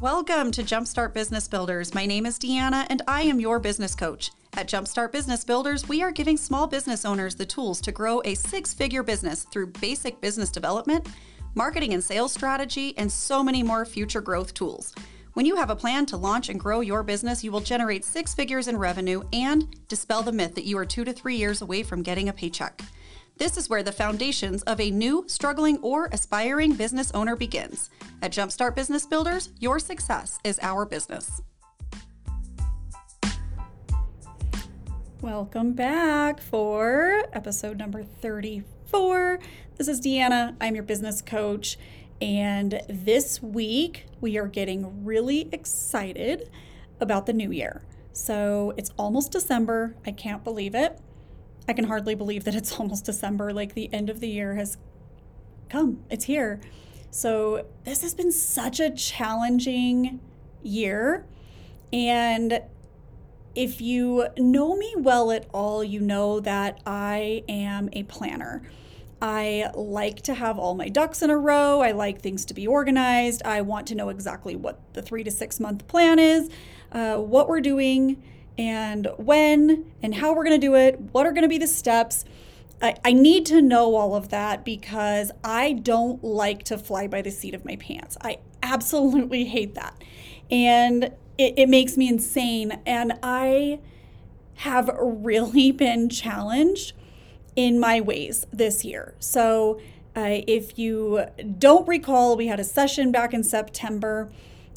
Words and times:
Welcome 0.00 0.50
to 0.52 0.62
Jumpstart 0.62 1.12
Business 1.12 1.46
Builders. 1.46 1.92
My 1.92 2.06
name 2.06 2.24
is 2.24 2.38
Deanna 2.38 2.86
and 2.88 3.02
I 3.06 3.20
am 3.20 3.38
your 3.38 3.60
business 3.60 3.94
coach. 3.94 4.30
At 4.54 4.66
Jumpstart 4.66 5.12
Business 5.12 5.44
Builders, 5.44 5.90
we 5.90 6.02
are 6.02 6.10
giving 6.10 6.38
small 6.38 6.66
business 6.66 7.04
owners 7.04 7.34
the 7.34 7.44
tools 7.44 7.82
to 7.82 7.92
grow 7.92 8.22
a 8.24 8.34
six 8.34 8.72
figure 8.72 9.02
business 9.02 9.44
through 9.52 9.74
basic 9.78 10.18
business 10.22 10.48
development, 10.48 11.06
marketing 11.54 11.92
and 11.92 12.02
sales 12.02 12.32
strategy, 12.32 12.96
and 12.96 13.12
so 13.12 13.42
many 13.42 13.62
more 13.62 13.84
future 13.84 14.22
growth 14.22 14.54
tools. 14.54 14.94
When 15.34 15.44
you 15.44 15.54
have 15.56 15.68
a 15.68 15.76
plan 15.76 16.06
to 16.06 16.16
launch 16.16 16.48
and 16.48 16.58
grow 16.58 16.80
your 16.80 17.02
business, 17.02 17.44
you 17.44 17.52
will 17.52 17.60
generate 17.60 18.02
six 18.02 18.32
figures 18.32 18.68
in 18.68 18.78
revenue 18.78 19.22
and 19.34 19.76
dispel 19.88 20.22
the 20.22 20.32
myth 20.32 20.54
that 20.54 20.64
you 20.64 20.78
are 20.78 20.86
two 20.86 21.04
to 21.04 21.12
three 21.12 21.36
years 21.36 21.60
away 21.60 21.82
from 21.82 22.02
getting 22.02 22.30
a 22.30 22.32
paycheck. 22.32 22.80
This 23.40 23.56
is 23.56 23.70
where 23.70 23.82
the 23.82 23.90
foundations 23.90 24.62
of 24.64 24.78
a 24.80 24.90
new, 24.90 25.24
struggling, 25.26 25.78
or 25.78 26.10
aspiring 26.12 26.74
business 26.74 27.10
owner 27.12 27.36
begins. 27.36 27.88
At 28.20 28.32
Jumpstart 28.32 28.76
Business 28.76 29.06
Builders, 29.06 29.48
your 29.58 29.78
success 29.78 30.38
is 30.44 30.58
our 30.60 30.84
business. 30.84 31.40
Welcome 35.22 35.72
back 35.72 36.42
for 36.42 37.24
episode 37.32 37.78
number 37.78 38.02
34. 38.02 39.40
This 39.78 39.88
is 39.88 40.02
Deanna. 40.02 40.54
I'm 40.60 40.74
your 40.74 40.84
business 40.84 41.22
coach. 41.22 41.78
And 42.20 42.82
this 42.90 43.42
week, 43.42 44.04
we 44.20 44.36
are 44.36 44.48
getting 44.48 45.02
really 45.02 45.48
excited 45.50 46.50
about 47.00 47.24
the 47.24 47.32
new 47.32 47.50
year. 47.50 47.80
So 48.12 48.74
it's 48.76 48.90
almost 48.98 49.32
December. 49.32 49.96
I 50.04 50.12
can't 50.12 50.44
believe 50.44 50.74
it. 50.74 51.00
I 51.68 51.72
can 51.72 51.84
hardly 51.84 52.14
believe 52.14 52.44
that 52.44 52.54
it's 52.54 52.72
almost 52.80 53.04
December. 53.04 53.52
Like 53.52 53.74
the 53.74 53.92
end 53.92 54.10
of 54.10 54.20
the 54.20 54.28
year 54.28 54.54
has 54.54 54.76
come, 55.68 56.02
it's 56.10 56.24
here. 56.24 56.60
So 57.10 57.66
this 57.84 58.02
has 58.02 58.14
been 58.14 58.32
such 58.32 58.78
a 58.80 58.90
challenging 58.90 60.20
year. 60.62 61.26
And 61.92 62.62
if 63.54 63.80
you 63.80 64.28
know 64.38 64.76
me 64.76 64.94
well 64.96 65.32
at 65.32 65.46
all, 65.52 65.82
you 65.82 66.00
know 66.00 66.40
that 66.40 66.80
I 66.86 67.42
am 67.48 67.88
a 67.92 68.04
planner. 68.04 68.62
I 69.22 69.70
like 69.74 70.22
to 70.22 70.34
have 70.34 70.58
all 70.58 70.74
my 70.74 70.88
ducks 70.88 71.20
in 71.20 71.30
a 71.30 71.36
row. 71.36 71.80
I 71.80 71.90
like 71.92 72.22
things 72.22 72.44
to 72.46 72.54
be 72.54 72.66
organized. 72.66 73.42
I 73.44 73.60
want 73.60 73.86
to 73.88 73.94
know 73.94 74.08
exactly 74.08 74.56
what 74.56 74.80
the 74.94 75.02
three 75.02 75.24
to 75.24 75.30
six 75.30 75.60
month 75.60 75.86
plan 75.88 76.18
is, 76.18 76.48
uh, 76.92 77.16
what 77.16 77.48
we're 77.48 77.60
doing, 77.60 78.22
and 78.60 79.08
when 79.16 79.90
and 80.02 80.14
how 80.14 80.34
we're 80.34 80.44
going 80.44 80.60
to 80.60 80.66
do 80.66 80.74
it, 80.74 81.00
what 81.12 81.26
are 81.26 81.32
going 81.32 81.44
to 81.44 81.48
be 81.48 81.56
the 81.56 81.66
steps. 81.66 82.26
I, 82.82 82.94
I 83.02 83.14
need 83.14 83.46
to 83.46 83.62
know 83.62 83.96
all 83.96 84.14
of 84.14 84.28
that 84.28 84.66
because 84.66 85.32
I 85.42 85.72
don't 85.72 86.22
like 86.22 86.64
to 86.64 86.76
fly 86.76 87.06
by 87.06 87.22
the 87.22 87.30
seat 87.30 87.54
of 87.54 87.64
my 87.64 87.76
pants. 87.76 88.18
I 88.20 88.36
absolutely 88.62 89.44
hate 89.56 89.74
that. 89.76 89.94
And 90.50 91.04
it, 91.38 91.54
it 91.56 91.68
makes 91.70 91.96
me 91.96 92.06
insane. 92.06 92.78
And 92.84 93.14
I 93.22 93.80
have 94.56 94.90
really 95.00 95.72
been 95.86 96.10
challenged 96.10 96.92
in 97.56 97.80
my 97.80 97.98
ways 98.02 98.46
this 98.52 98.84
year. 98.84 99.14
So, 99.20 99.80
uh, 100.14 100.42
if 100.46 100.78
you 100.78 101.24
don't 101.58 101.88
recall, 101.88 102.36
we 102.36 102.48
had 102.48 102.60
a 102.60 102.64
session 102.64 103.10
back 103.10 103.32
in 103.32 103.42
September 103.42 104.30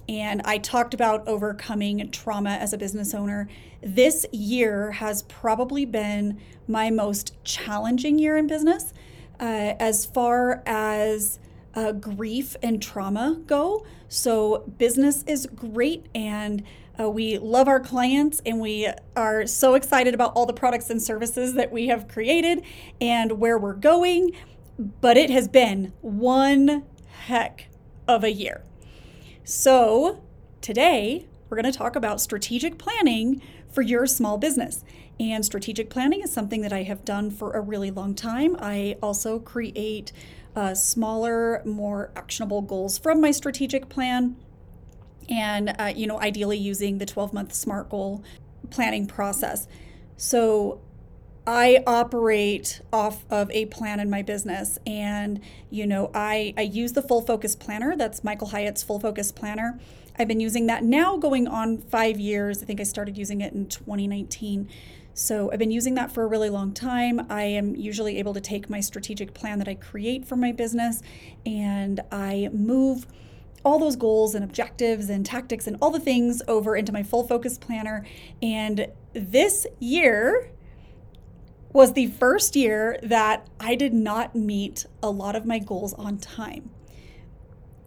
and 0.08 0.42
I 0.44 0.58
talked 0.58 0.94
about 0.94 1.28
overcoming 1.28 2.10
trauma 2.12 2.52
as 2.52 2.74
a 2.74 2.78
business 2.78 3.14
owner. 3.14 3.48
This 3.82 4.26
year 4.32 4.92
has 4.92 5.24
probably 5.24 5.86
been 5.86 6.40
my 6.68 6.90
most 6.90 7.36
challenging 7.44 8.20
year 8.20 8.38
in 8.38 8.48
business 8.48 8.94
uh, 9.40 9.76
as 9.80 10.06
far 10.06 10.62
as 10.66 11.40
uh, 11.76 11.92
grief 11.92 12.56
and 12.62 12.82
trauma 12.82 13.42
go. 13.46 13.86
So, 14.08 14.72
business 14.78 15.24
is 15.24 15.48
great 15.48 16.06
and 16.14 16.64
uh, 17.00 17.10
we 17.10 17.40
love 17.40 17.68
our 17.68 17.80
clients 17.80 18.42
and 18.46 18.60
we 18.60 18.88
are 19.16 19.48
so 19.48 19.74
excited 19.74 20.14
about 20.14 20.34
all 20.36 20.46
the 20.46 20.54
products 20.54 20.90
and 20.92 21.02
services 21.02 21.56
that 21.56 21.72
we 21.72 21.88
have 21.88 22.08
created 22.08 22.64
and 23.02 23.40
where 23.40 23.58
we're 23.58 23.74
going. 23.74 24.34
But 24.78 25.18
it 25.18 25.30
has 25.32 25.48
been 25.48 25.94
one 26.02 26.84
heck 27.26 27.68
of 28.08 28.24
a 28.24 28.32
year. 28.32 28.64
So, 29.46 30.22
today 30.62 31.28
we're 31.50 31.62
going 31.62 31.70
to 31.70 31.78
talk 31.78 31.98
about 31.98 32.22
strategic 32.22 32.78
planning 32.78 33.42
for 33.70 33.82
your 33.82 34.06
small 34.06 34.38
business. 34.38 34.86
And 35.20 35.44
strategic 35.44 35.90
planning 35.90 36.22
is 36.22 36.32
something 36.32 36.62
that 36.62 36.72
I 36.72 36.84
have 36.84 37.04
done 37.04 37.30
for 37.30 37.52
a 37.52 37.60
really 37.60 37.92
long 37.92 38.16
time. 38.16 38.56
I 38.58 38.96
also 39.04 39.40
create 39.40 40.14
uh, 40.56 40.74
smaller, 40.76 41.62
more 41.66 42.12
actionable 42.16 42.62
goals 42.62 42.98
from 42.98 43.20
my 43.20 43.32
strategic 43.32 43.90
plan. 43.90 44.38
And, 45.28 45.76
uh, 45.78 45.92
you 45.94 46.08
know, 46.08 46.22
ideally 46.22 46.58
using 46.58 47.00
the 47.00 47.06
12 47.06 47.34
month 47.34 47.54
SMART 47.54 47.90
goal 47.90 48.24
planning 48.70 49.08
process. 49.08 49.68
So, 50.16 50.80
I 51.46 51.84
operate 51.86 52.80
off 52.94 53.26
of 53.30 53.52
a 53.52 53.66
plan 53.66 54.00
in 54.00 54.10
my 54.10 54.22
business 54.22 54.78
and 54.88 55.42
you 55.70 55.86
know 55.86 56.10
I 56.14 56.54
I 56.58 56.62
use 56.62 56.94
the 56.94 57.02
full 57.02 57.22
focus 57.22 57.56
planner 57.56 57.98
that's 57.98 58.24
Michael 58.24 58.48
Hyatt's 58.48 58.82
full 58.82 59.00
focus 59.00 59.32
planner. 59.32 59.80
I've 60.18 60.28
been 60.28 60.40
using 60.40 60.68
that 60.68 60.84
now 60.84 61.18
going 61.18 61.48
on 61.48 61.80
5 61.80 62.20
years. 62.20 62.62
I 62.62 62.66
think 62.66 62.80
I 62.80 62.84
started 62.84 63.18
using 63.18 63.42
it 63.42 63.52
in 63.52 63.68
2019. 63.68 64.70
So 65.16 65.52
I've 65.52 65.60
been 65.60 65.72
using 65.72 65.96
that 65.96 66.12
for 66.12 66.24
a 66.24 66.28
really 66.28 66.50
long 66.50 66.72
time. 66.74 67.26
I 67.30 67.44
am 67.44 67.76
usually 67.76 68.20
able 68.20 68.34
to 68.36 68.42
take 68.42 68.70
my 68.70 68.80
strategic 68.80 69.34
plan 69.34 69.60
that 69.60 69.68
I 69.68 69.76
create 69.76 70.26
for 70.26 70.36
my 70.36 70.52
business 70.52 71.02
and 71.46 72.00
I 72.12 72.50
move 72.54 73.06
all 73.66 73.80
those 73.80 73.96
goals 73.96 74.36
and 74.36 74.44
objectives 74.44 75.10
and 75.10 75.26
tactics 75.26 75.68
and 75.68 75.78
all 75.82 75.90
the 75.90 76.00
things 76.00 76.42
over 76.48 76.76
into 76.76 76.92
my 76.92 77.04
full 77.04 77.26
focus 77.28 77.58
planner 77.58 78.06
and 78.42 78.88
this 79.14 79.66
year 79.80 80.50
was 81.74 81.94
the 81.94 82.08
first 82.08 82.56
year 82.56 83.00
that 83.02 83.48
I 83.60 83.76
did 83.76 83.94
not 83.94 84.36
meet 84.36 84.86
a 85.02 85.10
lot 85.10 85.36
of 85.36 85.46
my 85.46 85.58
goals 85.58 85.94
on 85.96 86.18
time. 86.20 86.70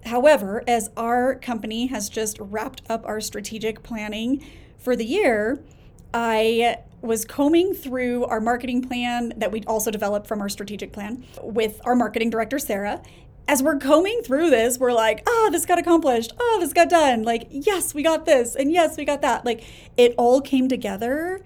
However, 0.04 0.62
as 0.66 0.90
our 0.96 1.36
company 1.36 1.86
has 1.86 2.08
just 2.08 2.38
wrapped 2.40 2.82
up 2.88 3.06
our 3.06 3.20
strategic 3.20 3.82
planning 3.82 4.44
for 4.76 4.94
the 4.96 5.04
year, 5.04 5.62
I 6.12 6.78
was 7.00 7.24
combing 7.24 7.74
through 7.74 8.24
our 8.24 8.40
marketing 8.40 8.82
plan 8.82 9.32
that 9.36 9.52
we 9.52 9.62
also 9.66 9.90
developed 9.90 10.26
from 10.26 10.40
our 10.40 10.48
strategic 10.48 10.92
plan 10.92 11.24
with 11.42 11.80
our 11.84 11.94
marketing 11.94 12.30
director, 12.30 12.58
Sarah. 12.58 13.02
As 13.48 13.62
we're 13.62 13.78
combing 13.78 14.22
through 14.22 14.50
this, 14.50 14.78
we're 14.78 14.92
like, 14.92 15.22
oh, 15.26 15.48
this 15.52 15.64
got 15.66 15.78
accomplished. 15.78 16.32
Oh, 16.38 16.58
this 16.60 16.72
got 16.72 16.88
done. 16.88 17.22
Like, 17.22 17.46
yes, 17.50 17.94
we 17.94 18.02
got 18.02 18.26
this. 18.26 18.56
And 18.56 18.72
yes, 18.72 18.96
we 18.96 19.04
got 19.04 19.22
that. 19.22 19.44
Like, 19.44 19.62
it 19.96 20.14
all 20.16 20.40
came 20.40 20.68
together 20.68 21.44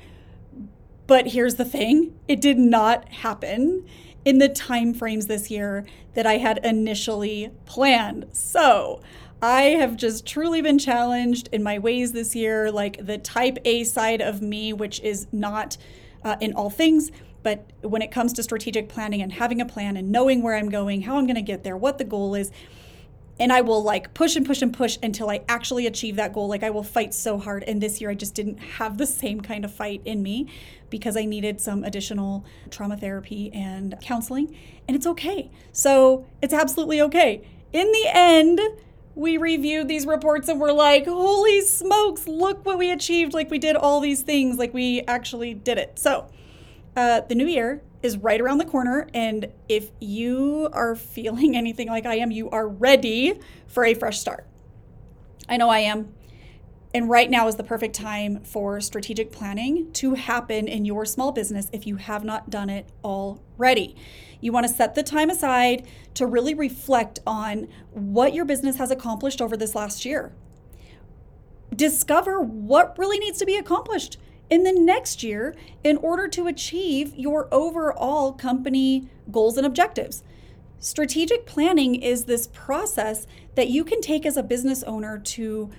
but 1.10 1.26
here's 1.26 1.56
the 1.56 1.64
thing 1.64 2.14
it 2.28 2.40
did 2.40 2.56
not 2.56 3.08
happen 3.08 3.84
in 4.24 4.38
the 4.38 4.48
time 4.48 4.94
frames 4.94 5.26
this 5.26 5.50
year 5.50 5.84
that 6.14 6.24
I 6.24 6.34
had 6.36 6.64
initially 6.64 7.50
planned. 7.66 8.26
So, 8.30 9.02
I 9.42 9.62
have 9.80 9.96
just 9.96 10.24
truly 10.24 10.62
been 10.62 10.78
challenged 10.78 11.48
in 11.50 11.64
my 11.64 11.80
ways 11.80 12.12
this 12.12 12.36
year, 12.36 12.70
like 12.70 13.04
the 13.04 13.18
type 13.18 13.58
A 13.64 13.82
side 13.82 14.20
of 14.20 14.40
me, 14.40 14.72
which 14.72 15.00
is 15.00 15.26
not 15.32 15.76
uh, 16.22 16.36
in 16.40 16.52
all 16.52 16.70
things, 16.70 17.10
but 17.42 17.68
when 17.80 18.02
it 18.02 18.12
comes 18.12 18.32
to 18.34 18.44
strategic 18.44 18.88
planning 18.88 19.20
and 19.20 19.32
having 19.32 19.60
a 19.60 19.66
plan 19.66 19.96
and 19.96 20.12
knowing 20.12 20.42
where 20.42 20.54
I'm 20.54 20.68
going, 20.68 21.02
how 21.02 21.16
I'm 21.16 21.26
going 21.26 21.34
to 21.34 21.42
get 21.42 21.64
there, 21.64 21.76
what 21.76 21.98
the 21.98 22.04
goal 22.04 22.36
is, 22.36 22.52
and 23.40 23.50
I 23.50 23.62
will 23.62 23.82
like 23.82 24.12
push 24.12 24.36
and 24.36 24.44
push 24.44 24.60
and 24.60 24.72
push 24.72 24.98
until 25.02 25.30
I 25.30 25.40
actually 25.48 25.86
achieve 25.86 26.16
that 26.16 26.34
goal. 26.34 26.46
Like 26.46 26.62
I 26.62 26.68
will 26.68 26.82
fight 26.82 27.14
so 27.14 27.38
hard. 27.38 27.64
And 27.64 27.80
this 27.80 28.00
year 28.00 28.10
I 28.10 28.14
just 28.14 28.34
didn't 28.34 28.58
have 28.58 28.98
the 28.98 29.06
same 29.06 29.40
kind 29.40 29.64
of 29.64 29.72
fight 29.72 30.02
in 30.04 30.22
me 30.22 30.46
because 30.90 31.16
I 31.16 31.24
needed 31.24 31.58
some 31.58 31.82
additional 31.82 32.44
trauma 32.70 32.98
therapy 32.98 33.50
and 33.54 33.98
counseling. 34.02 34.54
And 34.86 34.94
it's 34.94 35.06
okay. 35.06 35.50
So 35.72 36.26
it's 36.42 36.52
absolutely 36.52 37.00
okay. 37.00 37.42
In 37.72 37.90
the 37.90 38.10
end, 38.12 38.60
we 39.14 39.38
reviewed 39.38 39.88
these 39.88 40.06
reports 40.06 40.48
and 40.48 40.60
we're 40.60 40.72
like, 40.72 41.06
holy 41.06 41.62
smokes, 41.62 42.28
look 42.28 42.66
what 42.66 42.76
we 42.76 42.90
achieved. 42.90 43.32
Like 43.32 43.50
we 43.50 43.58
did 43.58 43.74
all 43.74 44.00
these 44.00 44.20
things, 44.20 44.58
like 44.58 44.74
we 44.74 45.00
actually 45.08 45.54
did 45.54 45.78
it. 45.78 45.98
So 45.98 46.26
uh, 46.94 47.22
the 47.22 47.34
new 47.34 47.46
year 47.46 47.80
is 48.02 48.16
right 48.16 48.40
around 48.40 48.58
the 48.58 48.64
corner. 48.64 49.08
And 49.14 49.52
if 49.68 49.90
you 50.00 50.68
are 50.72 50.94
feeling 50.94 51.56
anything 51.56 51.88
like 51.88 52.06
I 52.06 52.16
am, 52.16 52.30
you 52.30 52.50
are 52.50 52.68
ready 52.68 53.38
for 53.66 53.84
a 53.84 53.94
fresh 53.94 54.18
start. 54.18 54.46
I 55.48 55.56
know 55.56 55.68
I 55.68 55.80
am. 55.80 56.14
And 56.92 57.08
right 57.08 57.30
now 57.30 57.46
is 57.46 57.54
the 57.54 57.62
perfect 57.62 57.94
time 57.94 58.42
for 58.42 58.80
strategic 58.80 59.30
planning 59.30 59.92
to 59.92 60.14
happen 60.14 60.66
in 60.66 60.84
your 60.84 61.04
small 61.04 61.30
business 61.30 61.68
if 61.72 61.86
you 61.86 61.96
have 61.96 62.24
not 62.24 62.50
done 62.50 62.68
it 62.68 62.90
already. 63.04 63.94
You 64.40 64.50
want 64.50 64.66
to 64.66 64.72
set 64.72 64.96
the 64.96 65.04
time 65.04 65.30
aside 65.30 65.86
to 66.14 66.26
really 66.26 66.52
reflect 66.52 67.20
on 67.26 67.68
what 67.92 68.34
your 68.34 68.44
business 68.44 68.76
has 68.78 68.90
accomplished 68.90 69.40
over 69.40 69.56
this 69.56 69.76
last 69.76 70.04
year. 70.04 70.32
Discover 71.74 72.40
what 72.40 72.98
really 72.98 73.20
needs 73.20 73.38
to 73.38 73.46
be 73.46 73.56
accomplished 73.56 74.18
in 74.50 74.64
the 74.64 74.72
next 74.72 75.22
year 75.22 75.54
in 75.84 75.96
order 75.98 76.28
to 76.28 76.46
achieve 76.46 77.14
your 77.14 77.48
overall 77.52 78.32
company 78.32 79.08
goals 79.30 79.56
and 79.56 79.66
objectives. 79.66 80.22
Strategic 80.80 81.46
planning 81.46 81.94
is 81.94 82.24
this 82.24 82.48
process 82.48 83.26
that 83.54 83.68
you 83.68 83.84
can 83.84 84.00
take 84.00 84.26
as 84.26 84.36
a 84.36 84.42
business 84.42 84.82
owner 84.82 85.18
to 85.18 85.70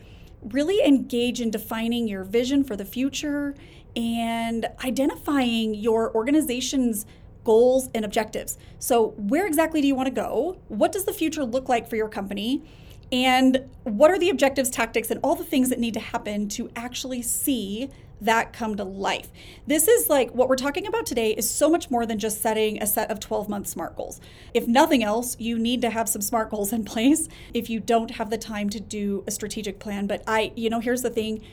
really 0.42 0.84
engage 0.84 1.42
in 1.42 1.52
defining 1.52 2.08
your 2.08 2.24
vision 2.24 2.64
for 2.64 2.76
the 2.76 2.86
future 2.86 3.56
and 3.96 4.68
identifying 4.84 5.74
your 5.74 6.16
organization's 6.16 7.06
goals 7.44 7.90
and 7.94 8.06
objectives. 8.06 8.58
So, 8.80 9.10
where 9.18 9.48
exactly 9.48 9.82
do 9.82 9.88
you 9.88 9.96
want 9.96 10.08
to 10.08 10.14
go? 10.14 10.58
What 10.68 10.92
does 10.92 11.06
the 11.06 11.14
future 11.14 11.44
look 11.44 11.68
like 11.68 11.90
for 11.90 11.96
your 11.96 12.08
company? 12.08 12.64
And 13.12 13.70
what 13.84 14.10
are 14.10 14.18
the 14.18 14.30
objectives, 14.30 14.70
tactics, 14.70 15.12
and 15.12 15.20
all 15.24 15.36
the 15.36 15.44
things 15.44 15.70
that 15.70 15.80
need 15.80 15.94
to 15.96 16.00
happen 16.00 16.48
to 16.50 16.70
actually 16.76 17.22
see 17.22 17.90
that 18.22 18.54
come 18.54 18.76
to 18.78 18.84
life? 18.84 19.30
This 19.68 19.88
is 19.88 20.10
like 20.10 20.32
what 20.32 20.48
we're 20.48 20.56
talking 20.56 20.88
about 20.88 21.06
today 21.06 21.32
is 21.32 21.50
so 21.50 21.70
much 21.70 21.92
more 21.92 22.06
than 22.06 22.20
just 22.20 22.42
setting 22.42 22.82
a 22.82 22.88
set 22.88 23.12
of 23.12 23.20
12 23.20 23.50
month 23.50 23.68
SMART 23.68 23.96
goals. 23.96 24.22
If 24.54 24.68
nothing 24.68 25.04
else, 25.04 25.36
you 25.40 25.58
need 25.58 25.82
to 25.82 25.90
have 25.90 26.08
some 26.08 26.22
SMART 26.22 26.50
goals 26.50 26.72
in 26.72 26.86
place 26.92 27.28
if 27.54 27.70
you 27.70 27.80
don't 27.80 28.12
have 28.12 28.30
the 28.30 28.38
time 28.38 28.70
to 28.70 28.80
do 28.80 29.24
a 29.28 29.32
strategic 29.32 29.80
plan. 29.80 30.08
But 30.08 30.24
I, 30.28 30.52
you 30.56 30.70
know, 30.70 30.80
here's 30.80 31.02
the 31.02 31.10
thing 31.10 31.44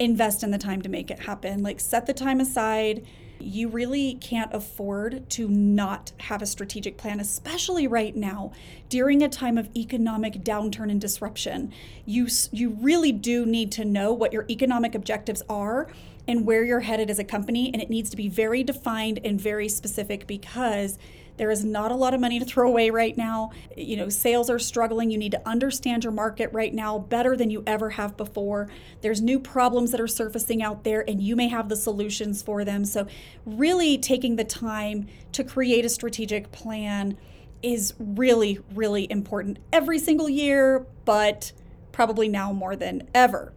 invest 0.00 0.42
in 0.42 0.50
the 0.50 0.58
time 0.58 0.82
to 0.82 0.88
make 0.88 1.10
it 1.10 1.20
happen. 1.20 1.62
Like 1.62 1.78
set 1.78 2.06
the 2.06 2.14
time 2.14 2.40
aside 2.40 3.06
you 3.40 3.68
really 3.68 4.14
can't 4.14 4.52
afford 4.54 5.28
to 5.30 5.48
not 5.48 6.12
have 6.20 6.42
a 6.42 6.46
strategic 6.46 6.96
plan, 6.96 7.20
especially 7.20 7.86
right 7.86 8.16
now 8.16 8.52
during 8.88 9.22
a 9.22 9.28
time 9.28 9.58
of 9.58 9.68
economic 9.76 10.42
downturn 10.44 10.90
and 10.90 11.00
disruption. 11.00 11.72
You, 12.06 12.28
you 12.52 12.70
really 12.70 13.12
do 13.12 13.44
need 13.44 13.72
to 13.72 13.84
know 13.84 14.12
what 14.12 14.32
your 14.32 14.46
economic 14.48 14.94
objectives 14.94 15.42
are 15.48 15.88
and 16.26 16.46
where 16.46 16.64
you're 16.64 16.80
headed 16.80 17.10
as 17.10 17.18
a 17.18 17.24
company, 17.24 17.70
and 17.72 17.82
it 17.82 17.90
needs 17.90 18.10
to 18.10 18.16
be 18.16 18.28
very 18.28 18.62
defined 18.62 19.20
and 19.24 19.40
very 19.40 19.68
specific 19.68 20.26
because 20.26 20.98
there 21.36 21.50
is 21.50 21.64
not 21.64 21.90
a 21.90 21.96
lot 21.96 22.14
of 22.14 22.20
money 22.20 22.38
to 22.38 22.44
throw 22.44 22.68
away 22.68 22.90
right 22.90 23.16
now. 23.16 23.50
You 23.76 23.96
know, 23.96 24.08
sales 24.08 24.48
are 24.48 24.58
struggling. 24.58 25.10
You 25.10 25.18
need 25.18 25.32
to 25.32 25.48
understand 25.48 26.04
your 26.04 26.12
market 26.12 26.50
right 26.52 26.72
now 26.72 26.98
better 26.98 27.36
than 27.36 27.50
you 27.50 27.62
ever 27.66 27.90
have 27.90 28.16
before. 28.16 28.68
There's 29.00 29.20
new 29.20 29.40
problems 29.40 29.90
that 29.90 30.00
are 30.00 30.06
surfacing 30.06 30.62
out 30.62 30.84
there, 30.84 31.04
and 31.08 31.20
you 31.20 31.34
may 31.34 31.48
have 31.48 31.68
the 31.68 31.76
solutions 31.76 32.40
for 32.42 32.64
them. 32.64 32.84
So, 32.84 33.06
really 33.44 33.98
taking 33.98 34.36
the 34.36 34.44
time 34.44 35.06
to 35.32 35.42
create 35.42 35.84
a 35.84 35.88
strategic 35.88 36.52
plan 36.52 37.16
is 37.62 37.94
really, 37.98 38.60
really 38.74 39.10
important 39.10 39.58
every 39.72 39.98
single 39.98 40.28
year, 40.28 40.86
but 41.04 41.52
probably 41.90 42.28
now 42.28 42.52
more 42.52 42.76
than 42.76 43.08
ever. 43.14 43.52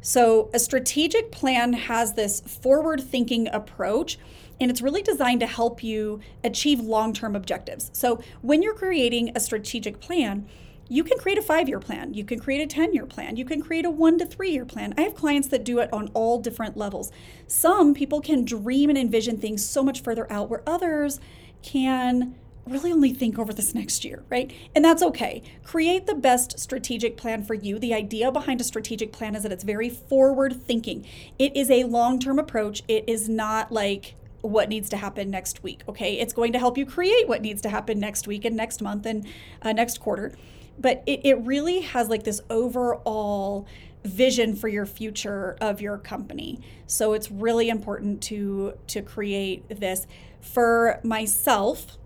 So, 0.00 0.50
a 0.54 0.58
strategic 0.58 1.32
plan 1.32 1.72
has 1.72 2.14
this 2.14 2.40
forward 2.40 3.00
thinking 3.00 3.48
approach 3.48 4.18
and 4.60 4.70
it's 4.70 4.82
really 4.82 5.02
designed 5.02 5.40
to 5.40 5.46
help 5.46 5.84
you 5.84 6.20
achieve 6.42 6.80
long 6.80 7.12
term 7.12 7.36
objectives. 7.36 7.90
So, 7.92 8.22
when 8.42 8.62
you're 8.62 8.74
creating 8.74 9.32
a 9.34 9.40
strategic 9.40 10.00
plan, 10.00 10.46
you 10.88 11.04
can 11.04 11.18
create 11.18 11.38
a 11.38 11.42
five 11.42 11.68
year 11.68 11.80
plan, 11.80 12.14
you 12.14 12.24
can 12.24 12.38
create 12.38 12.62
a 12.62 12.66
10 12.66 12.94
year 12.94 13.06
plan, 13.06 13.36
you 13.36 13.44
can 13.44 13.60
create 13.60 13.84
a 13.84 13.90
one 13.90 14.18
to 14.18 14.26
three 14.26 14.50
year 14.50 14.64
plan. 14.64 14.94
I 14.96 15.02
have 15.02 15.14
clients 15.14 15.48
that 15.48 15.64
do 15.64 15.78
it 15.80 15.92
on 15.92 16.08
all 16.14 16.40
different 16.40 16.76
levels. 16.76 17.12
Some 17.46 17.94
people 17.94 18.20
can 18.20 18.44
dream 18.44 18.88
and 18.88 18.98
envision 18.98 19.38
things 19.38 19.64
so 19.64 19.82
much 19.82 20.02
further 20.02 20.30
out, 20.32 20.48
where 20.48 20.62
others 20.66 21.20
can 21.62 22.34
really 22.70 22.92
only 22.92 23.12
think 23.12 23.38
over 23.38 23.52
this 23.52 23.74
next 23.74 24.04
year, 24.04 24.24
right? 24.30 24.52
And 24.74 24.84
that's 24.84 25.02
okay. 25.02 25.42
Create 25.64 26.06
the 26.06 26.14
best 26.14 26.58
strategic 26.58 27.16
plan 27.16 27.42
for 27.42 27.54
you. 27.54 27.78
The 27.78 27.94
idea 27.94 28.30
behind 28.30 28.60
a 28.60 28.64
strategic 28.64 29.12
plan 29.12 29.34
is 29.34 29.42
that 29.42 29.52
it's 29.52 29.64
very 29.64 29.90
forward 29.90 30.62
thinking. 30.62 31.06
It 31.38 31.56
is 31.56 31.70
a 31.70 31.84
long 31.84 32.18
term 32.18 32.38
approach. 32.38 32.82
It 32.88 33.04
is 33.06 33.28
not 33.28 33.72
like 33.72 34.14
what 34.40 34.68
needs 34.68 34.88
to 34.90 34.96
happen 34.96 35.30
next 35.30 35.62
week. 35.62 35.82
Okay, 35.88 36.18
it's 36.18 36.32
going 36.32 36.52
to 36.52 36.58
help 36.58 36.78
you 36.78 36.86
create 36.86 37.28
what 37.28 37.42
needs 37.42 37.60
to 37.62 37.68
happen 37.68 37.98
next 37.98 38.26
week 38.26 38.44
and 38.44 38.56
next 38.56 38.80
month 38.80 39.06
and 39.06 39.26
uh, 39.62 39.72
next 39.72 40.00
quarter. 40.00 40.32
But 40.78 41.02
it, 41.06 41.20
it 41.24 41.34
really 41.40 41.80
has 41.80 42.08
like 42.08 42.24
this 42.24 42.40
overall 42.48 43.66
vision 44.04 44.54
for 44.54 44.68
your 44.68 44.86
future 44.86 45.56
of 45.60 45.80
your 45.80 45.98
company. 45.98 46.60
So 46.86 47.12
it's 47.12 47.30
really 47.30 47.68
important 47.68 48.22
to 48.24 48.74
to 48.88 49.02
create 49.02 49.68
this 49.80 50.06
for 50.40 51.00
myself 51.02 51.98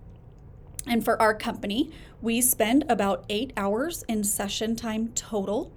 and 0.87 1.03
for 1.03 1.21
our 1.21 1.33
company. 1.33 1.91
We 2.21 2.41
spend 2.41 2.85
about 2.89 3.25
8 3.29 3.53
hours 3.57 4.03
in 4.07 4.23
session 4.23 4.75
time 4.75 5.09
total 5.09 5.71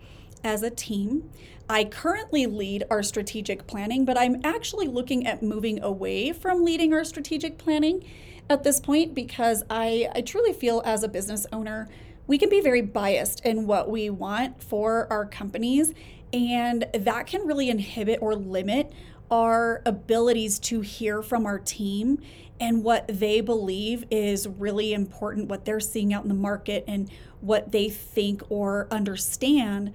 as 0.45 0.63
a 0.63 0.71
team. 0.71 1.31
I 1.69 1.85
currently 1.85 2.47
lead 2.47 2.85
our 2.91 3.03
strategic 3.03 3.67
planning, 3.67 4.05
but 4.05 4.17
I'm 4.17 4.41
actually 4.45 4.87
looking 4.87 5.27
at 5.27 5.43
moving 5.43 5.83
away 5.83 6.33
from 6.33 6.65
leading 6.65 6.93
our 6.93 7.05
strategic 7.05 7.59
planning 7.59 8.05
at 8.49 8.63
this 8.63 8.79
point 8.79 9.15
because 9.15 9.65
I, 9.69 10.09
I 10.15 10.21
truly 10.21 10.53
feel 10.53 10.83
as 10.85 11.03
a 11.03 11.09
business 11.09 11.47
owner, 11.53 11.89
we 12.29 12.39
can 12.39 12.49
be 12.49 12.61
very 12.61 12.83
biased 12.83 13.45
in 13.45 13.67
what 13.67 13.91
we 13.91 14.11
want 14.11 14.63
for 14.63 15.07
our 15.11 15.27
companies, 15.27 15.93
and 16.33 16.87
that 16.93 17.27
can 17.27 17.47
really 17.47 17.71
inhibit 17.71 18.21
or 18.23 18.35
limit 18.35 18.93
our 19.31 19.83
abilities 19.85 20.59
to 20.61 20.81
hear 20.81 21.23
from 21.23 21.47
our 21.47 21.59
team 21.59 22.21
and 22.61 22.83
what 22.83 23.07
they 23.09 23.41
believe 23.41 24.05
is 24.11 24.47
really 24.47 24.93
important, 24.93 25.49
what 25.49 25.65
they're 25.65 25.81
seeing 25.81 26.13
out 26.13 26.23
in 26.23 26.29
the 26.29 26.35
market, 26.35 26.85
and 26.87 27.11
what 27.41 27.73
they 27.73 27.89
think 27.89 28.43
or 28.49 28.89
understand 28.91 29.93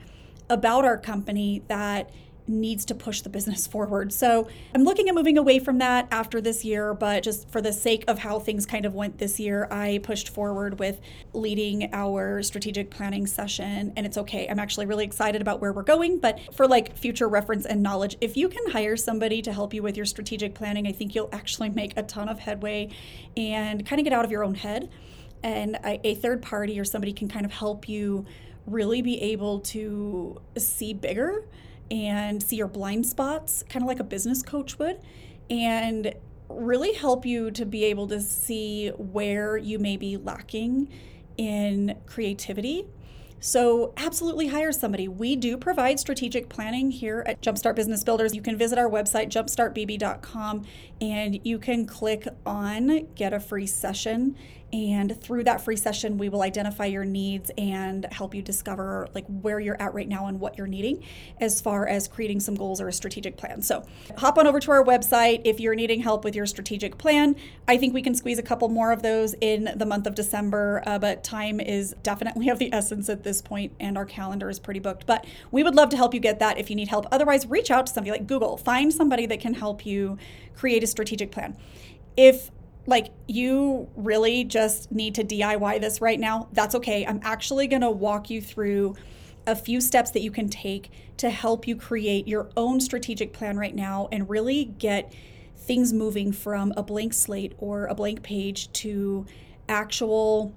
about 0.49 0.85
our 0.85 0.97
company 0.97 1.63
that 1.67 2.09
needs 2.47 2.85
to 2.85 2.95
push 2.95 3.21
the 3.21 3.29
business 3.29 3.67
forward. 3.67 4.11
So 4.11 4.47
I'm 4.75 4.83
looking 4.83 5.07
at 5.09 5.15
moving 5.15 5.37
away 5.37 5.59
from 5.59 5.77
that 5.77 6.07
after 6.11 6.41
this 6.41 6.65
year, 6.65 6.93
but 6.93 7.23
just 7.23 7.49
for 7.49 7.61
the 7.61 7.71
sake 7.71 8.03
of 8.07 8.19
how 8.19 8.39
things 8.39 8.65
kind 8.65 8.85
of 8.85 8.93
went 8.93 9.17
this 9.17 9.39
year, 9.39 9.67
I 9.71 9.99
pushed 10.03 10.29
forward 10.29 10.79
with 10.79 10.99
leading 11.33 11.89
our 11.93 12.41
strategic 12.43 12.89
planning 12.89 13.27
session. 13.27 13.93
And 13.95 14.05
it's 14.05 14.17
okay. 14.17 14.47
I'm 14.47 14.59
actually 14.59 14.85
really 14.85 15.05
excited 15.05 15.41
about 15.41 15.61
where 15.61 15.73
we're 15.73 15.83
going. 15.83 16.19
But 16.19 16.53
for 16.53 16.67
like 16.67 16.97
future 16.97 17.27
reference 17.27 17.65
and 17.65 17.81
knowledge, 17.81 18.17
if 18.21 18.35
you 18.35 18.49
can 18.49 18.71
hire 18.71 18.97
somebody 18.97 19.41
to 19.43 19.53
help 19.53 19.73
you 19.73 19.83
with 19.83 19.95
your 19.95 20.05
strategic 20.05 20.55
planning, 20.55 20.87
I 20.87 20.91
think 20.91 21.15
you'll 21.15 21.29
actually 21.31 21.69
make 21.69 21.97
a 21.97 22.03
ton 22.03 22.27
of 22.27 22.39
headway 22.39 22.89
and 23.37 23.85
kind 23.85 23.99
of 23.99 24.03
get 24.03 24.13
out 24.13 24.25
of 24.25 24.31
your 24.31 24.43
own 24.43 24.55
head. 24.55 24.89
And 25.43 25.79
a 25.83 26.15
third 26.15 26.41
party 26.41 26.79
or 26.79 26.85
somebody 26.85 27.13
can 27.13 27.27
kind 27.27 27.45
of 27.45 27.51
help 27.51 27.89
you 27.89 28.25
really 28.67 29.01
be 29.01 29.19
able 29.21 29.59
to 29.59 30.39
see 30.55 30.93
bigger 30.93 31.43
and 31.91 32.41
see 32.41 32.55
your 32.55 32.67
blind 32.67 33.05
spots, 33.05 33.63
kind 33.69 33.83
of 33.83 33.87
like 33.87 33.99
a 33.99 34.03
business 34.03 34.41
coach 34.41 34.79
would, 34.79 34.99
and 35.49 36.15
really 36.47 36.93
help 36.93 37.25
you 37.25 37.51
to 37.51 37.65
be 37.65 37.83
able 37.85 38.07
to 38.07 38.21
see 38.21 38.89
where 38.89 39.57
you 39.57 39.77
may 39.77 39.97
be 39.97 40.17
lacking 40.17 40.89
in 41.37 41.97
creativity. 42.05 42.87
So, 43.43 43.91
absolutely 43.97 44.47
hire 44.47 44.71
somebody. 44.71 45.07
We 45.07 45.35
do 45.35 45.57
provide 45.57 45.99
strategic 45.99 46.47
planning 46.47 46.91
here 46.91 47.23
at 47.25 47.41
Jumpstart 47.41 47.73
Business 47.73 48.03
Builders. 48.03 48.35
You 48.35 48.41
can 48.41 48.55
visit 48.55 48.77
our 48.77 48.87
website, 48.87 49.29
jumpstartbb.com, 49.29 50.63
and 51.01 51.39
you 51.43 51.57
can 51.57 51.87
click 51.87 52.27
on 52.45 53.07
Get 53.15 53.33
a 53.33 53.39
Free 53.39 53.65
Session 53.65 54.37
and 54.73 55.21
through 55.21 55.43
that 55.43 55.61
free 55.61 55.75
session 55.75 56.17
we 56.17 56.29
will 56.29 56.41
identify 56.41 56.85
your 56.85 57.05
needs 57.05 57.51
and 57.57 58.05
help 58.11 58.33
you 58.33 58.41
discover 58.41 59.07
like 59.13 59.25
where 59.27 59.59
you're 59.59 59.81
at 59.81 59.93
right 59.93 60.07
now 60.07 60.27
and 60.27 60.39
what 60.39 60.57
you're 60.57 60.67
needing 60.67 61.03
as 61.39 61.59
far 61.59 61.87
as 61.87 62.07
creating 62.07 62.39
some 62.39 62.55
goals 62.55 62.79
or 62.79 62.87
a 62.87 62.93
strategic 62.93 63.37
plan. 63.37 63.61
So 63.61 63.85
hop 64.17 64.37
on 64.37 64.47
over 64.47 64.59
to 64.59 64.71
our 64.71 64.83
website 64.83 65.41
if 65.45 65.59
you're 65.59 65.75
needing 65.75 66.01
help 66.01 66.23
with 66.23 66.35
your 66.35 66.45
strategic 66.45 66.97
plan. 66.97 67.35
I 67.67 67.77
think 67.77 67.93
we 67.93 68.01
can 68.01 68.15
squeeze 68.15 68.39
a 68.39 68.43
couple 68.43 68.69
more 68.69 68.91
of 68.91 69.01
those 69.01 69.35
in 69.41 69.69
the 69.75 69.85
month 69.85 70.07
of 70.07 70.15
december 70.15 70.83
uh, 70.85 70.99
but 70.99 71.23
time 71.23 71.59
is 71.59 71.95
definitely 72.03 72.49
of 72.51 72.59
the 72.59 72.73
essence 72.73 73.09
at 73.09 73.23
this 73.23 73.41
point 73.41 73.73
and 73.79 73.97
our 73.97 74.05
calendar 74.05 74.49
is 74.49 74.59
pretty 74.59 74.79
booked. 74.79 75.05
But 75.05 75.25
we 75.51 75.63
would 75.63 75.75
love 75.75 75.89
to 75.89 75.97
help 75.97 76.13
you 76.13 76.19
get 76.19 76.39
that 76.39 76.57
if 76.57 76.69
you 76.69 76.75
need 76.75 76.87
help. 76.87 77.05
Otherwise 77.11 77.45
reach 77.47 77.71
out 77.71 77.87
to 77.87 77.93
somebody 77.93 78.11
like 78.11 78.27
google. 78.27 78.57
Find 78.57 78.93
somebody 78.93 79.25
that 79.25 79.39
can 79.39 79.53
help 79.53 79.85
you 79.85 80.17
create 80.55 80.83
a 80.83 80.87
strategic 80.87 81.31
plan. 81.31 81.57
If 82.15 82.51
like 82.91 83.13
you 83.25 83.89
really 83.95 84.43
just 84.43 84.91
need 84.91 85.15
to 85.15 85.23
DIY 85.23 85.79
this 85.79 86.01
right 86.01 86.19
now, 86.19 86.49
that's 86.51 86.75
okay. 86.75 87.05
I'm 87.05 87.21
actually 87.23 87.65
going 87.67 87.81
to 87.83 87.89
walk 87.89 88.29
you 88.29 88.41
through 88.41 88.95
a 89.47 89.55
few 89.55 89.79
steps 89.79 90.11
that 90.11 90.21
you 90.21 90.29
can 90.29 90.49
take 90.49 90.91
to 91.15 91.29
help 91.29 91.65
you 91.65 91.77
create 91.77 92.27
your 92.27 92.49
own 92.57 92.81
strategic 92.81 93.31
plan 93.31 93.57
right 93.57 93.73
now 93.73 94.09
and 94.11 94.29
really 94.29 94.65
get 94.65 95.15
things 95.55 95.93
moving 95.93 96.33
from 96.33 96.73
a 96.75 96.83
blank 96.83 97.13
slate 97.13 97.53
or 97.59 97.85
a 97.85 97.95
blank 97.95 98.23
page 98.23 98.69
to 98.73 99.25
actual 99.69 100.53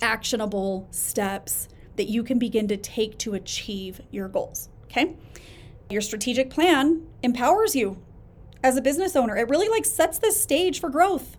actionable 0.00 0.88
steps 0.90 1.68
that 1.96 2.08
you 2.08 2.24
can 2.24 2.38
begin 2.38 2.66
to 2.66 2.78
take 2.78 3.18
to 3.18 3.34
achieve 3.34 4.00
your 4.10 4.26
goals. 4.26 4.70
Okay? 4.84 5.16
Your 5.90 6.00
strategic 6.00 6.48
plan 6.48 7.06
empowers 7.22 7.76
you 7.76 8.02
as 8.62 8.78
a 8.78 8.80
business 8.80 9.14
owner. 9.14 9.36
It 9.36 9.50
really 9.50 9.68
like 9.68 9.84
sets 9.84 10.18
the 10.18 10.32
stage 10.32 10.80
for 10.80 10.88
growth 10.88 11.36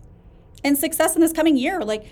and 0.66 0.78
success 0.78 1.16
in 1.16 1.22
this 1.22 1.32
coming 1.32 1.56
year. 1.56 1.82
Like, 1.82 2.08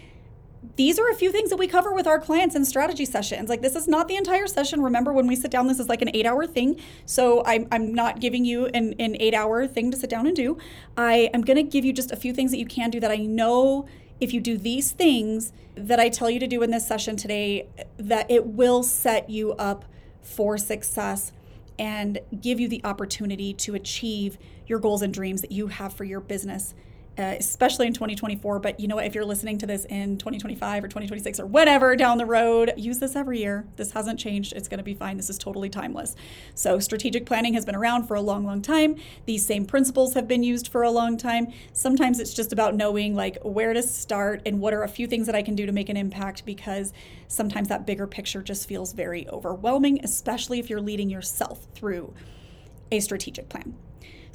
these 0.76 0.98
are 0.98 1.10
a 1.10 1.16
few 1.16 1.32
things 1.32 1.50
that 1.50 1.58
we 1.58 1.68
cover 1.68 1.94
with 1.94 2.08
our 2.08 2.20
clients 2.20 2.56
in 2.56 2.64
strategy 2.66 3.04
sessions. 3.04 3.50
Like, 3.50 3.62
this 3.62 3.76
is 3.76 3.88
not 3.88 4.08
the 4.08 4.16
entire 4.16 4.48
session. 4.48 4.82
Remember, 4.82 5.12
when 5.12 5.28
we 5.28 5.36
sit 5.36 5.52
down, 5.52 5.68
this 5.68 5.80
is 5.80 5.90
like 5.90 6.02
an 6.02 6.12
eight 6.14 6.26
hour 6.26 6.46
thing. 6.46 6.80
So, 7.06 7.44
I'm, 7.46 7.68
I'm 7.72 7.94
not 7.94 8.22
giving 8.22 8.46
you 8.46 8.68
an, 8.68 8.94
an 9.00 9.18
eight 9.20 9.34
hour 9.34 9.68
thing 9.68 9.92
to 9.92 9.98
sit 9.98 10.10
down 10.10 10.28
and 10.28 10.36
do. 10.36 10.58
I 10.96 11.32
am 11.34 11.42
going 11.42 11.58
to 11.58 11.64
give 11.64 11.84
you 11.84 11.92
just 11.92 12.12
a 12.12 12.16
few 12.16 12.32
things 12.32 12.52
that 12.52 12.58
you 12.58 12.66
can 12.68 12.92
do 12.92 13.00
that 13.00 13.12
I 13.12 13.18
know 13.18 13.88
if 14.22 14.34
you 14.34 14.40
do 14.40 14.58
these 14.58 14.92
things 14.92 15.52
that 15.76 16.00
I 16.00 16.10
tell 16.10 16.30
you 16.30 16.40
to 16.40 16.48
do 16.48 16.62
in 16.62 16.70
this 16.70 16.88
session 16.88 17.18
today, 17.18 17.68
that 17.98 18.30
it 18.30 18.46
will 18.46 18.84
set 18.84 19.30
you 19.30 19.54
up 19.54 19.86
for 20.22 20.58
success 20.58 21.32
and 21.80 22.20
give 22.40 22.60
you 22.60 22.68
the 22.68 22.82
opportunity 22.84 23.54
to 23.54 23.74
achieve 23.74 24.38
your 24.68 24.78
goals 24.78 25.02
and 25.02 25.12
dreams 25.12 25.42
that 25.42 25.52
you 25.52 25.68
have 25.68 25.92
for 25.92 26.04
your 26.04 26.20
business 26.20 26.76
uh, 27.18 27.36
especially 27.40 27.88
in 27.88 27.94
2024. 27.94 28.60
But 28.60 28.80
you 28.80 28.88
know 28.88 28.96
what? 28.96 29.06
If 29.06 29.14
you're 29.14 29.26
listening 29.26 29.58
to 29.60 29.68
this 29.68 29.86
in 29.86 30.18
2025 30.18 30.84
or 30.84 30.88
2026 30.88 31.40
or 31.40 31.46
whatever 31.46 31.96
down 31.96 32.18
the 32.18 32.26
road, 32.26 32.74
use 32.76 33.00
this 33.00 33.16
every 33.16 33.40
year. 33.40 33.66
This 33.76 33.92
hasn't 33.92 34.20
changed. 34.20 34.54
It's 34.54 34.68
going 34.68 34.80
to 34.80 34.84
be 34.84 34.94
fine. 34.94 35.18
This 35.18 35.30
is 35.30 35.38
totally 35.38 35.70
timeless. 35.70 36.16
So, 36.56 36.80
strategic 36.80 37.26
planning 37.26 37.54
has 37.54 37.66
been 37.66 37.76
around 37.76 38.08
for 38.08 38.16
a 38.16 38.22
long, 38.22 38.46
long 38.46 38.62
time. 38.62 38.96
These 39.26 39.46
same 39.46 39.66
principles 39.66 40.14
have 40.14 40.28
been 40.28 40.44
used 40.44 40.68
for 40.68 40.84
a 40.84 40.92
long 40.92 41.18
time. 41.18 41.54
Sometimes 41.72 42.20
it's 42.20 42.34
just 42.34 42.52
about 42.52 42.76
knowing 42.76 43.16
like 43.16 43.38
where 43.44 43.74
to 43.74 43.84
start 43.84 44.42
and 44.46 44.60
what 44.60 44.74
are 44.74 44.84
a 44.84 44.90
few 44.90 45.08
things 45.08 45.26
that 45.28 45.36
I 45.36 45.44
can 45.44 45.56
do 45.56 45.66
to 45.66 45.72
make 45.72 45.90
an 45.90 45.98
impact 45.98 46.46
because 46.46 46.94
sometimes 47.28 47.68
that 47.68 47.86
bigger 47.86 48.08
picture 48.08 48.42
just 48.42 48.68
feels 48.68 48.94
very 48.94 49.28
overwhelming, 49.30 50.00
especially 50.04 50.60
if 50.60 50.70
you're 50.70 50.82
leading 50.82 51.10
yourself 51.10 51.68
through 51.74 52.14
a 52.92 53.00
strategic 53.00 53.50
plan. 53.50 53.76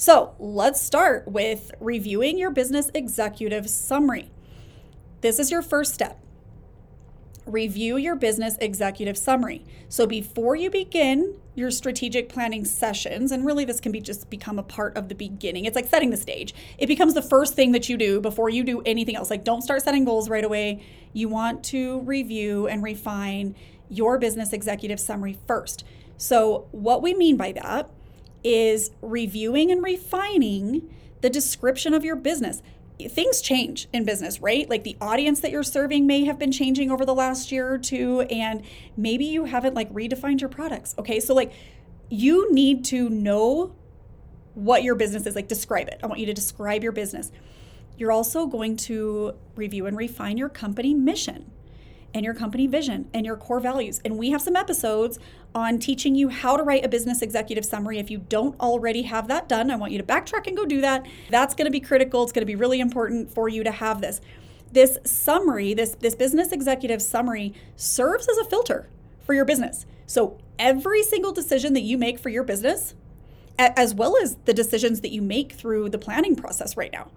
So 0.01 0.37
let's 0.39 0.81
start 0.81 1.27
with 1.27 1.73
reviewing 1.81 2.39
your 2.39 2.53
business 2.53 2.89
executive 2.95 3.69
summary. 3.69 4.31
This 5.23 5.41
is 5.41 5.51
your 5.51 5.61
first 5.61 5.93
step. 5.93 6.21
Review 7.47 7.97
your 7.97 8.15
business 8.15 8.57
executive 8.61 9.19
summary. 9.19 9.65
So 9.89 10.07
before 10.07 10.55
you 10.55 10.71
begin 10.71 11.41
your 11.57 11.73
strategic 11.73 12.29
planning 12.29 12.65
sessions, 12.65 13.33
and 13.33 13.45
really 13.45 13.65
this 13.65 13.81
can 13.81 13.91
be 13.91 14.01
just 14.01 14.31
become 14.31 14.57
a 14.57 14.63
part 14.63 14.97
of 14.97 15.09
the 15.09 15.17
beginning. 15.17 15.65
It's 15.65 15.75
like 15.75 15.89
setting 15.89 16.11
the 16.11 16.17
stage. 16.17 16.55
It 16.79 16.87
becomes 16.87 17.15
the 17.15 17.23
first 17.23 17.55
thing 17.55 17.73
that 17.73 17.89
you 17.89 17.97
do 17.97 18.21
before 18.21 18.51
you 18.51 18.63
do 18.63 18.81
anything 18.87 19.17
else. 19.17 19.31
Like 19.31 19.43
don't 19.43 19.63
start 19.63 19.83
setting 19.83 20.05
goals 20.05 20.31
right 20.31 20.45
away. 20.45 20.81
You 21.13 21.29
want 21.29 21.65
to 21.65 22.03
review 22.03 22.69
and 22.69 22.85
refine 22.85 23.57
your 23.89 24.17
business 24.17 24.53
executive 24.53 25.01
summary 25.01 25.37
first. 25.49 25.83
So 26.17 26.69
what 26.71 27.03
we 27.03 27.15
mean 27.15 27.37
by 27.37 27.51
that 27.51 27.91
is 28.45 28.91
reviewing 29.03 29.71
and 29.71 29.83
refining 29.83 30.95
the 31.21 31.31
description 31.31 31.95
of 31.95 32.05
your 32.05 32.17
business. 32.17 32.63
Things 33.09 33.41
change 33.41 33.89
in 33.93 34.05
business, 34.05 34.41
right? 34.41 34.69
Like 34.69 34.83
the 34.83 34.97
audience 35.01 35.41
that 35.41 35.51
you're 35.51 35.63
serving 35.63 36.07
may 36.07 36.25
have 36.25 36.39
been 36.39 36.51
changing 36.51 36.91
over 36.91 37.05
the 37.05 37.15
last 37.15 37.53
year 37.53 37.73
or 37.73 37.79
two, 37.79 38.23
and 38.23 38.63
maybe 38.97 39.25
you 39.25 39.45
haven't 39.45 39.75
like 39.75 39.93
redefined 39.93 40.41
your 40.41 40.51
products. 40.51 40.95
Okay, 40.99 41.21
so 41.21 41.35
like 41.35 41.53
you 42.09 42.53
need 42.53 42.85
to 42.87 43.09
know 43.09 43.77
what 44.55 44.83
your 44.83 44.97
business 44.97 45.27
is, 45.27 45.37
like 45.37 45.47
describe 45.47 45.87
it. 45.89 46.01
I 46.03 46.07
want 46.07 46.19
you 46.19 46.27
to 46.27 46.35
describe 46.35 46.83
your 46.83 46.93
business. 46.93 47.31
You're 47.97 48.13
also 48.13 48.47
going 48.47 48.77
to 48.77 49.35
review 49.55 49.87
and 49.87 49.97
refine 49.97 50.37
your 50.37 50.49
company 50.49 50.95
mission 50.95 51.51
and 52.15 52.25
your 52.25 52.35
company 52.35 52.67
vision 52.67 53.09
and 53.13 53.27
your 53.27 53.37
core 53.37 53.61
values. 53.61 54.01
And 54.05 54.19
we 54.19 54.31
have 54.31 54.43
some 54.43 54.57
episodes 54.57 55.19
on 55.55 55.79
teaching 55.79 56.15
you 56.15 56.29
how 56.29 56.57
to 56.57 56.63
write 56.63 56.85
a 56.85 56.89
business 56.89 57.23
executive 57.23 57.65
summary. 57.65 57.99
If 57.99 58.11
you 58.11 58.19
don't 58.19 58.59
already 58.61 59.03
have 59.03 59.29
that 59.29 59.49
done, 59.49 59.71
I 59.71 59.77
want 59.77 59.93
you 59.93 59.99
to 59.99 60.05
backtrack 60.05 60.47
and 60.47 60.57
go 60.57 60.65
do 60.65 60.81
that. 60.81 61.07
That's 61.31 61.55
going 61.55 61.67
to 61.67 61.71
be 61.71 61.81
critical. 61.81 62.23
It's 62.23 62.33
going 62.33 62.43
to 62.43 62.47
be 62.47 62.57
really 62.57 62.81
important 62.81 63.31
for 63.31 63.49
you 63.49 63.63
to 63.65 63.71
have 63.71 64.01
this. 64.01 64.21
This 64.73 64.99
summary, 65.05 65.75
this, 65.75 65.97
this 66.01 66.15
business 66.15 66.53
executive 66.53 67.01
summary, 67.01 67.55
serves 67.77 68.29
as 68.29 68.39
a 68.39 68.45
filter 68.45 68.89
for 69.21 69.35
your 69.35 69.45
business. 69.45 69.87
So 70.07 70.39
every 70.59 71.03
single 71.03 71.33
decision 71.33 71.75
that 71.75 71.83
you 71.83 71.99
make 71.99 72.19
for 72.19 72.29
your 72.29 72.43
business, 72.43 72.95
as 73.59 73.95
well 73.95 74.17
as 74.23 74.37
the 74.45 74.55
decisions 74.55 75.01
that 75.01 75.11
you 75.11 75.21
make 75.21 75.53
through 75.53 75.89
the 75.89 75.99
planning 75.99 76.37
process 76.37 76.77
right 76.77 76.93
now, 76.93 77.11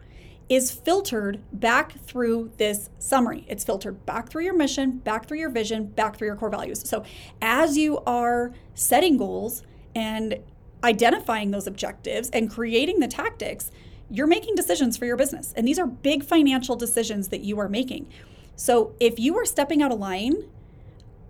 is 0.52 0.70
filtered 0.70 1.42
back 1.54 1.98
through 2.02 2.52
this 2.58 2.90
summary. 3.00 3.46
It's 3.48 3.64
filtered 3.64 4.06
back 4.06 4.28
through 4.28 4.44
your 4.44 4.54
mission, 4.54 4.98
back 4.98 5.26
through 5.26 5.38
your 5.38 5.50
vision, 5.50 5.86
back 5.86 6.18
through 6.18 6.28
your 6.28 6.36
core 6.36 6.50
values. 6.50 6.86
So 6.90 7.06
as 7.42 7.78
you 7.78 8.00
are 8.00 8.52
setting 8.74 9.16
goals 9.16 9.64
and 9.96 10.40
identifying 10.84 11.52
those 11.52 11.68
objectives 11.68 12.30
and 12.32 12.52
creating 12.52 13.00
the 13.00 13.08
tactics, 13.08 13.72
you're 14.10 14.28
making 14.28 14.56
decisions 14.56 14.98
for 14.98 15.06
your 15.06 15.16
business. 15.16 15.54
And 15.56 15.66
these 15.66 15.80
are 15.80 15.88
big 15.88 16.22
financial 16.22 16.76
decisions 16.76 17.30
that 17.30 17.40
you 17.40 17.58
are 17.58 17.70
making. 17.70 18.10
So 18.58 18.94
if 19.00 19.20
you 19.20 19.38
are 19.38 19.46
stepping 19.46 19.82
out 19.82 19.94
of 19.94 20.00
line 20.00 20.50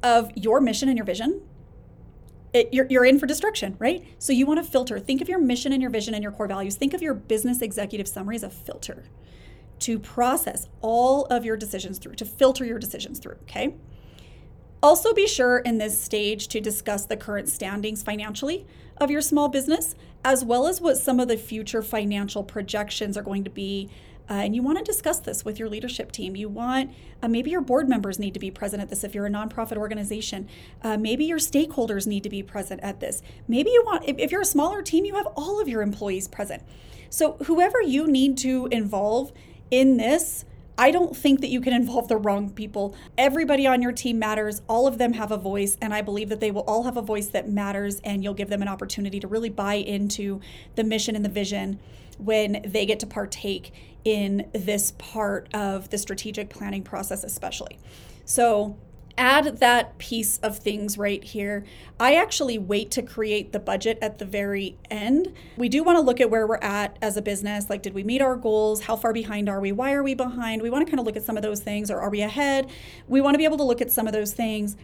of 0.01 0.31
your 0.35 0.59
mission 0.61 0.89
and 0.89 0.97
your 0.97 1.05
vision, 1.05 1.43
it, 2.53 2.73
you're, 2.73 2.87
you're 2.89 3.05
in 3.05 3.17
for 3.19 3.25
destruction, 3.25 3.75
right? 3.79 4.05
So 4.19 4.33
you 4.33 4.45
want 4.45 4.63
to 4.63 4.69
filter. 4.69 4.99
Think 4.99 5.21
of 5.21 5.29
your 5.29 5.39
mission 5.39 5.71
and 5.71 5.81
your 5.81 5.91
vision 5.91 6.13
and 6.13 6.21
your 6.21 6.31
core 6.31 6.47
values. 6.47 6.75
Think 6.75 6.93
of 6.93 7.01
your 7.01 7.13
business 7.13 7.61
executive 7.61 8.07
summary 8.07 8.35
as 8.35 8.43
a 8.43 8.49
filter 8.49 9.05
to 9.79 9.97
process 9.97 10.67
all 10.81 11.25
of 11.25 11.43
your 11.43 11.57
decisions 11.57 11.97
through, 11.97 12.15
to 12.15 12.25
filter 12.25 12.65
your 12.65 12.77
decisions 12.77 13.19
through, 13.19 13.37
okay? 13.43 13.75
Also, 14.83 15.13
be 15.13 15.27
sure 15.27 15.59
in 15.59 15.77
this 15.77 15.99
stage 15.99 16.47
to 16.49 16.59
discuss 16.59 17.05
the 17.05 17.17
current 17.17 17.47
standings 17.47 18.01
financially 18.03 18.65
of 18.97 19.11
your 19.11 19.21
small 19.21 19.47
business, 19.47 19.95
as 20.23 20.43
well 20.43 20.67
as 20.67 20.81
what 20.81 20.97
some 20.97 21.19
of 21.19 21.27
the 21.27 21.37
future 21.37 21.81
financial 21.81 22.43
projections 22.43 23.17
are 23.17 23.23
going 23.23 23.43
to 23.43 23.49
be 23.49 23.89
uh, 24.31 24.35
and 24.35 24.55
you 24.55 24.63
want 24.63 24.77
to 24.77 24.83
discuss 24.83 25.19
this 25.19 25.43
with 25.43 25.59
your 25.59 25.67
leadership 25.67 26.09
team. 26.09 26.37
You 26.37 26.47
want 26.47 26.91
uh, 27.21 27.27
maybe 27.27 27.51
your 27.51 27.59
board 27.59 27.89
members 27.89 28.17
need 28.17 28.33
to 28.33 28.39
be 28.39 28.49
present 28.49 28.81
at 28.81 28.89
this 28.89 29.03
if 29.03 29.13
you're 29.13 29.25
a 29.25 29.29
nonprofit 29.29 29.75
organization. 29.75 30.47
Uh, 30.81 30.95
maybe 30.95 31.25
your 31.25 31.37
stakeholders 31.37 32.07
need 32.07 32.23
to 32.23 32.29
be 32.29 32.41
present 32.41 32.79
at 32.81 33.01
this. 33.01 33.21
Maybe 33.49 33.71
you 33.71 33.83
want, 33.85 34.05
if, 34.07 34.17
if 34.17 34.31
you're 34.31 34.41
a 34.41 34.45
smaller 34.45 34.81
team, 34.81 35.03
you 35.03 35.15
have 35.15 35.27
all 35.35 35.59
of 35.59 35.67
your 35.67 35.81
employees 35.81 36.29
present. 36.29 36.63
So, 37.09 37.33
whoever 37.43 37.81
you 37.81 38.07
need 38.07 38.37
to 38.37 38.69
involve 38.71 39.33
in 39.69 39.97
this, 39.97 40.45
I 40.77 40.91
don't 40.91 41.15
think 41.15 41.41
that 41.41 41.49
you 41.49 41.59
can 41.59 41.73
involve 41.73 42.07
the 42.07 42.15
wrong 42.15 42.51
people. 42.51 42.95
Everybody 43.17 43.67
on 43.67 43.81
your 43.81 43.91
team 43.91 44.17
matters. 44.17 44.61
All 44.69 44.87
of 44.87 44.97
them 44.97 45.11
have 45.11 45.31
a 45.31 45.37
voice, 45.37 45.77
and 45.81 45.93
I 45.93 46.01
believe 46.01 46.29
that 46.29 46.39
they 46.39 46.51
will 46.51 46.61
all 46.61 46.83
have 46.83 46.95
a 46.95 47.01
voice 47.01 47.27
that 47.27 47.49
matters, 47.49 47.99
and 48.05 48.23
you'll 48.23 48.33
give 48.33 48.49
them 48.49 48.61
an 48.61 48.69
opportunity 48.69 49.19
to 49.19 49.27
really 49.27 49.49
buy 49.49 49.73
into 49.73 50.39
the 50.75 50.85
mission 50.85 51.17
and 51.17 51.25
the 51.25 51.29
vision 51.29 51.81
when 52.17 52.61
they 52.65 52.85
get 52.85 52.99
to 52.99 53.07
partake 53.07 53.73
in 54.03 54.49
this 54.53 54.91
part 54.91 55.47
of 55.53 55.89
the 55.89 55.97
strategic 55.97 56.49
planning 56.49 56.83
process, 56.83 57.23
especially. 57.23 57.79
So, 58.25 58.77
add 59.17 59.59
that 59.59 59.97
piece 59.97 60.37
of 60.39 60.57
things 60.57 60.97
right 60.97 61.23
here. 61.23 61.63
I 61.99 62.15
actually 62.15 62.57
wait 62.57 62.91
to 62.91 63.01
create 63.01 63.51
the 63.51 63.59
budget 63.59 63.99
at 64.01 64.17
the 64.17 64.25
very 64.25 64.77
end. 64.89 65.33
We 65.57 65.69
do 65.69 65.83
want 65.83 65.97
to 65.97 66.01
look 66.01 66.19
at 66.21 66.29
where 66.29 66.47
we're 66.47 66.55
at 66.57 66.97
as 67.01 67.17
a 67.17 67.21
business. 67.21 67.69
Like, 67.69 67.83
did 67.83 67.93
we 67.93 68.03
meet 68.03 68.21
our 68.21 68.35
goals? 68.35 68.81
How 68.81 68.95
far 68.95 69.13
behind 69.13 69.49
are 69.49 69.59
we? 69.59 69.71
Why 69.71 69.93
are 69.93 70.03
we 70.03 70.15
behind? 70.15 70.61
We 70.61 70.69
want 70.69 70.85
to 70.85 70.89
kind 70.89 70.99
of 70.99 71.05
look 71.05 71.15
at 71.15 71.23
some 71.23 71.37
of 71.37 71.43
those 71.43 71.59
things, 71.59 71.91
or 71.91 71.99
are 71.99 72.09
we 72.09 72.21
ahead? 72.21 72.69
We 73.07 73.21
want 73.21 73.35
to 73.35 73.37
be 73.37 73.45
able 73.45 73.57
to 73.57 73.63
look 73.63 73.81
at 73.81 73.91
some 73.91 74.07
of 74.07 74.13
those 74.13 74.33
things 74.33 74.75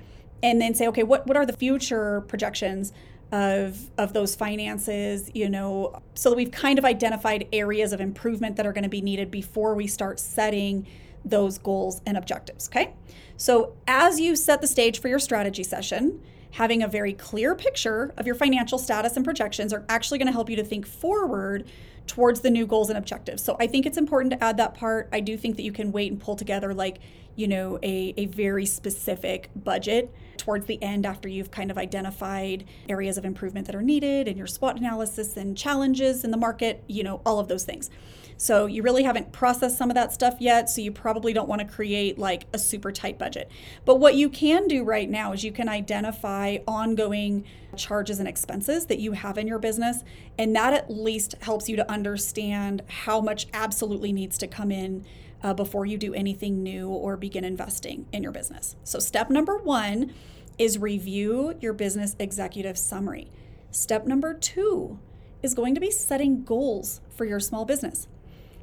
and 0.43 0.61
then 0.61 0.75
say, 0.75 0.87
okay, 0.87 1.03
what, 1.03 1.25
what 1.25 1.35
are 1.35 1.45
the 1.45 1.53
future 1.53 2.21
projections? 2.21 2.93
Of 3.31 3.89
of 3.97 4.13
those 4.13 4.35
finances 4.35 5.29
you 5.33 5.49
know? 5.49 6.01
So 6.13 6.33
we've 6.33 6.51
kind 6.51 6.79
of 6.79 6.85
identified 6.85 7.47
areas 7.51 7.91
of 7.93 7.99
improvement 7.99 8.55
that 8.55 8.65
are 8.65 8.73
going 8.73 8.83
to 8.83 8.89
be 8.89 9.01
needed 9.01 9.31
before 9.31 9.75
we 9.75 9.87
start 9.87 10.19
setting 10.19 10.87
those 11.25 11.57
goals 11.57 12.01
and 12.05 12.17
objectives 12.17 12.67
okay? 12.69 12.93
So 13.35 13.73
as 13.87 14.19
you 14.19 14.35
set 14.35 14.61
the 14.61 14.67
stage 14.67 14.99
for 14.99 15.07
your 15.07 15.19
strategy 15.19 15.63
session 15.63 16.21
having 16.51 16.81
a 16.81 16.87
very 16.87 17.13
clear 17.13 17.53
picture 17.53 18.13
of 18.17 18.25
your 18.25 18.35
financial 18.35 18.77
status 18.77 19.15
and 19.17 19.25
projections 19.25 19.73
are 19.73 19.85
actually 19.89 20.17
going 20.17 20.27
to 20.27 20.33
help 20.33 20.49
you 20.49 20.55
to 20.55 20.63
think 20.63 20.87
forward 20.87 21.67
towards 22.07 22.39
the 22.39 22.49
new 22.49 22.65
goals 22.65 22.89
and 22.89 22.97
objectives. 22.97 23.43
So 23.43 23.57
i 23.59 23.67
think 23.67 23.85
it's 23.85 23.97
important 23.97 24.31
to 24.31 24.43
add 24.43 24.57
that 24.57 24.73
part. 24.73 25.09
I 25.11 25.19
do 25.19 25.35
think 25.35 25.57
that 25.57 25.63
you 25.63 25.73
can 25.73 25.91
wait 25.91 26.11
and 26.11 26.21
pull 26.21 26.37
together 26.37 26.73
like 26.73 26.99
you 27.37 27.47
know, 27.47 27.77
a, 27.83 28.13
a 28.17 28.25
very 28.25 28.65
specific 28.65 29.49
budget 29.55 30.13
towards 30.47 30.65
the 30.65 30.81
end 30.81 31.05
after 31.05 31.27
you've 31.27 31.51
kind 31.51 31.69
of 31.69 31.77
identified 31.77 32.63
areas 32.87 33.17
of 33.17 33.25
improvement 33.25 33.65
that 33.65 33.75
are 33.75 33.81
needed 33.81 34.29
and 34.29 34.37
your 34.37 34.47
SWOT 34.47 34.77
analysis 34.77 35.35
and 35.35 35.57
challenges 35.57 36.23
in 36.23 36.31
the 36.31 36.37
market, 36.37 36.85
you 36.87 37.03
know, 37.03 37.21
all 37.25 37.37
of 37.37 37.49
those 37.49 37.65
things. 37.65 37.89
So 38.37 38.65
you 38.65 38.81
really 38.81 39.03
haven't 39.03 39.33
processed 39.33 39.77
some 39.77 39.89
of 39.89 39.95
that 39.95 40.13
stuff 40.13 40.37
yet, 40.39 40.69
so 40.69 40.79
you 40.79 40.93
probably 40.93 41.33
don't 41.33 41.49
want 41.49 41.59
to 41.59 41.67
create 41.67 42.17
like 42.17 42.45
a 42.53 42.57
super 42.57 42.93
tight 42.93 43.19
budget. 43.19 43.51
But 43.83 43.95
what 43.95 44.15
you 44.15 44.29
can 44.29 44.69
do 44.69 44.85
right 44.85 45.09
now 45.09 45.33
is 45.33 45.43
you 45.43 45.51
can 45.51 45.67
identify 45.67 46.59
ongoing 46.65 47.43
charges 47.75 48.19
and 48.19 48.27
expenses 48.27 48.85
that 48.85 48.99
you 48.99 49.11
have 49.11 49.37
in 49.37 49.47
your 49.47 49.59
business, 49.59 50.05
and 50.37 50.55
that 50.55 50.71
at 50.71 50.89
least 50.89 51.35
helps 51.41 51.67
you 51.67 51.75
to 51.75 51.91
understand 51.91 52.83
how 52.87 53.19
much 53.19 53.47
absolutely 53.53 54.13
needs 54.13 54.37
to 54.37 54.47
come 54.47 54.71
in 54.71 55.03
uh, 55.43 55.53
before 55.53 55.85
you 55.85 55.97
do 55.97 56.13
anything 56.13 56.63
new 56.63 56.89
or 56.89 57.17
begin 57.17 57.43
investing 57.43 58.07
in 58.11 58.23
your 58.23 58.31
business. 58.31 58.75
So, 58.83 58.99
step 58.99 59.29
number 59.29 59.57
one 59.57 60.13
is 60.57 60.77
review 60.77 61.55
your 61.61 61.73
business 61.73 62.15
executive 62.19 62.77
summary. 62.77 63.29
Step 63.71 64.05
number 64.05 64.33
two 64.33 64.99
is 65.43 65.53
going 65.53 65.75
to 65.75 65.81
be 65.81 65.91
setting 65.91 66.43
goals 66.43 67.01
for 67.15 67.25
your 67.25 67.39
small 67.39 67.65
business. 67.65 68.07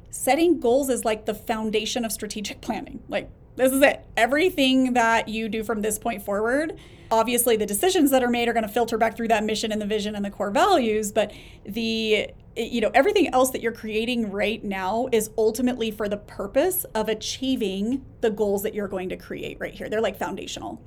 Setting 0.09 0.59
goals 0.59 0.89
is 0.89 1.05
like 1.05 1.25
the 1.25 1.33
foundation 1.33 2.03
of 2.05 2.11
strategic 2.11 2.61
planning. 2.61 3.01
Like, 3.07 3.29
this 3.55 3.71
is 3.71 3.81
it. 3.81 4.05
Everything 4.17 4.93
that 4.93 5.29
you 5.29 5.47
do 5.47 5.63
from 5.63 5.81
this 5.81 5.97
point 5.97 6.23
forward, 6.23 6.77
obviously, 7.09 7.55
the 7.55 7.65
decisions 7.65 8.11
that 8.11 8.21
are 8.21 8.29
made 8.29 8.49
are 8.49 8.53
going 8.53 8.63
to 8.63 8.69
filter 8.69 8.97
back 8.97 9.15
through 9.15 9.29
that 9.29 9.45
mission 9.45 9.71
and 9.71 9.81
the 9.81 9.85
vision 9.85 10.15
and 10.15 10.25
the 10.25 10.29
core 10.29 10.51
values, 10.51 11.13
but 11.13 11.31
the 11.65 12.31
you 12.55 12.81
know, 12.81 12.91
everything 12.93 13.33
else 13.33 13.51
that 13.51 13.61
you're 13.61 13.71
creating 13.71 14.31
right 14.31 14.63
now 14.63 15.07
is 15.11 15.29
ultimately 15.37 15.91
for 15.91 16.07
the 16.07 16.17
purpose 16.17 16.85
of 16.95 17.09
achieving 17.09 18.05
the 18.21 18.29
goals 18.29 18.63
that 18.63 18.73
you're 18.73 18.87
going 18.87 19.09
to 19.09 19.17
create 19.17 19.57
right 19.59 19.73
here. 19.73 19.89
They're 19.89 20.01
like 20.01 20.17
foundational 20.17 20.81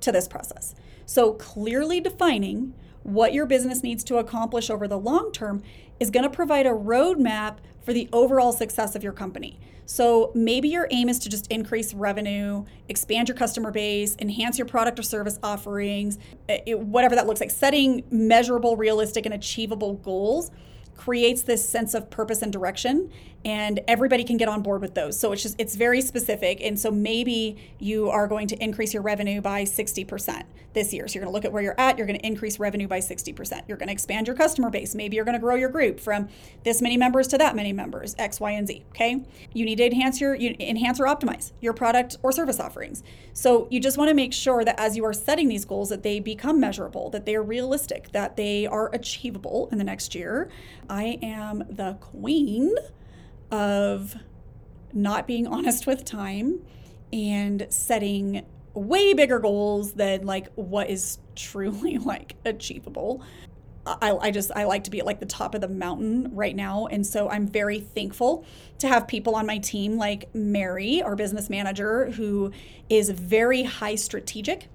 to 0.00 0.10
this 0.10 0.26
process. 0.26 0.74
So, 1.06 1.34
clearly 1.34 2.00
defining 2.00 2.74
what 3.04 3.34
your 3.34 3.46
business 3.46 3.82
needs 3.82 4.02
to 4.04 4.16
accomplish 4.16 4.70
over 4.70 4.88
the 4.88 4.98
long 4.98 5.30
term 5.30 5.62
is 6.00 6.10
going 6.10 6.24
to 6.24 6.30
provide 6.30 6.66
a 6.66 6.70
roadmap 6.70 7.58
for 7.84 7.92
the 7.92 8.08
overall 8.12 8.52
success 8.52 8.96
of 8.96 9.02
your 9.02 9.12
company. 9.12 9.60
So 9.86 10.32
maybe 10.34 10.70
your 10.70 10.88
aim 10.90 11.10
is 11.10 11.18
to 11.20 11.28
just 11.28 11.46
increase 11.48 11.92
revenue, 11.92 12.64
expand 12.88 13.28
your 13.28 13.36
customer 13.36 13.70
base, 13.70 14.16
enhance 14.18 14.58
your 14.58 14.66
product 14.66 14.98
or 14.98 15.02
service 15.02 15.38
offerings, 15.42 16.18
eh, 16.48 16.60
it, 16.66 16.80
whatever 16.80 17.14
that 17.14 17.26
looks 17.26 17.40
like, 17.40 17.50
setting 17.50 18.02
measurable, 18.10 18.76
realistic, 18.76 19.26
and 19.26 19.34
achievable 19.34 19.94
goals 19.94 20.50
creates 20.96 21.42
this 21.42 21.68
sense 21.68 21.94
of 21.94 22.10
purpose 22.10 22.42
and 22.42 22.52
direction 22.52 23.10
and 23.44 23.80
everybody 23.86 24.24
can 24.24 24.36
get 24.36 24.48
on 24.48 24.62
board 24.62 24.80
with 24.80 24.94
those. 24.94 25.18
So 25.18 25.32
it's 25.32 25.42
just 25.42 25.56
it's 25.58 25.74
very 25.74 26.00
specific. 26.00 26.60
And 26.62 26.78
so 26.78 26.90
maybe 26.90 27.56
you 27.78 28.08
are 28.08 28.26
going 28.26 28.48
to 28.48 28.62
increase 28.62 28.94
your 28.94 29.02
revenue 29.02 29.40
by 29.40 29.64
60% 29.64 30.44
this 30.72 30.92
year. 30.92 31.06
So 31.06 31.14
you're 31.14 31.24
going 31.24 31.32
to 31.32 31.34
look 31.34 31.44
at 31.44 31.52
where 31.52 31.62
you're 31.62 31.78
at 31.78 31.98
you're 31.98 32.06
going 32.06 32.18
to 32.18 32.26
increase 32.26 32.58
revenue 32.58 32.88
by 32.88 33.00
60% 33.00 33.62
you're 33.68 33.76
going 33.76 33.88
to 33.88 33.92
expand 33.92 34.26
your 34.26 34.36
customer 34.36 34.70
base. 34.70 34.94
Maybe 34.94 35.16
you're 35.16 35.24
going 35.24 35.34
to 35.34 35.40
grow 35.40 35.54
your 35.54 35.68
group 35.68 36.00
from 36.00 36.28
this 36.64 36.80
many 36.80 36.96
members 36.96 37.28
to 37.28 37.38
that 37.38 37.54
many 37.54 37.72
members 37.72 38.14
x 38.18 38.40
y 38.40 38.52
and 38.52 38.66
z 38.66 38.84
okay? 38.90 39.22
You 39.52 39.64
need 39.64 39.76
to 39.76 39.86
enhance 39.86 40.20
your 40.20 40.34
you 40.34 40.56
enhance 40.58 40.98
or 40.98 41.04
optimize 41.04 41.52
your 41.60 41.74
product 41.74 42.16
or 42.22 42.32
service 42.32 42.58
offerings. 42.58 43.02
So 43.34 43.68
you 43.70 43.80
just 43.80 43.98
want 43.98 44.08
to 44.08 44.14
make 44.14 44.32
sure 44.32 44.64
that 44.64 44.78
as 44.80 44.96
you 44.96 45.04
are 45.04 45.12
setting 45.12 45.48
these 45.48 45.64
goals 45.64 45.90
that 45.90 46.02
they 46.02 46.18
become 46.18 46.58
measurable 46.58 47.10
that 47.10 47.26
they 47.26 47.34
are 47.34 47.42
realistic 47.42 48.12
that 48.12 48.36
they 48.36 48.66
are 48.66 48.90
achievable 48.94 49.68
in 49.70 49.78
the 49.78 49.84
next 49.84 50.14
year. 50.14 50.48
I 50.88 51.18
am 51.22 51.64
the 51.68 51.96
queen 52.00 52.74
of 53.54 54.16
not 54.92 55.26
being 55.26 55.46
honest 55.56 55.86
with 55.86 56.04
time 56.04 56.60
and 57.12 57.66
setting 57.70 58.44
way 58.74 59.14
bigger 59.14 59.38
goals 59.38 59.92
than 59.92 60.26
like 60.26 60.52
what 60.56 60.90
is 60.90 61.18
truly 61.36 61.98
like 62.12 62.34
achievable. 62.44 63.22
I, 63.86 64.12
I 64.12 64.30
just 64.30 64.50
I 64.56 64.64
like 64.64 64.84
to 64.84 64.90
be 64.90 65.00
at 65.00 65.06
like 65.06 65.20
the 65.20 65.26
top 65.26 65.54
of 65.54 65.60
the 65.60 65.68
mountain 65.68 66.34
right 66.34 66.56
now. 66.56 66.86
And 66.86 67.06
so 67.06 67.28
I'm 67.28 67.46
very 67.46 67.80
thankful 67.80 68.46
to 68.78 68.88
have 68.88 69.06
people 69.06 69.34
on 69.36 69.46
my 69.46 69.58
team 69.58 69.98
like 69.98 70.34
Mary, 70.34 71.02
our 71.02 71.14
business 71.14 71.50
manager, 71.50 72.10
who 72.12 72.50
is 72.88 73.10
very 73.10 73.62
high 73.62 73.94
strategic 73.96 74.68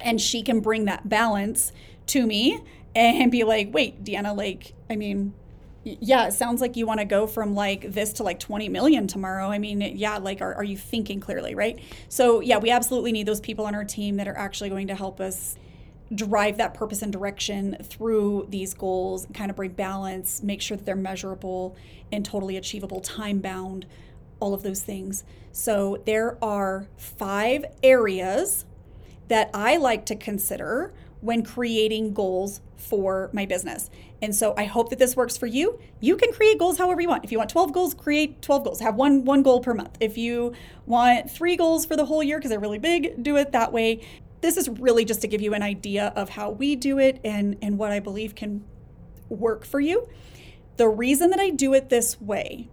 and 0.00 0.18
she 0.18 0.42
can 0.42 0.60
bring 0.60 0.86
that 0.86 1.08
balance 1.08 1.72
to 2.06 2.26
me 2.26 2.58
and 2.94 3.30
be 3.30 3.44
like, 3.44 3.72
wait, 3.72 4.02
Deanna, 4.02 4.36
like, 4.36 4.74
I 4.90 4.96
mean, 4.96 5.34
yeah, 5.84 6.28
it 6.28 6.32
sounds 6.32 6.60
like 6.60 6.76
you 6.76 6.86
want 6.86 7.00
to 7.00 7.04
go 7.04 7.26
from 7.26 7.54
like 7.54 7.92
this 7.92 8.12
to 8.14 8.22
like 8.22 8.38
20 8.38 8.68
million 8.68 9.06
tomorrow. 9.08 9.48
I 9.48 9.58
mean, 9.58 9.80
yeah, 9.80 10.18
like, 10.18 10.40
are, 10.40 10.54
are 10.54 10.64
you 10.64 10.76
thinking 10.76 11.18
clearly, 11.18 11.54
right? 11.54 11.78
So, 12.08 12.40
yeah, 12.40 12.58
we 12.58 12.70
absolutely 12.70 13.10
need 13.10 13.26
those 13.26 13.40
people 13.40 13.66
on 13.66 13.74
our 13.74 13.84
team 13.84 14.16
that 14.16 14.28
are 14.28 14.36
actually 14.36 14.70
going 14.70 14.86
to 14.88 14.94
help 14.94 15.20
us 15.20 15.56
drive 16.14 16.58
that 16.58 16.74
purpose 16.74 17.02
and 17.02 17.12
direction 17.12 17.76
through 17.82 18.46
these 18.50 18.74
goals, 18.74 19.26
kind 19.34 19.50
of 19.50 19.56
bring 19.56 19.72
balance, 19.72 20.42
make 20.42 20.60
sure 20.60 20.76
that 20.76 20.84
they're 20.84 20.94
measurable 20.94 21.76
and 22.12 22.24
totally 22.24 22.56
achievable, 22.56 23.00
time 23.00 23.40
bound, 23.40 23.86
all 24.38 24.54
of 24.54 24.62
those 24.62 24.82
things. 24.82 25.24
So, 25.50 26.00
there 26.06 26.42
are 26.44 26.86
five 26.96 27.64
areas 27.82 28.66
that 29.26 29.50
I 29.52 29.78
like 29.78 30.06
to 30.06 30.14
consider 30.14 30.92
when 31.20 31.42
creating 31.44 32.14
goals 32.14 32.60
for 32.76 33.30
my 33.32 33.46
business. 33.46 33.90
And 34.22 34.34
so 34.34 34.54
I 34.56 34.64
hope 34.64 34.90
that 34.90 35.00
this 35.00 35.16
works 35.16 35.36
for 35.36 35.46
you. 35.46 35.80
You 36.00 36.16
can 36.16 36.32
create 36.32 36.58
goals 36.58 36.78
however 36.78 37.00
you 37.00 37.08
want. 37.08 37.24
If 37.24 37.32
you 37.32 37.38
want 37.38 37.50
12 37.50 37.72
goals, 37.72 37.92
create 37.92 38.40
12 38.40 38.64
goals. 38.64 38.80
Have 38.80 38.94
one 38.94 39.24
one 39.24 39.42
goal 39.42 39.60
per 39.60 39.74
month. 39.74 39.98
If 40.00 40.16
you 40.16 40.52
want 40.86 41.30
3 41.30 41.56
goals 41.56 41.84
for 41.84 41.96
the 41.96 42.06
whole 42.06 42.22
year 42.22 42.38
because 42.38 42.50
they're 42.50 42.60
really 42.60 42.78
big, 42.78 43.22
do 43.22 43.36
it 43.36 43.52
that 43.52 43.72
way. 43.72 44.06
This 44.40 44.56
is 44.56 44.68
really 44.68 45.04
just 45.04 45.20
to 45.22 45.28
give 45.28 45.40
you 45.40 45.54
an 45.54 45.62
idea 45.62 46.12
of 46.16 46.30
how 46.30 46.50
we 46.50 46.76
do 46.76 46.98
it 46.98 47.20
and 47.24 47.56
and 47.60 47.78
what 47.78 47.90
I 47.92 48.00
believe 48.00 48.34
can 48.34 48.64
work 49.28 49.64
for 49.64 49.80
you. 49.80 50.08
The 50.76 50.88
reason 50.88 51.30
that 51.30 51.40
I 51.40 51.50
do 51.50 51.74
it 51.74 51.88
this 51.88 52.20
way 52.20 52.68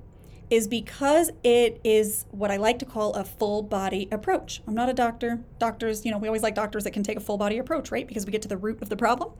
is 0.49 0.67
because 0.67 1.31
it 1.43 1.79
is 1.83 2.25
what 2.31 2.51
I 2.51 2.57
like 2.57 2.79
to 2.79 2.85
call 2.85 3.13
a 3.13 3.23
full 3.23 3.61
body 3.61 4.07
approach. 4.11 4.61
I'm 4.67 4.73
not 4.73 4.89
a 4.89 4.93
doctor. 4.93 5.39
Doctors, 5.59 6.05
you 6.05 6.11
know, 6.11 6.17
we 6.17 6.27
always 6.27 6.43
like 6.43 6.55
doctors 6.55 6.83
that 6.85 6.91
can 6.91 7.03
take 7.03 7.17
a 7.17 7.21
full 7.21 7.37
body 7.37 7.57
approach, 7.57 7.91
right? 7.91 8.07
Because 8.07 8.25
we 8.25 8.31
get 8.31 8.41
to 8.43 8.47
the 8.47 8.57
root 8.57 8.81
of 8.81 8.89
the 8.89 8.97
problem. 8.97 9.31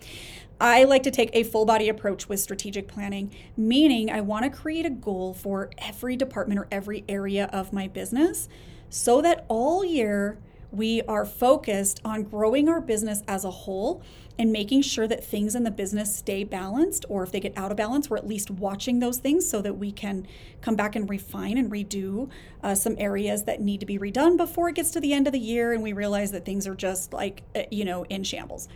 I 0.62 0.84
like 0.84 1.04
to 1.04 1.12
take 1.12 1.30
a 1.34 1.44
full 1.44 1.66
body 1.66 1.90
approach 1.90 2.30
with 2.30 2.40
strategic 2.40 2.88
planning, 2.88 3.34
meaning 3.58 4.12
I 4.12 4.22
want 4.22 4.44
to 4.44 4.50
create 4.50 4.86
a 4.86 4.90
goal 4.90 5.34
for 5.34 5.72
every 5.78 6.16
department 6.16 6.60
or 6.60 6.68
every 6.72 7.06
area 7.08 7.50
of 7.52 7.74
my 7.74 7.88
business 7.88 8.50
so 8.90 9.22
that 9.22 9.46
all 9.48 9.86
year 9.86 10.38
we 10.72 11.02
are 11.04 11.26
focused 11.26 12.00
on 12.06 12.24
growing 12.24 12.70
our 12.70 12.82
business 12.82 13.24
as 13.28 13.44
a 13.44 13.52
whole 13.52 14.04
and 14.38 14.54
making 14.54 14.82
sure 14.82 15.08
that 15.08 15.24
things 15.24 15.54
in 15.54 15.64
the 15.64 15.72
business 15.72 16.16
stay 16.16 16.44
balanced, 16.44 17.06
or 17.10 17.24
if 17.24 17.32
they 17.32 17.40
get 17.40 17.58
out 17.58 17.72
of 17.72 17.78
balance, 17.78 18.10
we're 18.10 18.18
at 18.18 18.28
least 18.28 18.50
watching 18.50 19.00
those 19.00 19.18
things 19.18 19.50
so 19.50 19.62
that 19.62 19.78
we 19.78 19.92
can 19.92 20.26
come 20.62 20.76
back 20.76 20.96
and 20.96 21.10
refine 21.10 21.58
and 21.58 21.70
redo 21.70 22.30
uh, 22.64 22.74
some 22.74 22.96
areas 22.98 23.44
that 23.44 23.60
need 23.60 23.80
to 23.82 23.86
be 23.86 23.98
redone 23.98 24.38
before 24.38 24.70
it 24.70 24.76
gets 24.76 24.92
to 24.92 25.00
the 25.02 25.12
end 25.12 25.28
of 25.28 25.34
the 25.34 25.40
year 25.40 25.74
and 25.74 25.84
we 25.84 25.92
realize 25.92 26.32
that 26.32 26.46
things 26.46 26.66
are 26.68 26.76
just 26.76 27.12
like, 27.12 27.44
uh, 27.56 27.64
you 27.70 27.84
know, 27.84 28.04
in 28.06 28.24
shambles. 28.24 28.70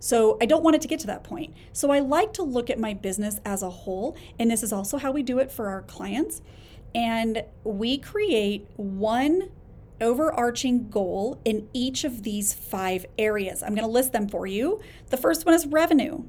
So 0.00 0.36
I 0.40 0.46
don't 0.46 0.62
want 0.62 0.76
it 0.76 0.82
to 0.82 0.88
get 0.88 1.00
to 1.00 1.06
that 1.06 1.22
point. 1.22 1.54
So 1.72 1.90
I 1.90 2.00
like 2.00 2.32
to 2.34 2.42
look 2.42 2.68
at 2.68 2.78
my 2.78 2.92
business 2.94 3.40
as 3.44 3.62
a 3.62 3.70
whole, 3.70 4.16
and 4.38 4.50
this 4.50 4.62
is 4.62 4.72
also 4.72 4.98
how 4.98 5.12
we 5.12 5.22
do 5.22 5.38
it 5.38 5.52
for 5.52 5.68
our 5.68 5.82
clients. 5.82 6.42
And 6.94 7.44
we 7.62 7.98
create 7.98 8.66
one 8.76 9.50
overarching 10.00 10.88
goal 10.88 11.40
in 11.44 11.68
each 11.72 12.04
of 12.04 12.22
these 12.22 12.52
five 12.52 13.06
areas. 13.18 13.62
I'm 13.62 13.74
going 13.74 13.86
to 13.86 13.90
list 13.90 14.12
them 14.12 14.28
for 14.28 14.46
you. 14.46 14.80
The 15.10 15.16
first 15.16 15.46
one 15.46 15.54
is 15.54 15.66
revenue. 15.66 16.24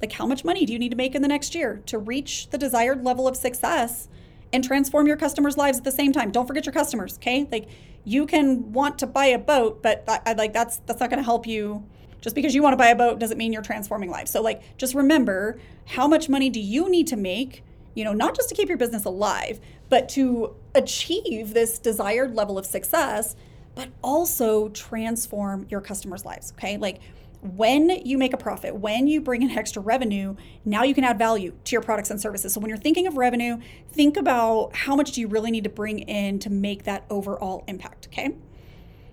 Like, 0.00 0.12
how 0.12 0.26
much 0.26 0.44
money 0.44 0.66
do 0.66 0.72
you 0.72 0.78
need 0.78 0.90
to 0.90 0.96
make 0.96 1.14
in 1.14 1.22
the 1.22 1.28
next 1.28 1.54
year 1.54 1.82
to 1.86 1.98
reach 1.98 2.50
the 2.50 2.58
desired 2.58 3.04
level 3.04 3.28
of 3.28 3.36
success 3.36 4.08
and 4.52 4.62
transform 4.62 5.06
your 5.06 5.16
customers' 5.16 5.56
lives 5.56 5.78
at 5.78 5.84
the 5.84 5.92
same 5.92 6.12
time? 6.12 6.30
Don't 6.30 6.46
forget 6.46 6.66
your 6.66 6.72
customers, 6.72 7.16
okay? 7.16 7.48
Like, 7.50 7.68
you 8.04 8.26
can 8.26 8.72
want 8.72 8.98
to 8.98 9.06
buy 9.06 9.26
a 9.26 9.38
boat, 9.38 9.82
but 9.82 10.04
I, 10.08 10.20
I 10.26 10.32
like 10.34 10.52
that's 10.52 10.78
that's 10.86 11.00
not 11.00 11.10
going 11.10 11.18
to 11.18 11.24
help 11.24 11.46
you. 11.46 11.84
Just 12.20 12.34
because 12.34 12.54
you 12.54 12.62
want 12.62 12.72
to 12.72 12.78
buy 12.78 12.88
a 12.88 12.96
boat 12.96 13.18
doesn't 13.18 13.36
mean 13.36 13.52
you're 13.52 13.62
transforming 13.62 14.10
lives. 14.10 14.30
So, 14.30 14.42
like, 14.42 14.62
just 14.78 14.94
remember 14.94 15.58
how 15.86 16.06
much 16.08 16.28
money 16.28 16.50
do 16.50 16.60
you 16.60 16.88
need 16.90 17.06
to 17.08 17.16
make 17.16 17.62
you 17.94 18.04
know, 18.04 18.12
not 18.12 18.36
just 18.36 18.48
to 18.48 18.54
keep 18.54 18.68
your 18.68 18.78
business 18.78 19.04
alive, 19.04 19.60
but 19.88 20.08
to 20.10 20.54
achieve 20.74 21.54
this 21.54 21.78
desired 21.78 22.34
level 22.34 22.58
of 22.58 22.66
success, 22.66 23.36
but 23.74 23.88
also 24.02 24.68
transform 24.70 25.66
your 25.68 25.80
customers' 25.80 26.24
lives. 26.24 26.52
Okay. 26.52 26.76
Like 26.76 27.00
when 27.42 27.90
you 27.90 28.16
make 28.16 28.32
a 28.32 28.36
profit, 28.36 28.74
when 28.76 29.06
you 29.06 29.20
bring 29.20 29.42
in 29.42 29.50
extra 29.50 29.82
revenue, 29.82 30.34
now 30.64 30.82
you 30.82 30.94
can 30.94 31.04
add 31.04 31.18
value 31.18 31.52
to 31.64 31.72
your 31.72 31.82
products 31.82 32.10
and 32.10 32.20
services. 32.20 32.54
So 32.54 32.60
when 32.60 32.70
you're 32.70 32.78
thinking 32.78 33.06
of 33.06 33.16
revenue, 33.16 33.58
think 33.92 34.16
about 34.16 34.74
how 34.74 34.96
much 34.96 35.12
do 35.12 35.20
you 35.20 35.28
really 35.28 35.50
need 35.50 35.64
to 35.64 35.70
bring 35.70 35.98
in 36.00 36.38
to 36.40 36.50
make 36.50 36.84
that 36.84 37.04
overall 37.10 37.64
impact. 37.68 38.08
Okay. 38.10 38.34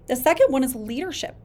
The 0.07 0.15
second 0.15 0.51
one 0.51 0.63
is 0.63 0.75
leadership. 0.75 1.35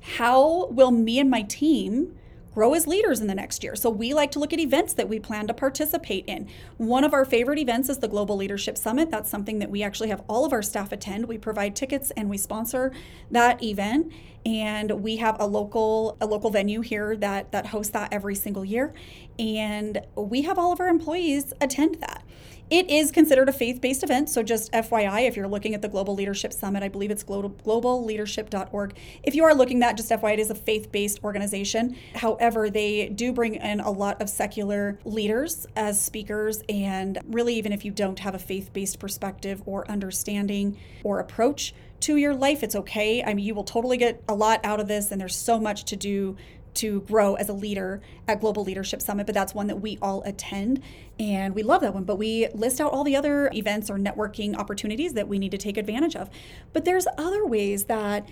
How 0.00 0.66
will 0.66 0.90
me 0.90 1.18
and 1.18 1.30
my 1.30 1.42
team 1.42 2.16
grow 2.54 2.74
as 2.74 2.86
leaders 2.86 3.20
in 3.20 3.26
the 3.26 3.34
next 3.34 3.62
year. 3.62 3.76
So 3.76 3.90
we 3.90 4.14
like 4.14 4.30
to 4.32 4.38
look 4.38 4.52
at 4.52 4.58
events 4.58 4.94
that 4.94 5.08
we 5.08 5.18
plan 5.18 5.46
to 5.46 5.54
participate 5.54 6.24
in. 6.26 6.48
One 6.76 7.04
of 7.04 7.12
our 7.12 7.24
favorite 7.24 7.58
events 7.58 7.88
is 7.88 7.98
the 7.98 8.08
Global 8.08 8.36
Leadership 8.36 8.76
Summit. 8.76 9.10
That's 9.10 9.30
something 9.30 9.58
that 9.58 9.70
we 9.70 9.82
actually 9.82 10.08
have 10.08 10.22
all 10.28 10.44
of 10.44 10.52
our 10.52 10.62
staff 10.62 10.92
attend. 10.92 11.26
We 11.26 11.38
provide 11.38 11.76
tickets 11.76 12.10
and 12.12 12.28
we 12.28 12.36
sponsor 12.36 12.92
that 13.30 13.62
event 13.62 14.12
and 14.46 14.90
we 15.02 15.16
have 15.16 15.36
a 15.40 15.46
local 15.46 16.16
a 16.20 16.26
local 16.26 16.50
venue 16.50 16.80
here 16.80 17.16
that 17.16 17.52
that 17.52 17.66
hosts 17.66 17.92
that 17.92 18.12
every 18.12 18.34
single 18.34 18.64
year 18.64 18.94
and 19.38 20.00
we 20.16 20.42
have 20.42 20.58
all 20.58 20.72
of 20.72 20.80
our 20.80 20.88
employees 20.88 21.52
attend 21.60 21.96
that. 21.96 22.22
It 22.70 22.90
is 22.90 23.10
considered 23.10 23.48
a 23.48 23.52
faith 23.52 23.80
based 23.80 24.02
event. 24.02 24.28
So, 24.28 24.42
just 24.42 24.70
FYI, 24.72 25.26
if 25.26 25.36
you're 25.36 25.48
looking 25.48 25.74
at 25.74 25.80
the 25.80 25.88
Global 25.88 26.14
Leadership 26.14 26.52
Summit, 26.52 26.82
I 26.82 26.88
believe 26.88 27.10
it's 27.10 27.24
globalleadership.org. 27.24 28.96
If 29.22 29.34
you 29.34 29.44
are 29.44 29.54
looking 29.54 29.78
that, 29.78 29.96
just 29.96 30.10
FYI, 30.10 30.34
it 30.34 30.38
is 30.38 30.50
a 30.50 30.54
faith 30.54 30.92
based 30.92 31.24
organization. 31.24 31.96
However, 32.14 32.68
they 32.68 33.08
do 33.08 33.32
bring 33.32 33.54
in 33.54 33.80
a 33.80 33.90
lot 33.90 34.20
of 34.20 34.28
secular 34.28 34.98
leaders 35.06 35.66
as 35.76 35.98
speakers. 35.98 36.62
And 36.68 37.18
really, 37.28 37.54
even 37.54 37.72
if 37.72 37.86
you 37.86 37.90
don't 37.90 38.18
have 38.18 38.34
a 38.34 38.38
faith 38.38 38.70
based 38.74 38.98
perspective 38.98 39.62
or 39.64 39.90
understanding 39.90 40.76
or 41.04 41.20
approach, 41.20 41.72
to 42.00 42.16
your 42.16 42.34
life, 42.34 42.62
it's 42.62 42.76
okay. 42.76 43.24
I 43.24 43.34
mean, 43.34 43.44
you 43.44 43.54
will 43.54 43.64
totally 43.64 43.96
get 43.96 44.22
a 44.28 44.34
lot 44.34 44.60
out 44.64 44.78
of 44.78 44.86
this, 44.86 45.10
and 45.10 45.20
there's 45.20 45.34
so 45.34 45.58
much 45.58 45.84
to 45.86 45.96
do 45.96 46.36
to 46.78 47.00
grow 47.02 47.34
as 47.34 47.48
a 47.48 47.52
leader 47.52 48.00
at 48.26 48.40
Global 48.40 48.64
Leadership 48.64 49.02
Summit, 49.02 49.26
but 49.26 49.34
that's 49.34 49.54
one 49.54 49.66
that 49.66 49.80
we 49.80 49.98
all 50.00 50.22
attend 50.22 50.82
and 51.18 51.54
we 51.54 51.62
love 51.62 51.80
that 51.80 51.92
one. 51.92 52.04
But 52.04 52.16
we 52.16 52.48
list 52.54 52.80
out 52.80 52.92
all 52.92 53.02
the 53.02 53.16
other 53.16 53.50
events 53.52 53.90
or 53.90 53.98
networking 53.98 54.56
opportunities 54.56 55.14
that 55.14 55.26
we 55.26 55.38
need 55.38 55.50
to 55.50 55.58
take 55.58 55.76
advantage 55.76 56.14
of. 56.14 56.30
But 56.72 56.84
there's 56.84 57.06
other 57.16 57.44
ways 57.44 57.84
that 57.84 58.28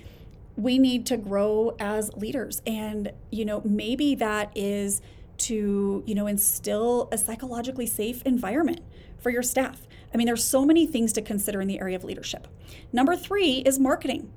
we 0.57 0.79
need 0.79 1.07
to 1.07 1.17
grow 1.17 1.75
as 1.79 2.13
leaders. 2.15 2.63
And, 2.67 3.13
you 3.31 3.45
know, 3.45 3.63
maybe 3.65 4.15
that 4.15 4.53
is 4.55 5.03
to, 5.39 6.03
you 6.07 6.15
know, 6.15 6.27
instill 6.27 7.09
a 7.13 7.19
psychologically 7.19 7.87
safe 7.87 8.23
environment 8.23 8.81
for 9.19 9.31
your 9.31 9.43
staff. 9.43 9.87
I 10.15 10.17
mean, 10.17 10.27
there's 10.27 10.45
so 10.45 10.65
many 10.65 10.87
things 10.87 11.13
to 11.15 11.23
consider 11.23 11.61
in 11.61 11.69
the 11.69 11.81
area 11.81 11.97
of 11.97 12.05
leadership. 12.05 12.47
Number 12.93 13.17
3 13.17 13.59
is 13.67 13.79
marketing. 13.79 14.33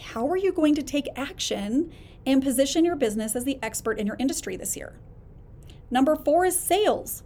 How 0.00 0.28
are 0.28 0.36
you 0.36 0.50
going 0.50 0.74
to 0.76 0.82
take 0.82 1.06
action 1.14 1.92
and 2.26 2.42
position 2.42 2.84
your 2.84 2.96
business 2.96 3.34
as 3.34 3.44
the 3.44 3.58
expert 3.62 3.98
in 3.98 4.06
your 4.06 4.16
industry 4.18 4.56
this 4.56 4.76
year? 4.76 4.94
Number 5.90 6.14
4 6.14 6.44
is 6.46 6.58
sales. 6.58 7.22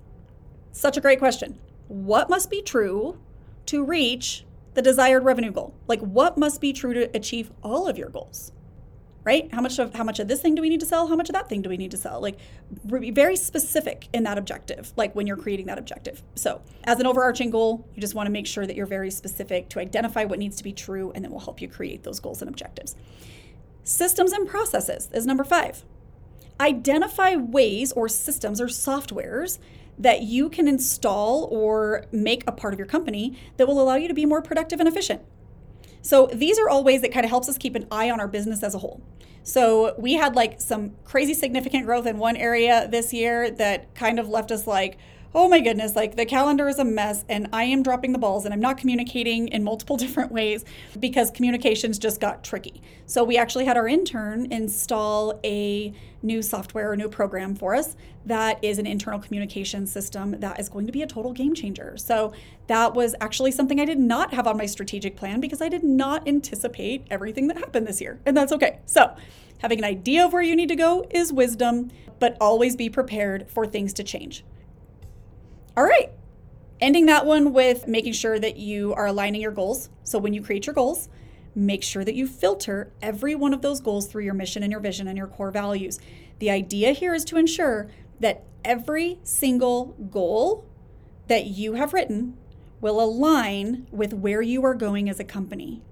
Such 0.73 0.97
a 0.97 1.01
great 1.01 1.19
question. 1.19 1.59
What 1.89 2.31
must 2.31 2.51
be 2.51 2.63
true 2.63 3.19
to 3.67 3.85
reach 3.85 4.45
the 4.75 4.83
desired 4.83 5.25
revenue 5.25 5.53
goal? 5.53 5.75
Like 5.87 6.01
what 6.01 6.37
must 6.37 6.61
be 6.61 6.73
true 6.73 6.95
to 6.95 7.17
achieve 7.17 7.51
all 7.63 7.89
of 7.89 7.99
your 7.99 8.09
goals? 8.09 8.53
Right? 9.23 9.49
How 9.55 9.63
much 9.63 9.79
of 9.79 9.95
how 9.95 10.05
much 10.05 10.19
of 10.19 10.29
this 10.29 10.43
thing 10.43 10.55
do 10.55 10.61
we 10.61 10.69
need 10.69 10.81
to 10.81 10.87
sell? 10.87 11.07
How 11.07 11.17
much 11.17 11.31
of 11.31 11.35
that 11.35 11.49
thing 11.49 11.63
do 11.63 11.71
we 11.71 11.79
need 11.79 11.93
to 11.93 11.97
sell? 11.97 12.21
Like 12.21 12.37
be 12.87 13.11
very 13.11 13.37
specific 13.37 14.09
in 14.13 14.25
that 14.25 14.37
objective, 14.37 14.93
like 14.97 15.15
when 15.15 15.27
you're 15.27 15.39
creating 15.39 15.65
that 15.67 15.79
objective. 15.79 16.23
So, 16.35 16.61
as 16.85 17.01
an 17.01 17.07
overarching 17.07 17.49
goal, 17.49 17.89
you 17.95 18.03
just 18.03 18.15
want 18.15 18.27
to 18.27 18.31
make 18.31 18.47
sure 18.47 18.67
that 18.67 18.77
you're 18.77 18.85
very 18.85 19.11
specific 19.11 19.71
to 19.71 19.81
identify 19.81 20.25
what 20.25 20.39
needs 20.39 20.57
to 20.57 20.65
be 20.65 20.75
true 20.75 21.11
and 21.15 21.25
then 21.25 21.31
we'll 21.31 21.41
help 21.41 21.63
you 21.63 21.69
create 21.69 22.03
those 22.03 22.21
goals 22.21 22.43
and 22.43 22.51
objectives. 22.51 22.97
Systems 23.85 24.33
and 24.33 24.49
processes 24.49 25.11
is 25.13 25.27
number 25.27 25.45
5. 25.45 25.85
Identify 26.59 27.37
ways 27.37 27.93
or 27.93 28.09
systems 28.09 28.59
or 28.59 28.67
softwares 28.67 29.59
that 29.99 30.23
you 30.23 30.49
can 30.49 30.67
install 30.67 31.45
or 31.51 32.07
make 32.11 32.43
a 32.47 32.53
part 32.53 32.73
of 32.73 32.79
your 32.79 32.87
company 32.87 33.39
that 33.59 33.67
will 33.67 33.81
allow 33.81 33.97
you 33.97 34.09
to 34.09 34.15
be 34.15 34.25
more 34.25 34.41
productive 34.41 34.81
and 34.81 34.89
efficient. 34.89 35.21
So 36.01 36.29
these 36.33 36.59
are 36.59 36.69
all 36.69 36.83
ways 36.83 37.03
that 37.03 37.13
kind 37.13 37.25
of 37.25 37.31
helps 37.31 37.49
us 37.49 37.59
keep 37.59 37.75
an 37.75 37.87
eye 37.91 38.11
on 38.11 38.21
our 38.21 38.29
business 38.29 38.63
as 38.63 38.75
a 38.75 38.79
whole. 38.79 39.03
So 39.43 39.95
we 39.99 40.15
had 40.15 40.35
like 40.35 40.61
some 40.63 40.93
crazy 41.05 41.35
significant 41.35 41.85
growth 41.85 42.07
in 42.07 42.17
one 42.17 42.37
area 42.37 42.89
this 42.91 43.13
year 43.13 43.51
that 43.51 43.95
kind 43.95 44.19
of 44.19 44.29
left 44.29 44.51
us 44.51 44.67
like, 44.67 44.97
oh 45.35 45.49
my 45.49 45.61
goodness, 45.61 45.97
like 45.97 46.15
the 46.15 46.25
calendar 46.25 46.69
is 46.69 46.79
a 46.79 46.85
mess 46.85 47.25
and 47.29 47.49
I 47.53 47.65
am 47.65 47.83
dropping 47.83 48.13
the 48.13 48.19
balls 48.19 48.45
and 48.45 48.55
I'm 48.55 48.61
not 48.61 48.79
communicating 48.79 49.49
in 49.49 49.65
multiple 49.65 49.97
different 50.05 50.31
ways 50.31 50.65
because 51.01 51.31
communications 51.31 51.99
just 51.99 52.21
got 52.21 52.45
tricky. 52.45 52.83
So 53.07 53.25
we 53.25 53.37
actually 53.37 53.65
had 53.65 53.77
our 53.77 53.89
intern 53.89 54.53
install 54.53 55.41
a 55.45 55.93
new 56.23 56.41
software 56.41 56.91
or 56.91 56.97
new 56.97 57.09
program 57.09 57.55
for 57.55 57.75
us 57.75 57.97
that 58.27 58.63
is 58.63 58.79
an 58.79 58.87
internal 58.87 59.19
communication 59.19 59.87
system 59.87 60.39
that 60.41 60.59
is 60.59 60.69
going 60.69 60.87
to 60.87 60.93
be 60.93 61.03
a 61.03 61.07
total 61.07 61.33
game 61.33 61.55
changer. 61.55 61.97
So 61.97 62.33
that 62.69 62.95
was 62.95 63.15
actually 63.21 63.51
something 63.51 63.81
I 63.81 63.85
did 63.85 63.99
not 63.99 64.33
have 64.33 64.47
on 64.47 64.57
my 64.57 64.67
strategic 64.67 65.17
plan 65.17 65.41
because 65.41 65.61
I 65.61 65.69
did 65.69 65.85
not 65.85 66.27
anticipate 66.27 67.07
everything 67.11 67.49
that 67.49 67.59
happened 67.59 67.87
this 67.87 68.01
year. 68.01 68.21
And 68.25 68.37
that's 68.37 68.53
okay. 68.53 68.79
So 68.87 69.15
having 69.59 69.79
an 69.79 69.85
idea 69.85 70.25
of 70.25 70.33
where 70.33 70.43
you 70.43 70.57
need 70.57 70.69
to 70.69 70.77
go 70.77 71.05
is 71.11 71.33
wisdom, 71.33 71.91
but 72.19 72.37
always 72.41 72.77
be 72.77 72.89
prepared 72.89 73.51
for 73.51 73.67
things 73.67 73.93
to 73.95 74.05
change. 74.05 74.45
All 75.77 75.85
right. 75.85 76.13
Ending 76.81 77.07
that 77.07 77.27
one 77.27 77.53
with 77.53 77.89
making 77.89 78.13
sure 78.13 78.39
that 78.39 78.57
you 78.57 78.95
are 78.95 79.07
aligning 79.07 79.41
your 79.41 79.51
goals. 79.51 79.91
So 80.05 80.19
when 80.19 80.35
you 80.35 80.43
create 80.43 80.67
your 80.67 80.75
goals, 80.75 81.09
make 81.55 81.83
sure 81.83 82.05
that 82.05 82.15
you 82.15 82.27
filter 82.27 82.93
every 83.01 83.35
one 83.35 83.55
of 83.55 83.63
those 83.63 83.81
goals 83.81 84.07
through 84.07 84.25
your 84.25 84.35
mission 84.35 84.63
and 84.63 84.71
your 84.71 84.81
vision 84.81 85.09
and 85.09 85.17
your 85.17 85.27
core 85.27 85.51
values. 85.51 85.99
The 86.39 86.51
idea 86.51 86.93
here 86.93 87.15
is 87.15 87.25
to 87.27 87.37
ensure 87.37 87.89
that 88.21 88.45
every 88.65 89.19
single 89.23 89.97
goal 90.11 90.65
that 91.29 91.47
you 91.47 91.75
have 91.75 91.93
written 91.93 92.37
will 92.81 93.01
align 93.01 93.87
with 93.91 94.13
where 94.13 94.43
you 94.43 94.65
are 94.65 94.75
going 94.75 95.09
as 95.09 95.19
a 95.19 95.25
company. 95.25 95.83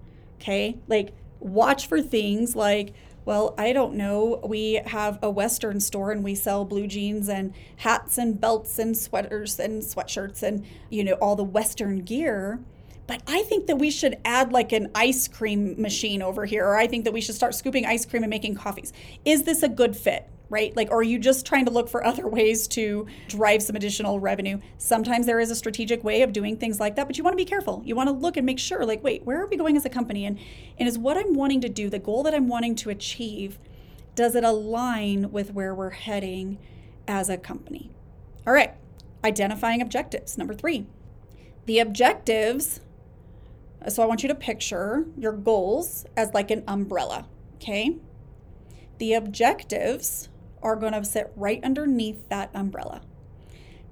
Okay? 0.41 0.79
Like, 0.89 1.13
watch 1.41 1.87
for 1.87 2.01
things 2.03 2.55
like 2.55 2.93
well, 3.25 3.55
I 3.57 3.73
don't 3.73 3.95
know. 3.95 4.41
We 4.45 4.81
have 4.87 5.19
a 5.23 5.31
Western 5.31 5.81
store 5.81 6.11
and 6.11 6.25
we 6.25 6.35
sell 6.35 6.65
blue 6.65 6.87
jeans 6.87 7.29
and 7.29 7.55
hats 7.77 8.19
and 8.19 8.41
belts 8.41 8.79
and 8.79 8.97
sweaters 8.97 9.59
and 9.59 9.83
sweatshirts 9.83 10.43
and, 10.43 10.65
you 10.91 11.05
know, 11.05 11.15
all 11.15 11.37
the 11.37 11.45
Western 11.45 11.99
gear. 11.99 12.61
But 13.07 13.23
I 13.27 13.43
think 13.43 13.67
that 13.67 13.77
we 13.77 13.91
should 13.91 14.19
add 14.25 14.53
like 14.53 14.73
an 14.73 14.91
ice 14.95 15.29
cream 15.29 15.81
machine 15.81 16.23
over 16.23 16.45
here, 16.47 16.65
or 16.65 16.77
I 16.77 16.87
think 16.87 17.05
that 17.05 17.13
we 17.13 17.21
should 17.21 17.35
start 17.35 17.55
scooping 17.55 17.85
ice 17.85 18.07
cream 18.07 18.23
and 18.23 18.31
making 18.31 18.55
coffees. 18.55 18.93
Is 19.25 19.43
this 19.43 19.63
a 19.63 19.69
good 19.69 19.97
fit? 19.97 20.29
Right? 20.53 20.77
Like, 20.77 20.91
or 20.91 20.99
are 20.99 21.03
you 21.03 21.19
just 21.19 21.47
trying 21.47 21.65
to 21.65 21.71
look 21.71 21.89
for 21.89 22.07
other 22.07 22.29
ways 22.29 22.69
to 22.69 23.07
drive 23.27 23.63
some 23.63 23.75
additional 23.75 24.21
revenue? 24.21 24.61
Sometimes 24.79 25.27
there 25.27 25.41
is 25.41 25.51
a 25.51 25.57
strategic 25.57 26.05
way 26.05 26.23
of 26.23 26.33
doing 26.33 26.59
things 26.59 26.79
like 26.79 26.95
that, 26.97 27.07
but 27.09 27.17
you 27.19 27.25
want 27.25 27.33
to 27.33 27.43
be 27.43 27.49
careful. 27.49 27.83
You 27.85 27.97
want 27.97 28.09
to 28.09 28.13
look 28.13 28.37
and 28.37 28.47
make 28.47 28.59
sure, 28.59 28.85
like, 28.85 29.03
wait, 29.03 29.25
where 29.25 29.43
are 29.43 29.47
we 29.47 29.57
going 29.57 29.77
as 29.77 29.85
a 29.87 29.91
company? 29.91 30.27
And, 30.27 30.39
and 30.79 30.87
is 30.87 30.99
what 30.99 31.17
I'm 31.17 31.35
wanting 31.35 31.63
to 31.63 31.69
do, 31.69 31.89
the 31.89 31.99
goal 31.99 32.23
that 32.25 32.35
I'm 32.35 32.49
wanting 32.49 32.77
to 32.77 32.91
achieve, 32.91 33.59
does 34.15 34.35
it 34.35 34.45
align 34.45 35.33
with 35.33 35.55
where 35.55 35.75
we're 35.75 35.91
heading 35.91 36.59
as 37.09 37.31
a 37.31 37.39
company? 37.39 37.91
All 38.47 38.53
right, 38.53 38.75
identifying 39.25 39.81
objectives. 39.81 40.37
Number 40.37 40.53
three, 40.53 40.87
the 41.65 41.79
objectives. 41.79 42.81
So 43.89 44.03
I 44.03 44.07
want 44.07 44.23
you 44.23 44.29
to 44.29 44.35
picture 44.35 45.07
your 45.17 45.33
goals 45.33 46.05
as 46.17 46.33
like 46.35 46.51
an 46.51 46.63
umbrella, 46.69 47.27
okay? 47.57 47.97
The 48.99 49.15
objectives 49.15 50.29
are 50.63 50.77
going 50.77 50.93
to 50.93 51.05
sit 51.05 51.33
right 51.37 51.63
underneath 51.65 52.29
that 52.29 52.51
umbrella. 52.55 53.03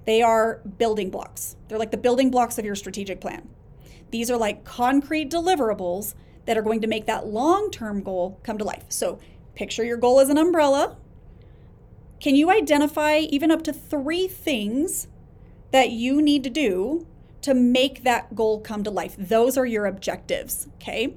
They 0.06 0.22
are 0.22 0.60
building 0.78 1.10
blocks. 1.10 1.56
They're 1.68 1.78
like 1.78 1.90
the 1.90 1.96
building 1.96 2.30
blocks 2.30 2.58
of 2.58 2.64
your 2.64 2.74
strategic 2.74 3.20
plan. 3.20 3.48
These 4.10 4.30
are 4.30 4.36
like 4.36 4.64
concrete 4.64 5.30
deliverables 5.30 6.14
that 6.46 6.56
are 6.56 6.62
going 6.62 6.80
to 6.80 6.86
make 6.86 7.06
that 7.06 7.26
long 7.26 7.70
term 7.70 8.02
goal 8.02 8.40
come 8.42 8.58
to 8.58 8.64
life. 8.64 8.84
So 8.88 9.18
picture 9.54 9.84
your 9.84 9.96
goal 9.96 10.20
as 10.20 10.28
an 10.28 10.38
umbrella. 10.38 10.96
Can 12.18 12.34
you 12.34 12.50
identify 12.50 13.18
even 13.18 13.50
up 13.50 13.62
to 13.62 13.72
three 13.72 14.26
things 14.26 15.08
that 15.70 15.90
you 15.90 16.20
need 16.20 16.44
to 16.44 16.50
do 16.50 17.06
to 17.42 17.54
make 17.54 18.02
that 18.04 18.34
goal 18.34 18.60
come 18.60 18.84
to 18.84 18.90
life? 18.90 19.14
Those 19.16 19.56
are 19.56 19.64
your 19.64 19.86
objectives, 19.86 20.68
okay? 20.76 21.14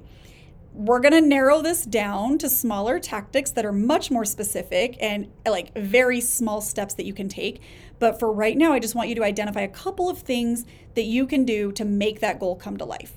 We're 0.74 0.98
going 0.98 1.12
to 1.12 1.20
narrow 1.20 1.62
this 1.62 1.84
down 1.84 2.36
to 2.36 2.48
smaller 2.48 2.98
tactics 2.98 3.52
that 3.52 3.64
are 3.64 3.72
much 3.72 4.10
more 4.10 4.24
specific 4.24 4.96
and 5.00 5.30
like 5.46 5.72
very 5.78 6.20
small 6.20 6.60
steps 6.60 6.94
that 6.94 7.06
you 7.06 7.14
can 7.14 7.28
take. 7.28 7.62
But 8.00 8.18
for 8.18 8.32
right 8.32 8.56
now, 8.56 8.72
I 8.72 8.80
just 8.80 8.96
want 8.96 9.08
you 9.08 9.14
to 9.14 9.22
identify 9.22 9.60
a 9.60 9.68
couple 9.68 10.10
of 10.10 10.18
things 10.18 10.64
that 10.96 11.04
you 11.04 11.28
can 11.28 11.44
do 11.44 11.70
to 11.72 11.84
make 11.84 12.18
that 12.20 12.40
goal 12.40 12.56
come 12.56 12.76
to 12.78 12.84
life. 12.84 13.12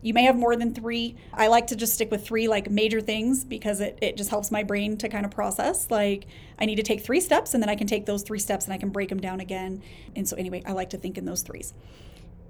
You 0.00 0.14
may 0.14 0.24
have 0.24 0.36
more 0.36 0.56
than 0.56 0.74
three. 0.74 1.14
I 1.34 1.48
like 1.48 1.66
to 1.68 1.76
just 1.76 1.94
stick 1.94 2.10
with 2.10 2.26
three 2.26 2.48
like 2.48 2.70
major 2.70 3.00
things 3.00 3.44
because 3.44 3.80
it, 3.80 3.98
it 4.00 4.16
just 4.16 4.30
helps 4.30 4.50
my 4.50 4.62
brain 4.62 4.96
to 4.96 5.08
kind 5.08 5.26
of 5.26 5.30
process. 5.30 5.90
Like 5.90 6.26
I 6.58 6.64
need 6.64 6.76
to 6.76 6.82
take 6.82 7.02
three 7.02 7.20
steps 7.20 7.52
and 7.52 7.62
then 7.62 7.68
I 7.68 7.76
can 7.76 7.86
take 7.86 8.06
those 8.06 8.22
three 8.22 8.40
steps 8.40 8.64
and 8.64 8.72
I 8.72 8.78
can 8.78 8.88
break 8.88 9.10
them 9.10 9.20
down 9.20 9.38
again. 9.38 9.82
And 10.16 10.26
so, 10.26 10.34
anyway, 10.36 10.62
I 10.64 10.72
like 10.72 10.90
to 10.90 10.96
think 10.96 11.18
in 11.18 11.26
those 11.26 11.42
threes. 11.42 11.74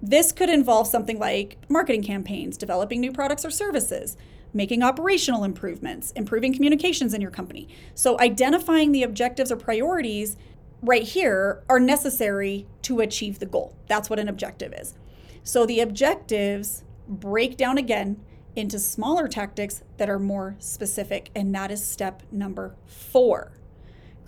This 0.01 0.33
could 0.33 0.49
involve 0.49 0.87
something 0.87 1.19
like 1.19 1.59
marketing 1.69 2.03
campaigns, 2.03 2.57
developing 2.57 3.01
new 3.01 3.13
products 3.13 3.45
or 3.45 3.51
services, 3.51 4.17
making 4.53 4.83
operational 4.83 5.45
improvements, 5.45 6.11
improving 6.13 6.53
communications 6.53 7.15
in 7.15 7.21
your 7.21 7.31
company. 7.31 7.69
So, 7.95 8.19
identifying 8.21 8.93
the 8.93 9.03
objectives 9.03 9.51
or 9.51 9.57
priorities 9.57 10.37
right 10.83 11.05
here 11.05 11.63
are 11.69 11.81
necessary 11.81 12.67
to 12.83 13.01
achieve 13.01 13.39
the 13.39 13.47
goal. 13.47 13.75
That's 13.87 14.11
what 14.11 14.19
an 14.19 14.29
objective 14.29 14.73
is. 14.73 14.95
So, 15.43 15.67
the 15.67 15.81
objectives 15.81 16.85
break 17.09 17.57
down 17.57 17.79
again 17.79 18.21
into 18.55 18.79
smaller 18.79 19.29
tactics 19.29 19.83
that 19.97 20.11
are 20.11 20.19
more 20.19 20.57
specific, 20.59 21.31
and 21.35 21.55
that 21.55 21.71
is 21.71 21.85
step 21.85 22.23
number 22.31 22.77
four 22.87 23.53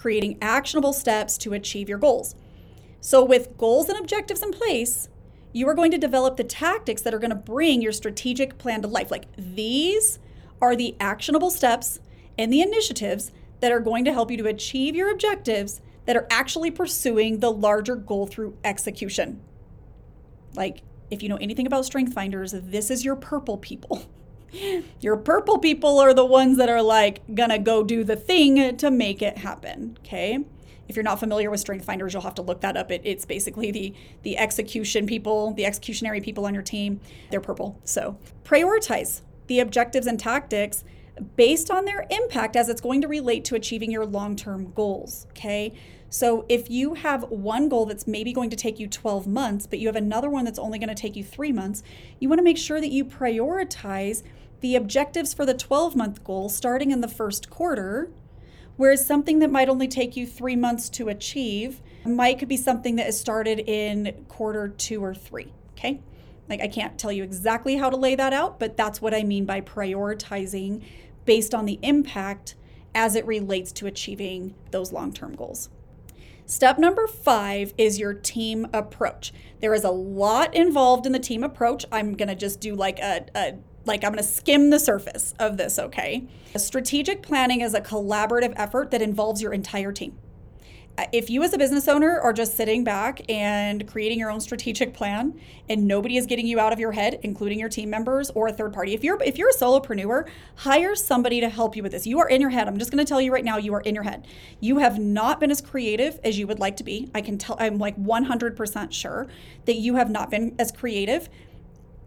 creating 0.04 0.36
actionable 0.42 0.92
steps 0.92 1.38
to 1.38 1.54
achieve 1.54 1.88
your 1.88 1.96
goals. 1.96 2.34
So, 3.00 3.24
with 3.24 3.56
goals 3.56 3.88
and 3.88 3.98
objectives 3.98 4.42
in 4.42 4.50
place, 4.50 5.08
you 5.54 5.68
are 5.68 5.74
going 5.74 5.92
to 5.92 5.98
develop 5.98 6.36
the 6.36 6.44
tactics 6.44 7.00
that 7.00 7.14
are 7.14 7.18
going 7.18 7.30
to 7.30 7.36
bring 7.36 7.80
your 7.80 7.92
strategic 7.92 8.58
plan 8.58 8.82
to 8.82 8.88
life. 8.88 9.10
Like 9.10 9.26
these 9.38 10.18
are 10.60 10.74
the 10.74 10.96
actionable 10.98 11.50
steps 11.50 12.00
and 12.36 12.52
the 12.52 12.60
initiatives 12.60 13.30
that 13.60 13.70
are 13.70 13.80
going 13.80 14.04
to 14.04 14.12
help 14.12 14.30
you 14.30 14.36
to 14.36 14.46
achieve 14.46 14.96
your 14.96 15.10
objectives 15.10 15.80
that 16.06 16.16
are 16.16 16.26
actually 16.28 16.72
pursuing 16.72 17.38
the 17.38 17.52
larger 17.52 17.94
goal 17.94 18.26
through 18.26 18.58
execution. 18.64 19.40
Like, 20.54 20.82
if 21.10 21.22
you 21.22 21.28
know 21.28 21.36
anything 21.36 21.66
about 21.66 21.84
strength 21.84 22.12
finders, 22.12 22.52
this 22.52 22.90
is 22.90 23.04
your 23.04 23.16
purple 23.16 23.56
people. 23.56 24.06
your 25.00 25.16
purple 25.16 25.58
people 25.58 25.98
are 26.00 26.12
the 26.12 26.24
ones 26.24 26.58
that 26.58 26.68
are 26.68 26.82
like 26.82 27.22
gonna 27.34 27.58
go 27.58 27.84
do 27.84 28.02
the 28.02 28.16
thing 28.16 28.76
to 28.76 28.90
make 28.90 29.22
it 29.22 29.38
happen. 29.38 29.96
Okay. 30.00 30.40
If 30.88 30.96
you're 30.96 31.02
not 31.02 31.20
familiar 31.20 31.50
with 31.50 31.60
strength 31.60 31.84
finders, 31.84 32.12
you'll 32.12 32.22
have 32.22 32.34
to 32.36 32.42
look 32.42 32.60
that 32.60 32.76
up. 32.76 32.90
It, 32.90 33.02
it's 33.04 33.24
basically 33.24 33.70
the 33.70 33.94
the 34.22 34.36
execution 34.38 35.06
people, 35.06 35.52
the 35.52 35.64
executionary 35.64 36.22
people 36.22 36.46
on 36.46 36.54
your 36.54 36.62
team. 36.62 37.00
They're 37.30 37.40
purple. 37.40 37.80
So 37.84 38.18
prioritize 38.44 39.22
the 39.46 39.60
objectives 39.60 40.06
and 40.06 40.18
tactics 40.18 40.84
based 41.36 41.70
on 41.70 41.84
their 41.84 42.06
impact 42.10 42.56
as 42.56 42.68
it's 42.68 42.80
going 42.80 43.00
to 43.00 43.08
relate 43.08 43.44
to 43.46 43.54
achieving 43.54 43.90
your 43.90 44.04
long-term 44.04 44.72
goals. 44.72 45.26
Okay. 45.30 45.72
So 46.10 46.44
if 46.48 46.70
you 46.70 46.94
have 46.94 47.24
one 47.24 47.68
goal 47.68 47.86
that's 47.86 48.06
maybe 48.06 48.32
going 48.32 48.50
to 48.50 48.56
take 48.56 48.78
you 48.78 48.86
12 48.86 49.26
months, 49.26 49.66
but 49.66 49.80
you 49.80 49.88
have 49.88 49.96
another 49.96 50.30
one 50.30 50.44
that's 50.44 50.60
only 50.60 50.78
going 50.78 50.88
to 50.88 50.94
take 50.94 51.16
you 51.16 51.24
three 51.24 51.50
months, 51.50 51.82
you 52.20 52.28
want 52.28 52.38
to 52.38 52.44
make 52.44 52.58
sure 52.58 52.80
that 52.80 52.90
you 52.90 53.04
prioritize 53.04 54.22
the 54.60 54.76
objectives 54.76 55.34
for 55.34 55.44
the 55.44 55.54
12 55.54 55.96
month 55.96 56.22
goal 56.24 56.48
starting 56.48 56.90
in 56.90 57.00
the 57.00 57.08
first 57.08 57.50
quarter 57.50 58.10
Whereas 58.76 59.06
something 59.06 59.38
that 59.38 59.50
might 59.50 59.68
only 59.68 59.88
take 59.88 60.16
you 60.16 60.26
three 60.26 60.56
months 60.56 60.88
to 60.90 61.08
achieve 61.08 61.80
might 62.04 62.46
be 62.48 62.56
something 62.56 62.96
that 62.96 63.06
is 63.06 63.18
started 63.18 63.60
in 63.60 64.24
quarter 64.28 64.68
two 64.68 65.02
or 65.02 65.14
three. 65.14 65.52
Okay. 65.72 66.00
Like 66.48 66.60
I 66.60 66.68
can't 66.68 66.98
tell 66.98 67.12
you 67.12 67.22
exactly 67.22 67.76
how 67.76 67.88
to 67.88 67.96
lay 67.96 68.14
that 68.16 68.32
out, 68.32 68.58
but 68.58 68.76
that's 68.76 69.00
what 69.00 69.14
I 69.14 69.22
mean 69.22 69.44
by 69.44 69.60
prioritizing 69.60 70.82
based 71.24 71.54
on 71.54 71.64
the 71.64 71.78
impact 71.82 72.54
as 72.94 73.16
it 73.16 73.26
relates 73.26 73.72
to 73.72 73.86
achieving 73.86 74.54
those 74.70 74.92
long 74.92 75.12
term 75.12 75.34
goals. 75.34 75.70
Step 76.46 76.78
number 76.78 77.06
five 77.06 77.72
is 77.78 77.98
your 77.98 78.12
team 78.12 78.66
approach. 78.74 79.32
There 79.60 79.72
is 79.72 79.82
a 79.82 79.90
lot 79.90 80.54
involved 80.54 81.06
in 81.06 81.12
the 81.12 81.18
team 81.18 81.42
approach. 81.42 81.86
I'm 81.90 82.14
going 82.14 82.28
to 82.28 82.34
just 82.34 82.60
do 82.60 82.74
like 82.74 82.98
a, 82.98 83.24
a 83.34 83.54
like 83.86 84.04
I'm 84.04 84.12
going 84.12 84.22
to 84.22 84.28
skim 84.28 84.70
the 84.70 84.78
surface 84.78 85.34
of 85.38 85.56
this, 85.56 85.78
okay? 85.78 86.26
Strategic 86.56 87.22
planning 87.22 87.60
is 87.60 87.74
a 87.74 87.80
collaborative 87.80 88.52
effort 88.56 88.90
that 88.90 89.02
involves 89.02 89.42
your 89.42 89.52
entire 89.52 89.92
team. 89.92 90.18
Uh, 90.96 91.06
if 91.12 91.28
you 91.28 91.42
as 91.42 91.52
a 91.52 91.58
business 91.58 91.88
owner 91.88 92.20
are 92.20 92.32
just 92.32 92.56
sitting 92.56 92.84
back 92.84 93.20
and 93.28 93.88
creating 93.88 94.16
your 94.16 94.30
own 94.30 94.40
strategic 94.40 94.94
plan 94.94 95.38
and 95.68 95.88
nobody 95.88 96.16
is 96.16 96.24
getting 96.24 96.46
you 96.46 96.60
out 96.60 96.72
of 96.72 96.78
your 96.78 96.92
head 96.92 97.18
including 97.24 97.58
your 97.58 97.68
team 97.68 97.90
members 97.90 98.30
or 98.36 98.46
a 98.46 98.52
third 98.52 98.72
party 98.72 98.94
if 98.94 99.02
you're 99.02 99.20
if 99.24 99.36
you're 99.36 99.48
a 99.48 99.54
solopreneur 99.54 100.28
hire 100.54 100.94
somebody 100.94 101.40
to 101.40 101.48
help 101.48 101.74
you 101.74 101.82
with 101.82 101.90
this. 101.90 102.06
You 102.06 102.20
are 102.20 102.28
in 102.28 102.40
your 102.40 102.50
head. 102.50 102.68
I'm 102.68 102.78
just 102.78 102.92
going 102.92 103.04
to 103.04 103.08
tell 103.08 103.20
you 103.20 103.32
right 103.32 103.44
now 103.44 103.56
you 103.56 103.74
are 103.74 103.80
in 103.80 103.94
your 103.96 104.04
head. 104.04 104.28
You 104.60 104.78
have 104.78 105.00
not 105.00 105.40
been 105.40 105.50
as 105.50 105.60
creative 105.60 106.20
as 106.22 106.38
you 106.38 106.46
would 106.46 106.60
like 106.60 106.76
to 106.76 106.84
be. 106.84 107.10
I 107.12 107.22
can 107.22 107.38
tell 107.38 107.56
i'm 107.58 107.78
like 107.78 107.96
100% 108.00 108.92
sure 108.92 109.26
that 109.64 109.74
you 109.74 109.96
have 109.96 110.10
not 110.10 110.30
been 110.30 110.54
as 110.60 110.70
creative 110.70 111.28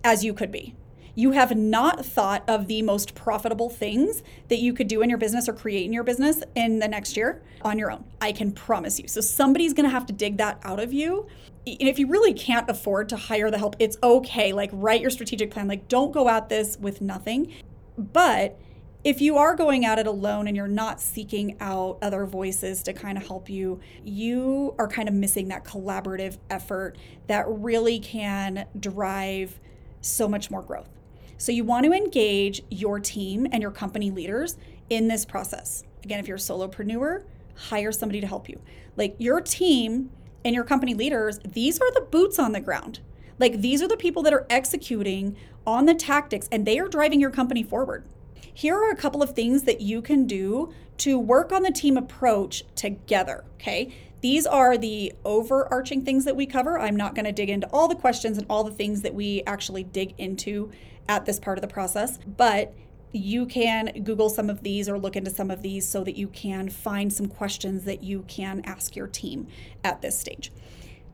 as 0.06 0.24
you 0.24 0.34
could 0.34 0.52
be 0.52 0.76
you 1.18 1.32
have 1.32 1.58
not 1.58 2.06
thought 2.06 2.44
of 2.48 2.68
the 2.68 2.84
most 2.84 3.16
profitable 3.16 3.72
things 3.72 4.22
that 4.50 4.60
you 4.60 4.72
could 4.72 4.88
do 4.88 5.02
in 5.02 5.10
your 5.10 5.18
business 5.18 5.50
or 5.50 5.54
create 5.54 5.84
in 5.84 5.92
your 5.92 6.04
business 6.04 6.44
in 6.54 6.78
the 6.78 6.88
next 6.88 7.18
year 7.18 7.42
on 7.64 7.80
your 7.80 7.92
own. 7.92 8.04
I 8.22 8.32
can 8.32 8.52
promise 8.52 9.00
you. 9.00 9.08
So 9.08 9.20
somebody's 9.20 9.74
going 9.74 9.86
to 9.86 9.90
have 9.90 10.06
to 10.06 10.14
dig 10.14 10.38
that 10.38 10.60
out 10.64 10.80
of 10.80 10.94
you. 10.94 11.26
And 11.66 11.90
if 11.90 11.98
you 11.98 12.08
really 12.08 12.36
can't 12.36 12.70
afford 12.70 13.10
to 13.10 13.18
hire 13.18 13.50
the 13.50 13.58
help, 13.58 13.76
it's 13.80 13.98
okay. 14.04 14.54
Like, 14.54 14.70
write 14.72 15.02
your 15.02 15.10
strategic 15.10 15.50
plan. 15.50 15.68
Like, 15.68 15.88
don't 15.88 16.12
go 16.12 16.30
at 16.30 16.50
this 16.50 16.78
with 16.78 17.02
nothing. 17.02 17.52
But 17.98 18.60
if 19.04 19.20
you 19.20 19.38
are 19.38 19.56
going 19.56 19.86
at 19.86 19.98
it 19.98 20.06
alone 20.06 20.48
and 20.48 20.56
you're 20.56 20.68
not 20.68 21.02
seeking 21.02 21.58
out 21.60 21.98
other 22.04 22.28
voices 22.28 22.84
to 22.84 22.94
kind 22.94 23.18
of 23.18 23.26
help 23.26 23.50
you, 23.50 23.80
you 24.04 24.76
are 24.78 24.88
kind 24.88 25.10
of 25.10 25.16
missing 25.16 25.48
that 25.48 25.64
collaborative 25.64 26.38
effort 26.52 26.96
that 27.26 27.46
really 27.48 27.98
can 27.98 28.68
drive 28.80 29.60
so 30.02 30.28
much 30.28 30.52
more 30.52 30.62
growth. 30.62 30.90
So 31.38 31.52
you 31.52 31.64
want 31.64 31.86
to 31.86 31.94
engage 31.94 32.64
your 32.70 33.00
team 33.00 33.48
and 33.52 33.62
your 33.62 33.72
company 33.72 34.10
leaders 34.10 34.58
in 34.90 35.08
this 35.08 35.24
process. 35.24 35.84
Again, 36.04 36.20
if 36.20 36.28
you're 36.28 36.38
a 36.38 36.40
solopreneur, 36.40 37.24
hire 37.56 37.92
somebody 37.92 38.22
to 38.22 38.28
help 38.28 38.50
you. 38.50 38.60
Like 38.96 39.16
your 39.20 39.40
team 39.42 40.10
and 40.44 40.56
your 40.56 40.64
company 40.64 40.94
leaders, 40.94 41.40
these 41.40 41.80
are 41.80 41.92
the 41.94 42.08
boots 42.10 42.40
on 42.40 42.54
the 42.54 42.60
ground. 42.60 43.02
Like 43.40 43.62
these 43.62 43.84
are 43.84 43.88
the 43.88 43.98
people 43.98 44.24
that 44.24 44.34
are 44.34 44.48
executing 44.50 45.36
on 45.66 45.86
the 45.86 45.94
tactics 45.94 46.48
and 46.52 46.66
they 46.66 46.80
are 46.80 46.88
driving 46.88 47.20
your 47.20 47.30
company 47.30 47.62
forward. 47.62 48.06
Here 48.54 48.76
are 48.76 48.90
a 48.90 48.96
couple 48.96 49.22
of 49.22 49.36
things 49.36 49.64
that 49.64 49.82
you 49.82 50.02
can 50.02 50.26
do 50.26 50.74
to 51.00 51.20
work 51.20 51.52
on 51.52 51.62
the 51.62 51.72
team 51.72 51.98
approach 51.98 52.64
together, 52.74 53.46
okay? 53.56 53.94
These 54.22 54.48
are 54.48 54.78
the 54.80 55.14
overarching 55.24 56.04
things 56.04 56.26
that 56.26 56.36
we 56.36 56.48
cover. 56.48 56.80
I'm 56.80 56.96
not 56.96 57.14
going 57.14 57.26
to 57.26 57.32
dig 57.32 57.52
into 57.52 57.68
all 57.68 57.88
the 57.88 57.96
questions 57.96 58.40
and 58.40 58.48
all 58.50 58.64
the 58.64 58.72
things 58.72 59.04
that 59.04 59.14
we 59.14 59.44
actually 59.46 59.84
dig 59.84 60.16
into 60.18 60.72
at 61.08 61.26
this 61.26 61.40
part 61.40 61.58
of 61.58 61.62
the 61.62 61.68
process, 61.68 62.20
but 62.26 62.74
you 63.12 63.46
can 63.46 64.04
Google 64.04 64.30
some 64.30 64.50
of 64.50 64.64
these 64.64 64.90
or 64.90 65.00
look 65.00 65.16
into 65.16 65.32
some 65.32 65.50
of 65.50 65.62
these 65.62 65.88
so 65.88 66.04
that 66.04 66.18
you 66.18 66.28
can 66.28 66.70
find 66.70 67.12
some 67.12 67.28
questions 67.28 67.84
that 67.86 68.04
you 68.04 68.26
can 68.28 68.62
ask 68.66 68.96
your 68.96 69.08
team 69.08 69.48
at 69.84 70.02
this 70.02 70.18
stage. 70.18 70.52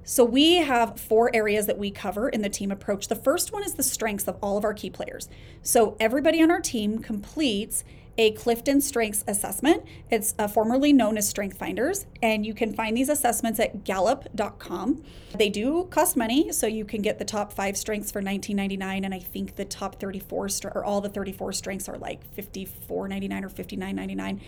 So, 0.05 0.25
we 0.25 0.55
have 0.55 0.99
four 0.99 1.33
areas 1.33 1.65
that 1.67 1.77
we 1.77 1.89
cover 1.89 2.27
in 2.27 2.41
the 2.41 2.49
team 2.49 2.71
approach. 2.71 3.07
The 3.07 3.15
first 3.15 3.53
one 3.53 3.63
is 3.63 3.75
the 3.75 3.83
strengths 3.83 4.27
of 4.27 4.37
all 4.41 4.57
of 4.57 4.65
our 4.65 4.73
key 4.73 4.89
players. 4.89 5.29
So, 5.61 5.95
everybody 5.97 6.41
on 6.41 6.51
our 6.51 6.59
team 6.59 6.99
completes 6.99 7.85
a 8.17 8.31
Clifton 8.31 8.81
Strengths 8.81 9.23
Assessment. 9.27 9.83
It's 10.09 10.35
uh, 10.37 10.47
formerly 10.47 10.93
known 10.93 11.17
as 11.17 11.27
Strength 11.27 11.57
Finders, 11.57 12.05
and 12.21 12.45
you 12.45 12.53
can 12.53 12.73
find 12.73 12.95
these 12.95 13.09
assessments 13.09 13.59
at 13.59 13.83
Gallup.com. 13.83 15.03
They 15.37 15.49
do 15.49 15.87
cost 15.89 16.15
money, 16.15 16.51
so 16.51 16.67
you 16.67 16.85
can 16.85 17.01
get 17.01 17.19
the 17.19 17.25
top 17.25 17.51
five 17.51 17.75
strengths 17.75 18.11
for 18.11 18.21
$19.99, 18.21 19.03
and 19.03 19.13
I 19.13 19.19
think 19.19 19.55
the 19.55 19.65
top 19.65 19.99
34 19.99 20.47
or 20.75 20.85
all 20.85 21.01
the 21.01 21.09
34 21.09 21.53
strengths 21.53 21.89
are 21.89 21.97
like 21.97 22.21
$54.99 22.35 23.43
or 23.43 23.49
$59.99. 23.49 24.39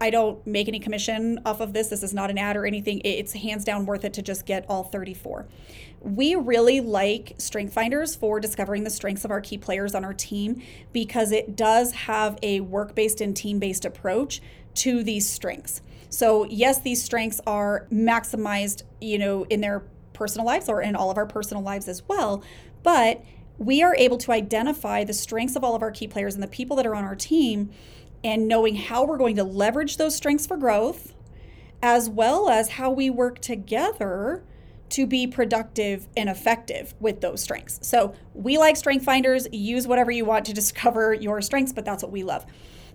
I 0.00 0.10
don't 0.10 0.44
make 0.46 0.68
any 0.68 0.80
commission 0.80 1.40
off 1.44 1.60
of 1.60 1.72
this. 1.72 1.88
This 1.88 2.02
is 2.02 2.12
not 2.12 2.30
an 2.30 2.38
ad 2.38 2.56
or 2.56 2.66
anything. 2.66 3.00
It's 3.04 3.32
hands 3.32 3.64
down 3.64 3.86
worth 3.86 4.04
it 4.04 4.14
to 4.14 4.22
just 4.22 4.46
get 4.46 4.64
all 4.68 4.84
34. 4.84 5.46
We 6.06 6.36
really 6.36 6.80
like 6.80 7.34
Strength 7.38 7.72
Finders 7.72 8.14
for 8.14 8.38
discovering 8.38 8.84
the 8.84 8.90
strengths 8.90 9.24
of 9.24 9.32
our 9.32 9.40
key 9.40 9.58
players 9.58 9.92
on 9.92 10.04
our 10.04 10.14
team 10.14 10.62
because 10.92 11.32
it 11.32 11.56
does 11.56 11.90
have 11.92 12.38
a 12.44 12.60
work 12.60 12.94
based 12.94 13.20
and 13.20 13.36
team 13.36 13.58
based 13.58 13.84
approach 13.84 14.40
to 14.74 15.02
these 15.02 15.28
strengths. 15.28 15.82
So, 16.08 16.44
yes, 16.44 16.80
these 16.80 17.02
strengths 17.02 17.40
are 17.44 17.88
maximized, 17.92 18.84
you 19.00 19.18
know, 19.18 19.46
in 19.50 19.60
their 19.60 19.82
personal 20.12 20.46
lives 20.46 20.68
or 20.68 20.80
in 20.80 20.94
all 20.94 21.10
of 21.10 21.16
our 21.16 21.26
personal 21.26 21.64
lives 21.64 21.88
as 21.88 22.06
well, 22.06 22.40
but 22.84 23.24
we 23.58 23.82
are 23.82 23.96
able 23.96 24.18
to 24.18 24.30
identify 24.30 25.02
the 25.02 25.12
strengths 25.12 25.56
of 25.56 25.64
all 25.64 25.74
of 25.74 25.82
our 25.82 25.90
key 25.90 26.06
players 26.06 26.34
and 26.34 26.42
the 26.42 26.48
people 26.48 26.76
that 26.76 26.86
are 26.86 26.94
on 26.94 27.02
our 27.02 27.16
team 27.16 27.70
and 28.22 28.46
knowing 28.46 28.76
how 28.76 29.04
we're 29.04 29.16
going 29.16 29.34
to 29.36 29.44
leverage 29.44 29.96
those 29.96 30.14
strengths 30.14 30.46
for 30.46 30.56
growth, 30.56 31.14
as 31.82 32.08
well 32.08 32.48
as 32.48 32.70
how 32.70 32.92
we 32.92 33.10
work 33.10 33.40
together 33.40 34.44
to 34.90 35.06
be 35.06 35.26
productive 35.26 36.06
and 36.16 36.28
effective 36.28 36.94
with 37.00 37.20
those 37.20 37.42
strengths. 37.42 37.78
So, 37.82 38.14
we 38.34 38.58
like 38.58 38.76
strength 38.76 39.04
finders, 39.04 39.48
use 39.52 39.86
whatever 39.86 40.10
you 40.10 40.24
want 40.24 40.44
to 40.46 40.52
discover 40.62 41.14
your 41.14 41.40
strengths, 41.40 41.72
but 41.72 41.84
that's 41.84 42.02
what 42.02 42.12
we 42.12 42.22
love. 42.22 42.46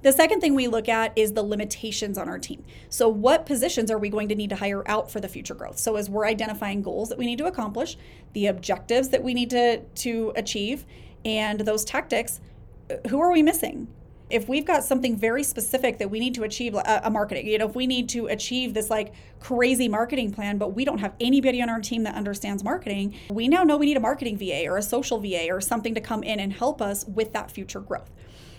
The 0.04 0.12
second 0.12 0.41
thing 0.41 0.56
we 0.56 0.67
look 0.67 0.89
at 0.89 1.15
is 1.15 1.34
the 1.34 1.43
limitations 1.43 2.17
on 2.17 2.27
our 2.27 2.39
team. 2.39 2.63
So, 2.89 3.08
what 3.08 3.45
positions 3.45 3.91
are 3.91 3.99
we 3.99 4.10
going 4.10 4.30
to 4.30 4.36
need 4.36 4.49
to 4.49 4.56
hire 4.56 4.88
out 4.89 5.12
for 5.12 5.19
the 5.19 5.27
future 5.27 5.54
growth? 5.54 5.77
So, 5.77 5.95
as 5.95 6.10
we're 6.10 6.25
identifying 6.25 6.82
goals 6.82 7.10
that 7.10 7.17
we 7.17 7.25
need 7.25 7.38
to 7.38 7.45
accomplish, 7.45 7.97
the 8.34 8.47
objectives 8.47 9.10
that 9.10 9.21
we 9.21 9.34
need 9.34 9.51
to, 9.51 9.82
to 9.82 10.34
achieve, 10.36 10.86
and 11.23 11.60
those 11.60 11.86
tactics, 11.86 12.41
who 13.10 13.19
are 13.21 13.32
we 13.32 13.43
missing? 13.43 13.88
If 14.32 14.48
we've 14.48 14.65
got 14.65 14.84
something 14.84 15.15
very 15.15 15.44
specific 15.44 15.98
that 16.00 16.10
we 16.10 16.20
need 16.20 16.34
to 16.36 16.44
achieve 16.44 16.74
a, 16.74 17.02
a, 17.04 17.10
marketing 17.10 17.48
you 17.48 17.58
know 17.58 17.67
if 17.67 17.76
we 17.76 17.86
need 17.86 18.08
to 18.10 18.28
achieve 18.28 18.74
this 18.74 18.89
like 18.89 19.13
crazy 19.39 19.88
marketing 19.88 20.32
plan 20.32 20.58
but 20.58 20.70
we 20.74 20.86
don't 20.86 21.00
have 21.00 21.13
anybody 21.20 21.62
on 21.62 21.70
our 21.70 21.80
team 21.80 22.04
that 22.04 22.15
understands 22.15 22.63
marketing 22.63 23.13
we 23.30 23.48
now 23.48 23.63
know 23.63 23.78
we 23.78 23.86
need 23.86 23.98
a 23.98 24.02
marketing 24.02 24.38
va 24.38 24.65
or 24.67 24.78
a 24.78 24.82
social 24.82 25.20
va 25.20 25.48
or 25.50 25.62
something 25.62 25.96
to 25.96 26.02
come 26.02 26.24
in 26.24 26.39
and 26.39 26.54
help 26.54 26.82
us 26.82 27.06
with 27.06 27.34
that 27.34 27.52
future 27.52 27.80
growth. 27.80 28.10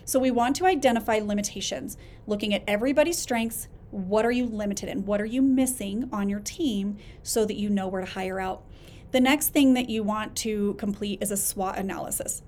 So 0.05 0.19
we 0.19 0.31
want 0.31 0.57
to 0.57 0.67
identify 0.67 1.19
limitations 1.19 1.97
looking 2.27 2.55
at 2.55 2.65
everybody's 2.67 3.19
strengths. 3.19 3.69
What 3.91 4.25
are 4.25 4.31
you 4.31 4.47
limited 4.47 4.89
in? 4.89 5.05
What 5.05 5.21
are 5.21 5.27
you 5.27 5.43
missing 5.43 6.09
on 6.13 6.29
your 6.29 6.41
team 6.41 6.97
so 7.23 7.45
that 7.45 7.57
you 7.57 7.69
know 7.69 7.89
where 7.89 8.01
to 8.01 8.11
hire 8.11 8.41
out? 8.41 8.65
The 9.13 9.21
next 9.21 9.51
thing 9.51 9.75
that 9.75 9.91
you 9.91 10.03
want 10.03 10.35
to 10.39 10.75
complete 10.75 11.23
is 11.23 11.31
a 11.31 11.37
SWOT 11.37 11.77
analysis 11.77 12.43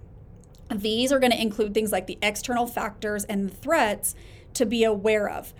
these 0.70 1.12
are 1.12 1.18
going 1.18 1.32
to 1.32 1.40
include 1.40 1.74
things 1.74 1.92
like 1.92 2.06
the 2.06 2.18
external 2.22 2.66
factors 2.66 3.24
and 3.24 3.50
the 3.50 3.54
threats 3.54 4.14
to 4.54 4.66
be 4.66 4.84
aware 4.84 5.28
of. 5.28 5.52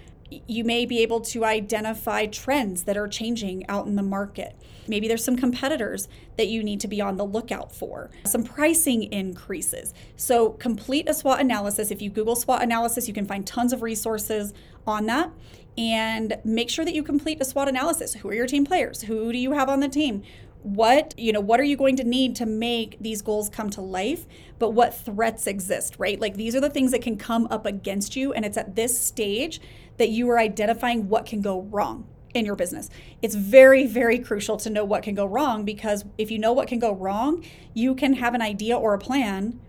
You 0.46 0.64
may 0.64 0.86
be 0.86 1.00
able 1.00 1.20
to 1.20 1.44
identify 1.44 2.26
trends 2.26 2.84
that 2.84 2.96
are 2.96 3.06
changing 3.06 3.68
out 3.68 3.86
in 3.86 3.94
the 3.94 4.02
market. 4.02 4.56
Maybe 4.88 5.06
there's 5.06 5.24
some 5.24 5.36
competitors 5.36 6.08
that 6.36 6.48
you 6.48 6.62
need 6.62 6.80
to 6.80 6.88
be 6.88 7.00
on 7.00 7.16
the 7.16 7.24
lookout 7.24 7.72
for, 7.72 8.10
some 8.24 8.42
pricing 8.42 9.04
increases. 9.12 9.94
So, 10.16 10.50
complete 10.50 11.08
a 11.08 11.14
SWOT 11.14 11.40
analysis. 11.40 11.90
If 11.90 12.02
you 12.02 12.10
Google 12.10 12.36
SWOT 12.36 12.62
analysis, 12.62 13.06
you 13.06 13.14
can 13.14 13.26
find 13.26 13.46
tons 13.46 13.72
of 13.72 13.82
resources 13.82 14.52
on 14.86 15.06
that. 15.06 15.30
And 15.76 16.38
make 16.44 16.70
sure 16.70 16.84
that 16.84 16.94
you 16.94 17.02
complete 17.02 17.40
a 17.40 17.44
SWOT 17.44 17.68
analysis. 17.68 18.14
Who 18.14 18.28
are 18.28 18.34
your 18.34 18.46
team 18.46 18.64
players? 18.64 19.02
Who 19.02 19.32
do 19.32 19.38
you 19.38 19.52
have 19.52 19.68
on 19.68 19.80
the 19.80 19.88
team? 19.88 20.22
What 20.64 21.12
you 21.18 21.31
know 21.31 21.40
what 21.40 21.61
are 21.61 21.64
you 21.64 21.77
going 21.77 21.94
to 21.94 22.05
need 22.05 22.35
to 22.35 22.46
make 22.46 22.96
these 22.98 23.20
goals 23.20 23.50
come 23.50 23.68
to 23.68 23.83
life 23.83 24.24
but 24.59 24.70
what 24.70 24.94
threats 24.94 25.46
exist 25.46 25.96
right? 25.98 26.18
Like 26.18 26.37
these 26.37 26.57
are 26.57 26.61
the 26.61 26.70
things 26.70 26.90
that 26.92 27.03
can 27.03 27.18
come 27.18 27.46
up 27.50 27.66
against 27.66 28.16
you 28.16 28.33
and 28.33 28.46
it's 28.46 28.57
at 28.57 28.74
this 28.74 28.98
stage 28.98 29.61
that 29.98 30.09
you 30.09 30.29
are 30.31 30.38
identifying 30.38 31.11
what 31.11 31.27
can 31.27 31.42
go 31.42 31.61
wrong 31.61 32.07
in 32.33 32.46
your 32.46 32.57
business. 32.57 32.88
It's 33.20 33.35
very 33.35 33.87
very 33.87 34.18
crucial 34.18 34.57
to 34.57 34.70
know 34.70 34.87
what 34.87 35.03
can 35.03 35.14
go 35.14 35.27
wrong 35.27 35.66
because 35.66 36.07
if 36.16 36.31
you 36.31 36.38
know 36.38 36.55
what 36.55 36.66
can 36.66 36.79
go 36.79 36.94
wrong 36.94 37.44
you 37.74 37.94
can 37.94 38.14
have 38.14 38.33
an 38.33 38.40
idea 38.40 38.74
or 38.74 38.94
a 38.94 38.98
plan 38.98 39.61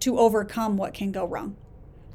to 0.00 0.18
overcome 0.18 0.76
what 0.76 0.94
can 0.94 1.12
go 1.12 1.24
wrong 1.24 1.56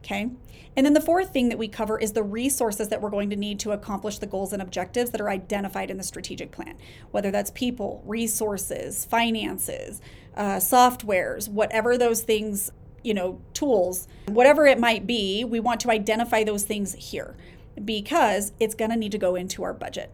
okay 0.05 0.29
and 0.77 0.85
then 0.85 0.93
the 0.93 1.01
fourth 1.01 1.31
thing 1.31 1.49
that 1.49 1.57
we 1.57 1.67
cover 1.67 1.97
is 1.97 2.11
the 2.11 2.23
resources 2.23 2.89
that 2.89 3.01
we're 3.01 3.09
going 3.09 3.29
to 3.29 3.35
need 3.35 3.59
to 3.61 3.71
accomplish 3.71 4.19
the 4.19 4.27
goals 4.27 4.51
and 4.51 4.61
objectives 4.61 5.11
that 5.11 5.21
are 5.21 5.29
identified 5.29 5.89
in 5.89 5.97
the 5.97 6.03
strategic 6.03 6.51
plan, 6.51 6.75
whether 7.11 7.31
that's 7.31 7.49
people, 7.51 8.03
resources, 8.05 9.05
finances, 9.05 10.01
uh, 10.35 10.57
softwares, 10.57 11.47
whatever 11.47 11.97
those 11.97 12.23
things, 12.23 12.71
you 13.03 13.13
know, 13.13 13.39
tools, 13.53 14.07
whatever 14.27 14.65
it 14.65 14.77
might 14.77 15.07
be, 15.07 15.45
we 15.45 15.61
want 15.61 15.79
to 15.81 15.91
identify 15.91 16.43
those 16.43 16.63
things 16.63 16.93
here. 16.93 17.35
because 17.83 18.53
it's 18.57 18.73
going 18.73 18.89
to 18.89 18.95
need 18.95 19.11
to 19.11 19.17
go 19.17 19.35
into 19.35 19.61
our 19.61 19.73
budget. 19.73 20.09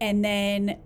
And 0.00 0.24
then 0.24 0.78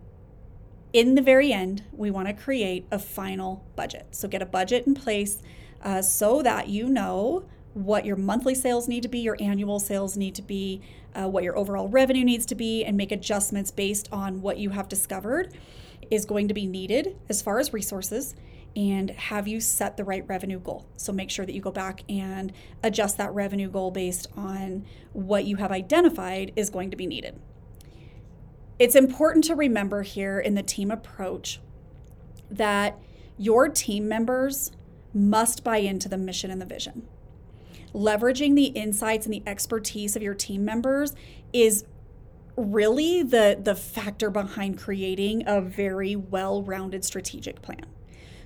in 0.92 1.14
the 1.14 1.22
very 1.22 1.52
end, 1.52 1.84
we 1.92 2.10
want 2.10 2.26
to 2.26 2.34
create 2.34 2.84
a 2.90 2.98
final 2.98 3.64
budget. 3.76 4.08
So 4.10 4.26
get 4.26 4.42
a 4.42 4.46
budget 4.46 4.88
in 4.88 4.94
place 4.94 5.40
uh, 5.82 6.02
so 6.02 6.42
that 6.42 6.66
you 6.68 6.88
know 6.88 7.44
what 7.74 8.06
your 8.06 8.16
monthly 8.16 8.54
sales 8.54 8.88
need 8.88 9.02
to 9.02 9.08
be, 9.08 9.18
your 9.18 9.37
annual 9.40 9.80
sales 9.80 10.16
need 10.16 10.34
to 10.37 10.42
be, 10.42 10.80
uh, 11.14 11.28
what 11.28 11.42
your 11.42 11.58
overall 11.58 11.88
revenue 11.88 12.24
needs 12.24 12.46
to 12.46 12.54
be, 12.54 12.84
and 12.84 12.96
make 12.96 13.12
adjustments 13.12 13.70
based 13.70 14.08
on 14.12 14.40
what 14.40 14.58
you 14.58 14.70
have 14.70 14.88
discovered 14.88 15.52
is 16.10 16.24
going 16.24 16.48
to 16.48 16.54
be 16.54 16.66
needed 16.66 17.16
as 17.28 17.42
far 17.42 17.58
as 17.58 17.72
resources. 17.72 18.34
And 18.76 19.10
have 19.10 19.46
you 19.46 19.60
set 19.60 19.96
the 19.96 20.04
right 20.04 20.24
revenue 20.28 20.58
goal? 20.58 20.87
So 20.96 21.12
make 21.12 21.30
sure 21.30 21.46
that 21.46 21.52
you 21.52 21.60
go 21.60 21.70
back 21.70 22.02
and 22.08 22.52
adjust 22.82 23.18
that 23.18 23.32
revenue 23.34 23.68
goal 23.68 23.90
based 23.90 24.28
on 24.37 24.84
what 25.12 25.44
you 25.44 25.56
have 25.56 25.70
identified 25.70 26.52
is 26.56 26.70
going 26.70 26.90
to 26.90 26.96
be 26.96 27.06
needed. 27.06 27.40
It's 28.78 28.96
important 28.96 29.44
to 29.44 29.54
remember 29.54 30.02
here 30.02 30.40
in 30.40 30.54
the 30.54 30.62
team 30.62 30.90
approach 30.90 31.60
that 32.50 32.98
your 33.38 33.68
team 33.68 34.08
members 34.08 34.72
must 35.12 35.62
buy 35.62 35.76
into 35.78 36.08
the 36.08 36.18
mission 36.18 36.50
and 36.50 36.60
the 36.60 36.66
vision 36.66 37.08
leveraging 37.94 38.57
the 38.57 38.66
insights 38.66 39.24
and 39.24 39.33
the 39.33 39.42
expertise 39.46 40.16
of 40.16 40.22
your 40.22 40.35
team 40.35 40.64
members 40.64 41.14
is 41.52 41.85
really 42.57 43.22
the 43.22 43.59
the 43.61 43.74
factor 43.74 44.30
behind 44.30 44.78
creating 44.78 45.42
a 45.46 45.61
very 45.61 46.14
well-rounded 46.14 47.04
strategic 47.04 47.62
plan. 47.62 47.87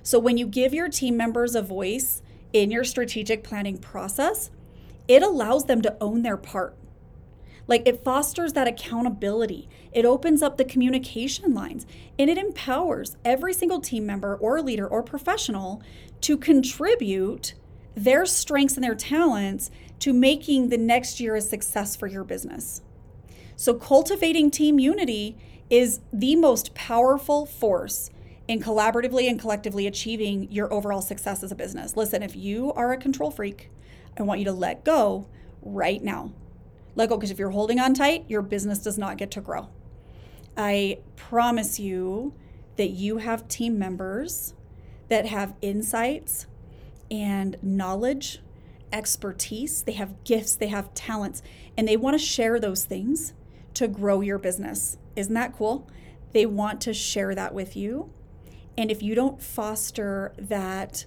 So 0.03 0.17
when 0.19 0.37
you 0.37 0.47
give 0.47 0.73
your 0.73 0.89
team 0.89 1.17
members 1.17 1.55
a 1.55 1.61
voice 1.61 2.21
in 2.53 2.71
your 2.71 2.83
strategic 2.83 3.43
planning 3.43 3.77
process, 3.77 4.49
it 5.07 5.21
allows 5.21 5.65
them 5.65 5.81
to 5.81 5.95
own 6.01 6.21
their 6.21 6.37
part. 6.37 6.75
Like 7.67 7.87
it 7.87 8.03
fosters 8.03 8.53
that 8.53 8.67
accountability. 8.67 9.69
It 9.91 10.05
opens 10.05 10.41
up 10.41 10.57
the 10.57 10.65
communication 10.65 11.53
lines 11.53 11.85
and 12.17 12.29
it 12.29 12.37
empowers 12.37 13.15
every 13.23 13.53
single 13.53 13.79
team 13.79 14.07
member 14.07 14.35
or 14.35 14.61
leader 14.61 14.87
or 14.87 15.03
professional 15.03 15.83
to 16.21 16.35
contribute 16.37 17.53
their 18.03 18.25
strengths 18.25 18.75
and 18.75 18.83
their 18.83 18.95
talents 18.95 19.69
to 19.99 20.13
making 20.13 20.69
the 20.69 20.77
next 20.77 21.19
year 21.19 21.35
a 21.35 21.41
success 21.41 21.95
for 21.95 22.07
your 22.07 22.23
business. 22.23 22.81
So, 23.55 23.73
cultivating 23.73 24.51
team 24.51 24.79
unity 24.79 25.37
is 25.69 25.99
the 26.13 26.35
most 26.35 26.73
powerful 26.73 27.45
force 27.45 28.09
in 28.47 28.61
collaboratively 28.61 29.29
and 29.29 29.39
collectively 29.39 29.85
achieving 29.85 30.51
your 30.51 30.71
overall 30.73 31.01
success 31.01 31.43
as 31.43 31.51
a 31.51 31.55
business. 31.55 31.95
Listen, 31.95 32.23
if 32.23 32.35
you 32.35 32.73
are 32.73 32.91
a 32.93 32.97
control 32.97 33.29
freak, 33.29 33.69
I 34.17 34.23
want 34.23 34.39
you 34.39 34.45
to 34.45 34.53
let 34.53 34.83
go 34.83 35.27
right 35.61 36.01
now. 36.01 36.31
Let 36.95 37.09
go 37.09 37.17
because 37.17 37.31
if 37.31 37.37
you're 37.37 37.51
holding 37.51 37.79
on 37.79 37.93
tight, 37.93 38.25
your 38.27 38.41
business 38.41 38.79
does 38.79 38.97
not 38.97 39.17
get 39.17 39.29
to 39.31 39.41
grow. 39.41 39.69
I 40.57 40.99
promise 41.15 41.79
you 41.79 42.33
that 42.77 42.89
you 42.89 43.17
have 43.17 43.47
team 43.47 43.77
members 43.77 44.53
that 45.09 45.25
have 45.25 45.53
insights 45.61 46.47
and 47.11 47.57
knowledge, 47.61 48.39
expertise, 48.91 49.83
they 49.83 49.93
have 49.93 50.23
gifts, 50.23 50.55
they 50.55 50.67
have 50.67 50.93
talents, 50.93 51.41
and 51.77 51.87
they 51.87 51.97
want 51.97 52.19
to 52.19 52.23
share 52.23 52.59
those 52.59 52.85
things 52.85 53.33
to 53.75 53.87
grow 53.87 54.21
your 54.21 54.37
business. 54.37 54.97
Isn't 55.15 55.33
that 55.33 55.55
cool? 55.55 55.89
They 56.31 56.45
want 56.45 56.81
to 56.81 56.93
share 56.93 57.33
that 57.35 57.53
with 57.53 57.75
you. 57.75 58.11
And 58.77 58.91
if 58.91 59.03
you 59.03 59.15
don't 59.15 59.41
foster 59.41 60.33
that 60.37 61.05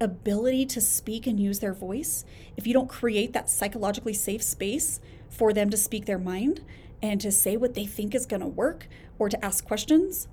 ability 0.00 0.66
to 0.66 0.80
speak 0.80 1.26
and 1.26 1.38
use 1.38 1.60
their 1.60 1.74
voice, 1.74 2.24
if 2.56 2.66
you 2.66 2.72
don't 2.72 2.88
create 2.88 3.32
that 3.32 3.48
psychologically 3.48 4.14
safe 4.14 4.42
space 4.42 5.00
for 5.28 5.52
them 5.52 5.70
to 5.70 5.76
speak 5.76 6.06
their 6.06 6.18
mind 6.18 6.62
and 7.02 7.20
to 7.20 7.30
say 7.30 7.56
what 7.56 7.74
they 7.74 7.86
think 7.86 8.14
is 8.14 8.26
going 8.26 8.40
to 8.40 8.46
work 8.46 8.88
or 9.18 9.28
to 9.28 9.44
ask 9.44 9.64
questions, 9.64 10.28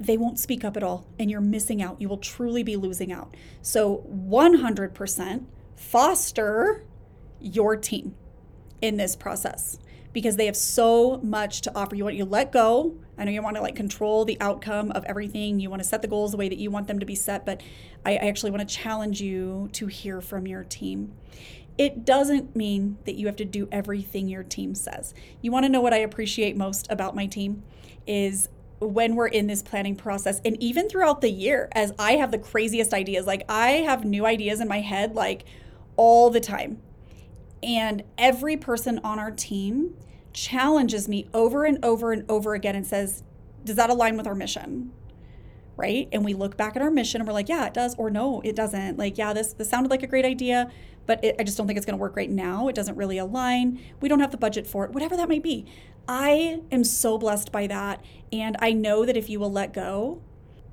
they 0.00 0.16
won't 0.16 0.38
speak 0.38 0.64
up 0.64 0.76
at 0.76 0.82
all 0.82 1.06
and 1.18 1.30
you're 1.30 1.40
missing 1.40 1.82
out. 1.82 2.00
You 2.00 2.08
will 2.08 2.18
truly 2.18 2.62
be 2.62 2.76
losing 2.76 3.12
out. 3.12 3.36
So, 3.62 4.04
100% 4.08 5.44
foster 5.76 6.84
your 7.40 7.76
team 7.76 8.14
in 8.80 8.96
this 8.96 9.16
process 9.16 9.78
because 10.12 10.36
they 10.36 10.46
have 10.46 10.56
so 10.56 11.18
much 11.22 11.60
to 11.62 11.74
offer. 11.76 11.94
You 11.94 12.04
want 12.04 12.16
you 12.16 12.24
let 12.24 12.52
go. 12.52 12.96
I 13.16 13.24
know 13.24 13.30
you 13.30 13.42
want 13.42 13.56
to 13.56 13.62
like 13.62 13.76
control 13.76 14.24
the 14.24 14.36
outcome 14.40 14.90
of 14.92 15.04
everything. 15.04 15.60
You 15.60 15.70
want 15.70 15.82
to 15.82 15.88
set 15.88 16.02
the 16.02 16.08
goals 16.08 16.30
the 16.32 16.36
way 16.36 16.48
that 16.48 16.58
you 16.58 16.70
want 16.70 16.88
them 16.88 16.98
to 16.98 17.06
be 17.06 17.14
set, 17.14 17.44
but 17.44 17.62
I, 18.04 18.12
I 18.12 18.28
actually 18.28 18.50
want 18.50 18.68
to 18.68 18.74
challenge 18.74 19.20
you 19.20 19.68
to 19.72 19.86
hear 19.86 20.20
from 20.20 20.46
your 20.46 20.64
team. 20.64 21.12
It 21.76 22.04
doesn't 22.04 22.56
mean 22.56 22.98
that 23.04 23.14
you 23.14 23.26
have 23.26 23.36
to 23.36 23.44
do 23.44 23.68
everything 23.70 24.28
your 24.28 24.42
team 24.42 24.74
says. 24.74 25.14
You 25.40 25.52
want 25.52 25.64
to 25.64 25.68
know 25.68 25.80
what 25.80 25.94
I 25.94 25.98
appreciate 25.98 26.56
most 26.56 26.90
about 26.90 27.14
my 27.14 27.26
team 27.26 27.62
is 28.06 28.48
when 28.80 29.16
we're 29.16 29.26
in 29.26 29.46
this 29.46 29.62
planning 29.62 29.96
process 29.96 30.40
and 30.44 30.60
even 30.62 30.88
throughout 30.88 31.20
the 31.20 31.30
year 31.30 31.68
as 31.72 31.92
I 31.98 32.12
have 32.12 32.30
the 32.30 32.38
craziest 32.38 32.94
ideas. 32.94 33.26
Like 33.26 33.44
I 33.48 33.70
have 33.70 34.04
new 34.04 34.24
ideas 34.26 34.60
in 34.60 34.68
my 34.68 34.80
head 34.80 35.14
like 35.14 35.44
all 35.96 36.30
the 36.30 36.40
time. 36.40 36.80
And 37.62 38.04
every 38.16 38.56
person 38.56 39.00
on 39.02 39.18
our 39.18 39.32
team 39.32 39.96
challenges 40.32 41.08
me 41.08 41.28
over 41.34 41.64
and 41.64 41.84
over 41.84 42.12
and 42.12 42.24
over 42.30 42.54
again 42.54 42.76
and 42.76 42.86
says, 42.86 43.24
"Does 43.64 43.76
that 43.76 43.90
align 43.90 44.16
with 44.16 44.26
our 44.26 44.34
mission?" 44.34 44.92
Right? 45.78 46.08
And 46.12 46.24
we 46.24 46.34
look 46.34 46.58
back 46.58 46.76
at 46.76 46.82
our 46.82 46.90
mission 46.90 47.22
and 47.22 47.28
we're 47.28 47.32
like, 47.32 47.48
"Yeah, 47.48 47.66
it 47.66 47.72
does," 47.72 47.94
or 47.96 48.10
"No, 48.10 48.42
it 48.42 48.54
doesn't." 48.54 48.98
Like, 48.98 49.16
"Yeah, 49.16 49.32
this 49.32 49.54
this 49.54 49.70
sounded 49.70 49.90
like 49.90 50.02
a 50.02 50.06
great 50.06 50.26
idea, 50.26 50.70
but 51.06 51.24
it, 51.24 51.36
I 51.38 51.44
just 51.44 51.56
don't 51.56 51.66
think 51.66 51.76
it's 51.76 51.86
going 51.86 51.96
to 51.96 52.00
work 52.00 52.16
right 52.16 52.30
now. 52.30 52.68
It 52.68 52.74
doesn't 52.74 52.96
really 52.96 53.16
align. 53.16 53.78
We 54.00 54.08
don't 54.10 54.20
have 54.20 54.32
the 54.32 54.36
budget 54.36 54.66
for 54.66 54.84
it. 54.84 54.90
Whatever 54.92 55.16
that 55.16 55.28
might 55.28 55.42
be." 55.42 55.64
I 56.08 56.62
am 56.72 56.84
so 56.84 57.18
blessed 57.18 57.52
by 57.52 57.66
that. 57.66 58.02
And 58.32 58.56
I 58.60 58.72
know 58.72 59.04
that 59.04 59.16
if 59.16 59.28
you 59.28 59.38
will 59.38 59.52
let 59.52 59.74
go 59.74 60.22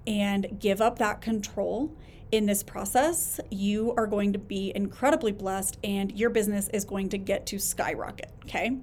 and 0.08 0.58
give 0.60 0.82
up 0.82 0.98
that 1.00 1.22
control 1.22 1.94
in 2.32 2.46
this 2.46 2.64
process, 2.64 3.40
you 3.52 3.94
are 3.98 4.08
going 4.08 4.32
to 4.34 4.40
be 4.40 4.72
incredibly 4.74 5.34
blessed 5.34 5.78
and 5.84 6.18
your 6.18 6.30
business 6.30 6.70
is 6.70 6.86
going 6.86 7.10
to 7.10 7.18
get 7.18 7.46
to 7.48 7.60
skyrocket. 7.60 8.32
Okay. 8.46 8.78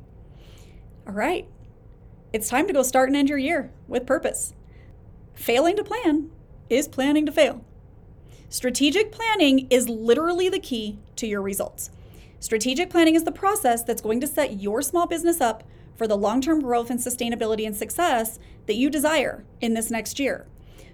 All 1.07 1.15
right. 1.15 1.49
It's 2.33 2.49
time 2.49 2.67
to 2.67 2.73
go 2.73 2.83
start 2.83 3.09
and 3.09 3.17
end 3.17 3.29
your 3.29 3.39
year 3.39 3.73
with 3.89 4.07
purpose. 4.07 4.55
Failing 5.43 5.75
to 5.75 5.83
plan 5.83 6.31
is 6.71 6.87
planning 6.87 7.27
to 7.27 7.33
fail. 7.33 7.65
Strategic 8.49 9.11
planning 9.11 9.67
is 9.71 9.89
literally 9.89 10.49
the 10.49 10.61
key 10.61 11.01
to 11.17 11.27
your 11.27 11.43
results. 11.43 11.91
Strategic 12.39 12.89
planning 12.89 13.17
is 13.17 13.25
the 13.25 13.33
process 13.33 13.83
that's 13.83 14.01
going 14.01 14.21
to 14.21 14.29
set 14.29 14.61
your 14.61 14.83
small 14.83 15.09
business 15.09 15.41
up 15.41 15.65
for 15.97 16.07
the 16.07 16.17
long 16.17 16.41
term 16.41 16.61
growth 16.61 16.91
and 16.91 17.01
sustainability 17.01 17.67
and 17.67 17.75
success 17.75 18.39
that 18.67 18.77
you 18.77 18.89
desire 18.89 19.45
in 19.61 19.75
this 19.75 19.91
next 19.91 20.21
year. 20.21 20.47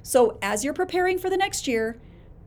So, 0.03 0.39
as 0.41 0.65
you're 0.65 0.73
preparing 0.73 1.19
for 1.19 1.29
the 1.29 1.37
next 1.37 1.69
year, 1.69 2.01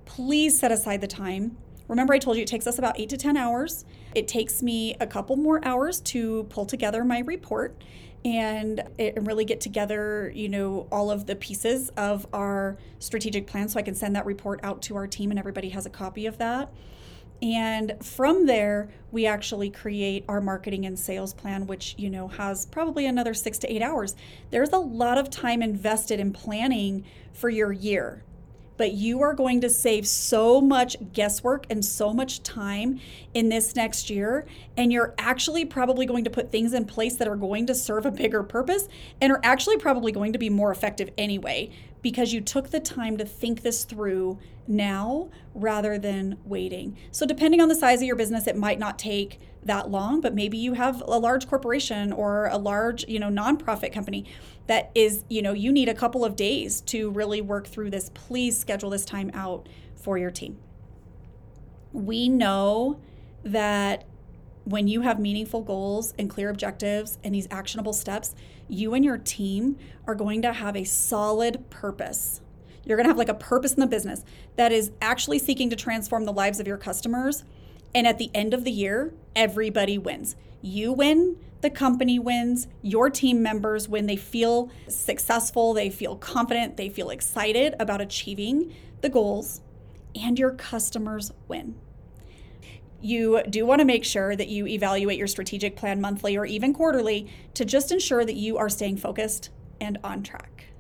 please 0.06 0.58
set 0.58 0.72
aside 0.72 1.02
the 1.02 1.08
time. 1.08 1.56
Remember, 1.88 2.16
I 2.16 2.20
told 2.20 2.36
you 2.36 2.42
it 2.42 2.48
takes 2.48 2.66
us 2.66 2.80
about 2.80 3.00
eight 3.00 3.10
to 3.10 3.18
10 3.18 3.38
hours. 3.38 3.86
It 4.16 4.28
takes 4.28 4.64
me 4.64 4.96
a 5.00 5.06
couple 5.06 5.36
more 5.36 5.64
hours 5.64 6.00
to 6.02 6.46
pull 6.46 6.66
together 6.66 7.04
my 7.04 7.20
report 7.20 7.80
and, 8.24 8.84
really 9.18 9.46
get 9.46 9.62
together, 9.62 10.32
you 10.36 10.48
know, 10.48 10.88
all 10.92 11.10
of 11.10 11.26
the 11.26 11.36
pieces 11.36 11.90
of 11.98 12.28
our 12.34 12.78
strategic 13.00 13.48
plan 13.48 13.68
so 13.68 13.80
I 13.80 13.84
can 13.84 13.96
send 13.96 14.16
that 14.16 14.26
report 14.26 14.60
out 14.64 14.82
to 14.84 14.96
our 14.96 15.08
team 15.08 15.32
and 15.32 15.40
everybody 15.40 15.70
has 15.70 15.86
a 15.86 15.90
copy 15.90 16.26
of 16.26 16.38
that. 16.38 16.72
And 17.42 17.94
from 18.04 18.46
there, 18.46 18.90
we 19.12 19.26
actually 19.26 19.72
create 19.72 20.24
our 20.28 20.40
marketing 20.42 20.86
and 20.86 20.98
sales 20.98 21.34
plan, 21.34 21.66
which, 21.66 21.96
you 21.98 22.10
know, 22.10 22.28
has 22.28 22.68
probably 22.68 23.08
another 23.08 23.34
six 23.34 23.58
to 23.60 23.74
eight 23.74 23.82
hours. 23.82 24.16
There's 24.52 24.70
a 24.70 24.78
lot 24.78 25.18
of 25.18 25.32
time 25.32 25.64
invested 25.64 26.20
in 26.20 26.34
planning 26.34 27.04
for 27.34 27.50
your 27.50 27.72
year 27.72 28.24
but 28.82 28.94
you 28.94 29.22
are 29.22 29.36
going 29.36 29.62
to 29.62 29.70
save 29.70 30.08
so 30.08 30.60
much 30.60 30.98
guesswork 31.14 31.68
and 31.70 31.86
so 31.86 32.12
much 32.12 32.42
time 32.42 33.00
in 33.36 33.48
this 33.48 33.76
next 33.76 34.10
year. 34.10 34.48
And 34.76 34.92
you're 34.92 35.14
actually 35.20 35.66
probably 35.66 36.08
going 36.08 36.24
to 36.24 36.32
put 36.32 36.52
things 36.52 36.74
in 36.74 36.86
place 36.86 37.18
that 37.18 37.28
are 37.28 37.36
going 37.36 37.68
to 37.68 37.76
serve 37.76 38.08
a 38.08 38.12
bigger 38.12 38.42
purpose 38.42 38.90
and 39.22 39.32
are 39.32 39.40
actually 39.44 39.78
probably 39.78 40.12
going 40.12 40.34
to 40.34 40.40
be 40.40 40.50
more 40.50 40.72
effective 40.72 41.12
anyway 41.16 41.70
because 42.02 42.34
you 42.34 42.42
took 42.42 42.72
the 42.72 42.80
time 42.80 43.18
to 43.18 43.26
think 43.26 43.62
this 43.62 43.84
through 43.84 44.40
now 44.68 45.30
rather 45.54 46.00
than 46.00 46.40
waiting. 46.44 46.98
So, 47.12 47.28
depending 47.28 47.62
on 47.62 47.70
the 47.70 47.76
size 47.76 48.02
of 48.02 48.08
your 48.08 48.16
business, 48.16 48.48
it 48.48 48.58
might 48.58 48.80
not 48.80 48.98
take 48.98 49.40
that 49.64 49.92
long, 49.92 50.22
but 50.22 50.34
maybe 50.34 50.58
you 50.58 50.74
have 50.74 51.02
a 51.02 51.20
large 51.20 51.48
corporation 51.48 52.12
or 52.12 52.48
a 52.48 52.58
large, 52.58 53.08
you 53.08 53.20
know, 53.20 53.30
nonprofit 53.30 53.94
company 53.94 54.26
that 54.72 54.90
is, 54.96 55.26
you 55.28 55.42
know, 55.42 55.52
you 55.52 55.70
need 55.70 55.90
a 55.90 55.94
couple 55.94 56.24
of 56.24 56.38
days 56.38 56.80
to 56.80 57.12
really 57.12 57.42
work 57.42 57.68
through 57.68 57.90
this. 57.90 58.10
Please 58.14 58.58
schedule 58.58 58.90
this 58.90 59.04
time 59.04 59.30
out 59.34 59.68
for 59.98 60.18
your 60.18 60.32
team. 60.32 60.58
We 61.92 62.30
know 62.30 63.02
that 63.44 64.06
when 64.64 64.88
you 64.88 65.02
have 65.02 65.20
meaningful 65.20 65.62
goals 65.62 66.14
and 66.18 66.30
clear 66.30 66.50
objectives 66.50 67.18
and 67.22 67.36
these 67.36 67.50
actionable 67.52 67.92
steps, 67.92 68.34
you 68.70 68.94
and 68.94 69.04
your 69.04 69.18
team 69.18 69.78
are 70.08 70.16
going 70.16 70.42
to 70.44 70.54
have 70.54 70.78
a 70.78 70.86
solid 70.86 71.70
purpose. 71.70 72.40
You're 72.86 72.96
going 72.96 73.04
to 73.04 73.10
have 73.10 73.18
like 73.18 73.28
a 73.28 73.34
purpose 73.34 73.74
in 73.74 73.82
the 73.82 73.88
business 73.88 74.24
that 74.56 74.72
is 74.72 74.94
actually 75.02 75.40
seeking 75.40 75.70
to 75.72 75.76
transform 75.76 76.24
the 76.24 76.32
lives 76.32 76.62
of 76.62 76.68
your 76.68 76.78
customers. 76.78 77.44
And 77.94 78.08
at 78.08 78.18
the 78.18 78.32
end 78.34 78.54
of 78.54 78.64
the 78.64 78.72
year, 78.72 79.14
everybody 79.36 79.98
wins. 79.98 80.38
You 80.62 80.94
win, 80.94 81.36
the 81.62 81.70
company 81.70 82.20
wins, 82.20 82.68
your 82.82 83.10
team 83.10 83.42
members 83.42 83.88
when 83.88 84.06
They 84.06 84.16
feel 84.16 84.70
successful, 84.88 85.74
they 85.74 85.90
feel 85.90 86.16
confident, 86.16 86.78
they 86.78 86.90
feel 86.90 87.10
excited 87.10 87.76
about 87.80 88.02
achieving 88.02 88.74
the 89.02 89.10
goals, 89.10 89.62
and 90.16 90.38
your 90.38 90.52
customers 90.52 91.32
win. 91.48 91.76
You 93.00 93.42
do 93.50 93.66
want 93.66 93.80
to 93.80 93.86
make 93.86 94.06
sure 94.06 94.36
that 94.36 94.48
you 94.48 94.68
evaluate 94.68 95.18
your 95.18 95.28
strategic 95.28 95.76
plan 95.76 96.02
monthly 96.02 96.38
or 96.38 96.46
even 96.46 96.74
quarterly 96.74 97.28
to 97.56 97.66
just 97.66 97.92
ensure 97.92 98.26
that 98.26 98.36
you 98.36 98.58
are 98.58 98.70
staying 98.70 98.98
focused 98.98 99.50
and 99.80 99.98
on 100.04 100.22
track. 100.22 100.71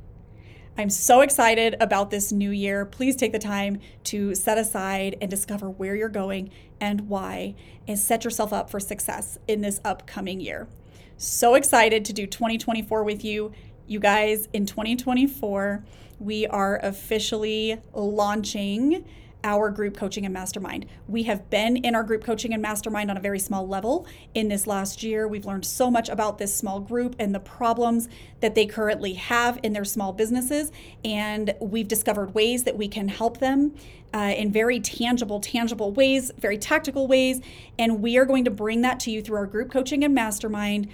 I'm 0.78 0.89
so 0.89 1.19
excited 1.19 1.76
about 1.82 2.11
this 2.11 2.32
new 2.32 2.49
year. 2.49 2.86
Please 2.86 3.17
take 3.17 3.34
the 3.34 3.39
time 3.39 3.80
to 4.05 4.34
set 4.34 4.57
aside 4.57 5.17
and 5.22 5.30
discover 5.30 5.69
where 5.69 5.95
you're 5.95 6.07
going 6.07 6.49
and 6.80 7.09
why, 7.09 7.55
and 7.88 7.99
set 7.99 8.24
yourself 8.24 8.53
up 8.53 8.69
for 8.69 8.80
success 8.80 9.38
in 9.47 9.61
this 9.61 9.82
upcoming 9.84 10.39
year. 10.39 10.69
So 11.17 11.55
excited 11.55 12.05
to 12.05 12.13
do 12.13 12.26
2024 12.26 13.03
with 13.03 13.24
you. 13.24 13.51
You 13.86 13.99
guys, 13.99 14.47
in 14.53 14.65
2024, 14.65 15.84
we 16.19 16.47
are 16.47 16.80
officially 16.82 17.78
launching 17.93 19.03
our 19.43 19.69
group 19.69 19.97
coaching 19.97 20.25
and 20.25 20.33
mastermind. 20.33 20.85
We 21.07 21.23
have 21.23 21.49
been 21.49 21.77
in 21.77 21.95
our 21.95 22.03
group 22.03 22.23
coaching 22.23 22.53
and 22.53 22.61
mastermind 22.61 23.09
on 23.09 23.17
a 23.17 23.19
very 23.19 23.39
small 23.39 23.67
level 23.67 24.05
in 24.33 24.47
this 24.47 24.67
last 24.67 25.03
year. 25.03 25.27
We've 25.27 25.45
learned 25.45 25.65
so 25.65 25.89
much 25.89 26.09
about 26.09 26.37
this 26.37 26.55
small 26.55 26.79
group 26.79 27.15
and 27.19 27.33
the 27.33 27.39
problems 27.39 28.07
that 28.39 28.55
they 28.55 28.65
currently 28.65 29.13
have 29.13 29.59
in 29.63 29.73
their 29.73 29.85
small 29.85 30.13
businesses. 30.13 30.71
And 31.03 31.53
we've 31.59 31.87
discovered 31.87 32.33
ways 32.33 32.63
that 32.63 32.77
we 32.77 32.87
can 32.87 33.07
help 33.07 33.39
them 33.39 33.75
uh, 34.13 34.33
in 34.35 34.51
very 34.51 34.79
tangible, 34.79 35.39
tangible 35.39 35.91
ways, 35.91 36.31
very 36.37 36.57
tactical 36.57 37.07
ways. 37.07 37.41
And 37.79 38.01
we 38.01 38.17
are 38.17 38.25
going 38.25 38.45
to 38.45 38.51
bring 38.51 38.81
that 38.81 38.99
to 39.01 39.11
you 39.11 39.21
through 39.21 39.37
our 39.37 39.45
group 39.45 39.71
coaching 39.71 40.03
and 40.03 40.13
mastermind 40.13 40.89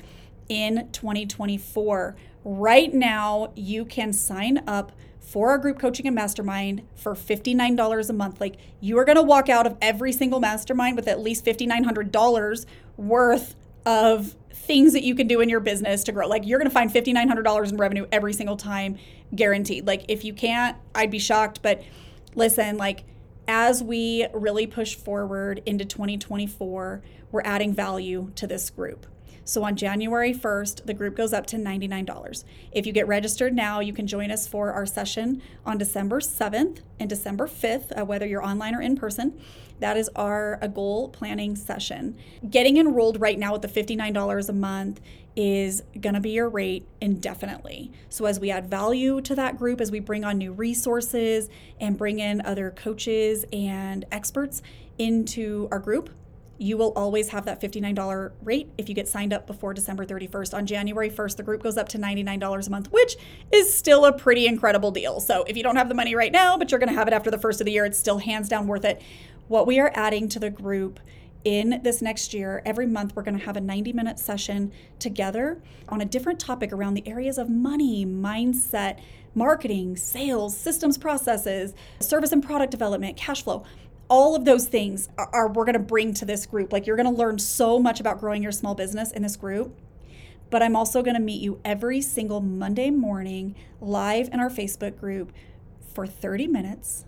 in 0.50 0.90
2024. 0.92 2.16
Right 2.44 2.94
now, 2.94 3.52
you 3.56 3.84
can 3.86 4.14
sign 4.14 4.64
up 4.68 4.92
for 5.28 5.50
our 5.50 5.58
group 5.58 5.78
coaching 5.78 6.08
and 6.08 6.16
mastermind 6.16 6.82
for 6.96 7.14
$59 7.14 8.10
a 8.10 8.14
month. 8.14 8.40
Like 8.40 8.56
you 8.80 8.98
are 8.98 9.04
going 9.04 9.18
to 9.18 9.24
walk 9.24 9.50
out 9.50 9.68
of 9.68 9.76
every 9.82 10.14
single 10.14 10.40
mastermind 10.40 10.96
with 10.96 11.08
at 11.08 11.20
least 11.20 11.44
$5,900 11.44 12.66
worth 12.96 13.56
of 13.86 14.36
things 14.54 14.94
that 14.94 15.04
you 15.04 15.16
can 15.16 15.28
do 15.28 15.42
in 15.42 15.50
your 15.50 15.60
business 15.60 16.06
to 16.06 16.14
grow. 16.14 16.28
Like 16.28 16.46
you're 16.46 16.60
going 16.60 16.70
to 16.70 16.74
find 16.74 16.90
$5,900 16.90 17.70
in 17.70 17.78
revenue 17.78 18.08
every 18.10 18.32
single 18.32 18.56
time, 18.56 18.98
guaranteed. 19.36 19.86
Like 19.86 20.06
if 20.08 20.24
you 20.24 20.34
can't, 20.34 20.78
I'd 20.96 21.12
be 21.12 21.20
shocked. 21.20 21.62
But 21.62 21.84
listen, 22.34 22.78
like 22.78 23.04
as 23.50 23.84
we 23.84 24.28
really 24.34 24.66
push 24.66 24.96
forward 24.96 25.62
into 25.66 25.84
2024, 25.84 27.02
we're 27.34 27.42
adding 27.44 27.74
value 27.74 28.32
to 28.36 28.48
this 28.48 28.70
group. 28.70 29.06
So 29.48 29.64
on 29.64 29.78
January 29.78 30.34
1st, 30.34 30.88
the 30.88 30.94
group 30.94 31.16
goes 31.16 31.32
up 31.32 31.48
to 31.48 31.56
$99. 31.56 32.44
If 32.74 32.86
you 32.86 32.92
get 32.92 33.08
registered 33.08 33.56
now, 33.56 33.80
you 33.80 33.94
can 33.94 34.06
join 34.06 34.30
us 34.30 34.46
for 34.46 34.74
our 34.74 34.86
session 34.86 35.42
on 35.66 35.78
December 35.78 36.20
7th 36.20 36.82
and 37.00 37.10
December 37.10 37.48
5th, 37.48 37.98
uh, 37.98 38.04
whether 38.04 38.28
you're 38.28 38.44
online 38.44 38.76
or 38.76 38.82
in 38.82 38.98
person. 38.98 39.40
That 39.80 39.96
is 39.96 40.10
our 40.18 40.60
a 40.62 40.68
goal 40.68 41.08
planning 41.08 41.56
session. 41.56 42.18
Getting 42.50 42.76
enrolled 42.76 43.22
right 43.22 43.40
now 43.40 43.56
at 43.56 43.62
the 43.62 43.70
$59 43.70 44.50
a 44.50 44.54
month 44.54 45.00
is 45.38 45.82
going 46.02 46.16
to 46.16 46.20
be 46.20 46.32
your 46.32 46.50
rate 46.50 46.86
indefinitely. 47.00 47.94
So, 48.10 48.26
as 48.26 48.42
we 48.42 48.52
add 48.52 48.70
value 48.70 49.22
to 49.22 49.36
that 49.36 49.58
group, 49.58 49.80
as 49.80 49.92
we 49.92 50.02
bring 50.02 50.26
on 50.26 50.40
new 50.40 50.52
resources 50.52 51.48
and 51.80 51.98
bring 51.98 52.20
in 52.20 52.42
other 52.42 52.72
coaches 52.72 53.46
and 53.54 54.04
experts 54.12 54.62
into 54.98 55.70
our 55.72 55.80
group, 55.80 56.10
you 56.60 56.78
will 56.78 56.92
always 56.96 57.30
have 57.30 57.46
that 57.46 57.62
$59 57.62 58.32
rate 58.44 58.70
if 58.78 58.90
you 58.90 58.96
get 58.96 59.08
signed 59.08 59.34
up 59.34 59.46
before 59.46 59.74
December 59.74 60.06
31st. 60.06 60.54
On 60.54 60.66
January 60.66 61.10
1st, 61.10 61.38
the 61.38 61.44
group 61.44 61.62
goes 61.62 61.78
up 61.78 61.88
to 61.90 61.98
$99 61.98 62.68
a 62.68 62.70
month, 62.70 62.92
which 62.92 63.16
is 63.52 63.74
still 63.74 64.06
a 64.06 64.14
pretty 64.14 64.48
incredible 64.48 64.92
deal. 64.92 65.20
So 65.20 65.44
if 65.48 65.56
you 65.56 65.64
don't 65.64 65.76
have 65.76 65.90
the 65.90 65.96
money 65.96 66.16
right 66.16 66.32
now, 66.32 66.58
but 66.58 66.72
you're 66.72 66.80
going 66.80 66.90
to 66.90 66.96
have 66.96 67.08
it 67.08 67.14
after 67.14 67.30
the 67.30 67.38
first 67.38 67.62
of 67.62 67.66
the 67.66 67.72
year, 67.72 67.86
it's 67.86 68.00
still 68.00 68.18
hands 68.18 68.50
down 68.50 68.68
worth 68.68 68.86
it. 68.86 69.02
What 69.48 69.68
we 69.68 69.80
are 69.80 69.92
adding 69.94 70.28
to 70.30 70.40
the 70.40 70.50
group 70.50 71.00
in 71.44 71.80
this 71.84 72.02
next 72.02 72.34
year, 72.34 72.62
every 72.66 72.88
month 72.88 73.16
we're 73.16 73.24
going 73.24 73.38
to 73.38 73.46
have 73.46 73.56
a 73.56 73.62
90 73.62 73.94
minute 73.94 74.20
session 74.20 74.72
together 75.00 75.62
on 75.88 76.02
a 76.02 76.06
different 76.06 76.40
topic 76.40 76.74
around 76.74 76.96
the 76.96 77.08
areas 77.08 77.38
of 77.38 77.50
money, 77.50 78.06
mindset, 78.06 79.00
marketing, 79.34 79.96
sales, 79.96 80.58
systems 80.58 80.98
processes, 80.98 81.74
service 82.00 82.32
and 82.32 82.44
product 82.44 82.72
development, 82.72 83.16
cash 83.16 83.44
flow 83.44 83.64
all 84.10 84.36
of 84.36 84.46
those 84.46 84.68
things 84.68 85.10
are, 85.18 85.30
are 85.34 85.48
we're 85.48 85.66
going 85.66 85.74
to 85.74 85.80
bring 85.80 86.14
to 86.16 86.26
this 86.26 86.46
group. 86.46 86.72
Like 86.72 86.88
you're 86.88 86.96
going 86.96 87.10
to 87.10 87.18
learn 87.18 87.40
so 87.40 87.80
much 87.80 88.00
about 88.00 88.20
growing 88.20 88.44
your 88.44 88.52
small 88.52 88.76
business 88.76 89.12
in 89.12 89.24
this 89.24 89.36
group. 89.36 89.78
But 90.50 90.64
I'm 90.64 90.76
also 90.76 91.02
going 91.02 91.16
to 91.16 91.22
meet 91.22 91.42
you 91.42 91.60
every 91.66 92.02
single 92.02 92.40
Monday 92.40 92.90
morning 92.90 93.56
live 93.82 94.30
in 94.32 94.40
our 94.40 94.50
Facebook 94.50 94.98
group 94.98 95.34
for 95.94 96.08
30 96.08 96.48
minutes. 96.48 97.06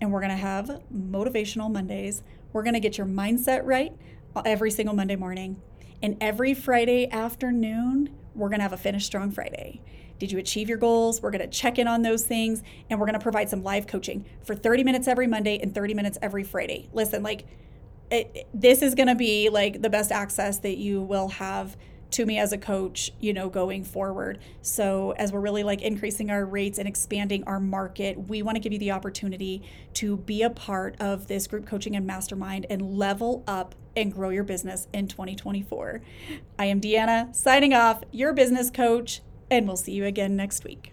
And 0.00 0.12
we're 0.12 0.20
going 0.20 0.30
to 0.30 0.36
have 0.36 0.82
motivational 0.92 1.72
Mondays. 1.72 2.22
We're 2.52 2.62
going 2.62 2.74
to 2.74 2.80
get 2.80 2.98
your 2.98 3.06
mindset 3.06 3.62
right 3.64 3.92
uh, 4.34 4.42
every 4.44 4.70
single 4.70 4.94
Monday 4.94 5.16
morning. 5.16 5.60
And 6.02 6.18
every 6.20 6.52
Friday 6.52 7.10
afternoon, 7.10 8.14
we're 8.36 8.48
going 8.48 8.58
to 8.58 8.64
have 8.64 8.72
a 8.72 8.78
Finish 8.78 9.06
Strong 9.06 9.32
Friday. 9.32 9.80
Did 10.18 10.32
you 10.32 10.38
achieve 10.38 10.68
your 10.68 10.78
goals? 10.78 11.20
We're 11.20 11.30
going 11.30 11.42
to 11.42 11.48
check 11.48 11.78
in 11.78 11.88
on 11.88 12.02
those 12.02 12.24
things 12.24 12.62
and 12.88 12.98
we're 12.98 13.06
going 13.06 13.18
to 13.18 13.22
provide 13.22 13.48
some 13.48 13.62
live 13.62 13.86
coaching 13.86 14.24
for 14.44 14.54
30 14.54 14.84
minutes 14.84 15.08
every 15.08 15.26
Monday 15.26 15.58
and 15.58 15.74
30 15.74 15.94
minutes 15.94 16.18
every 16.22 16.42
Friday. 16.42 16.88
Listen, 16.92 17.22
like 17.22 17.44
it, 18.10 18.46
this 18.54 18.82
is 18.82 18.94
going 18.94 19.08
to 19.08 19.14
be 19.14 19.48
like 19.48 19.82
the 19.82 19.90
best 19.90 20.12
access 20.12 20.58
that 20.60 20.76
you 20.78 21.02
will 21.02 21.28
have 21.28 21.76
to 22.12 22.26
me 22.26 22.38
as 22.38 22.52
a 22.52 22.58
coach, 22.58 23.10
you 23.20 23.32
know, 23.32 23.48
going 23.48 23.84
forward. 23.84 24.38
So, 24.62 25.12
as 25.12 25.32
we're 25.32 25.40
really 25.40 25.62
like 25.62 25.82
increasing 25.82 26.30
our 26.30 26.44
rates 26.44 26.78
and 26.78 26.88
expanding 26.88 27.44
our 27.44 27.60
market, 27.60 28.28
we 28.28 28.42
want 28.42 28.56
to 28.56 28.60
give 28.60 28.72
you 28.72 28.78
the 28.78 28.92
opportunity 28.92 29.62
to 29.94 30.16
be 30.16 30.42
a 30.42 30.50
part 30.50 30.96
of 31.00 31.28
this 31.28 31.46
group 31.46 31.66
coaching 31.66 31.96
and 31.96 32.06
mastermind 32.06 32.66
and 32.70 32.96
level 32.98 33.44
up 33.46 33.74
and 33.96 34.12
grow 34.12 34.28
your 34.28 34.44
business 34.44 34.88
in 34.92 35.08
2024. 35.08 36.02
I 36.58 36.66
am 36.66 36.80
Deanna, 36.80 37.34
signing 37.34 37.72
off, 37.72 38.02
your 38.12 38.32
business 38.32 38.70
coach 38.70 39.22
and 39.50 39.66
we'll 39.66 39.76
see 39.76 39.92
you 39.92 40.04
again 40.04 40.36
next 40.36 40.64
week. 40.64 40.92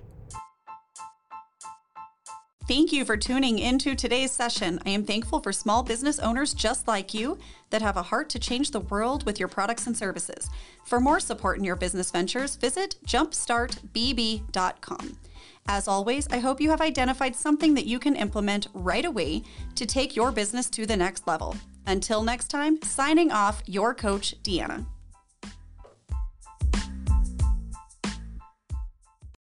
Thank 2.66 2.94
you 2.94 3.04
for 3.04 3.18
tuning 3.18 3.60
into 3.60 3.94
today's 3.94 4.32
session. 4.32 4.80
I 4.86 4.92
am 4.92 5.04
thankful 5.04 5.42
for 5.42 5.52
small 5.52 5.84
business 5.84 6.18
owners 6.20 6.54
just 6.54 6.88
like 6.88 7.14
you 7.14 7.38
that 7.74 7.82
have 7.82 7.98
a 7.98 8.04
heart 8.04 8.30
to 8.30 8.40
change 8.40 8.70
the 8.70 8.80
world 8.80 9.26
with 9.26 9.40
your 9.40 9.48
products 9.48 9.88
and 9.88 9.98
services. 9.98 10.48
For 10.86 11.00
more 11.00 11.20
support 11.20 11.58
in 11.58 11.64
your 11.64 11.76
business 11.76 12.12
ventures, 12.12 12.56
visit 12.56 12.98
jumpstartbb.com. 13.06 15.18
As 15.68 15.88
always, 15.88 16.28
I 16.28 16.38
hope 16.38 16.62
you 16.62 16.70
have 16.70 16.82
identified 16.82 17.36
something 17.36 17.74
that 17.74 17.88
you 17.88 17.98
can 17.98 18.16
implement 18.16 18.68
right 18.74 19.06
away 19.06 19.42
to 19.74 19.88
take 19.88 20.16
your 20.16 20.32
business 20.32 20.70
to 20.70 20.86
the 20.86 20.98
next 20.98 21.26
level. 21.26 21.56
Until 21.88 22.22
next 22.22 22.50
time, 22.50 22.80
signing 22.84 23.32
off, 23.32 23.64
your 23.66 23.96
coach, 23.96 24.36
Deanna. 24.44 24.86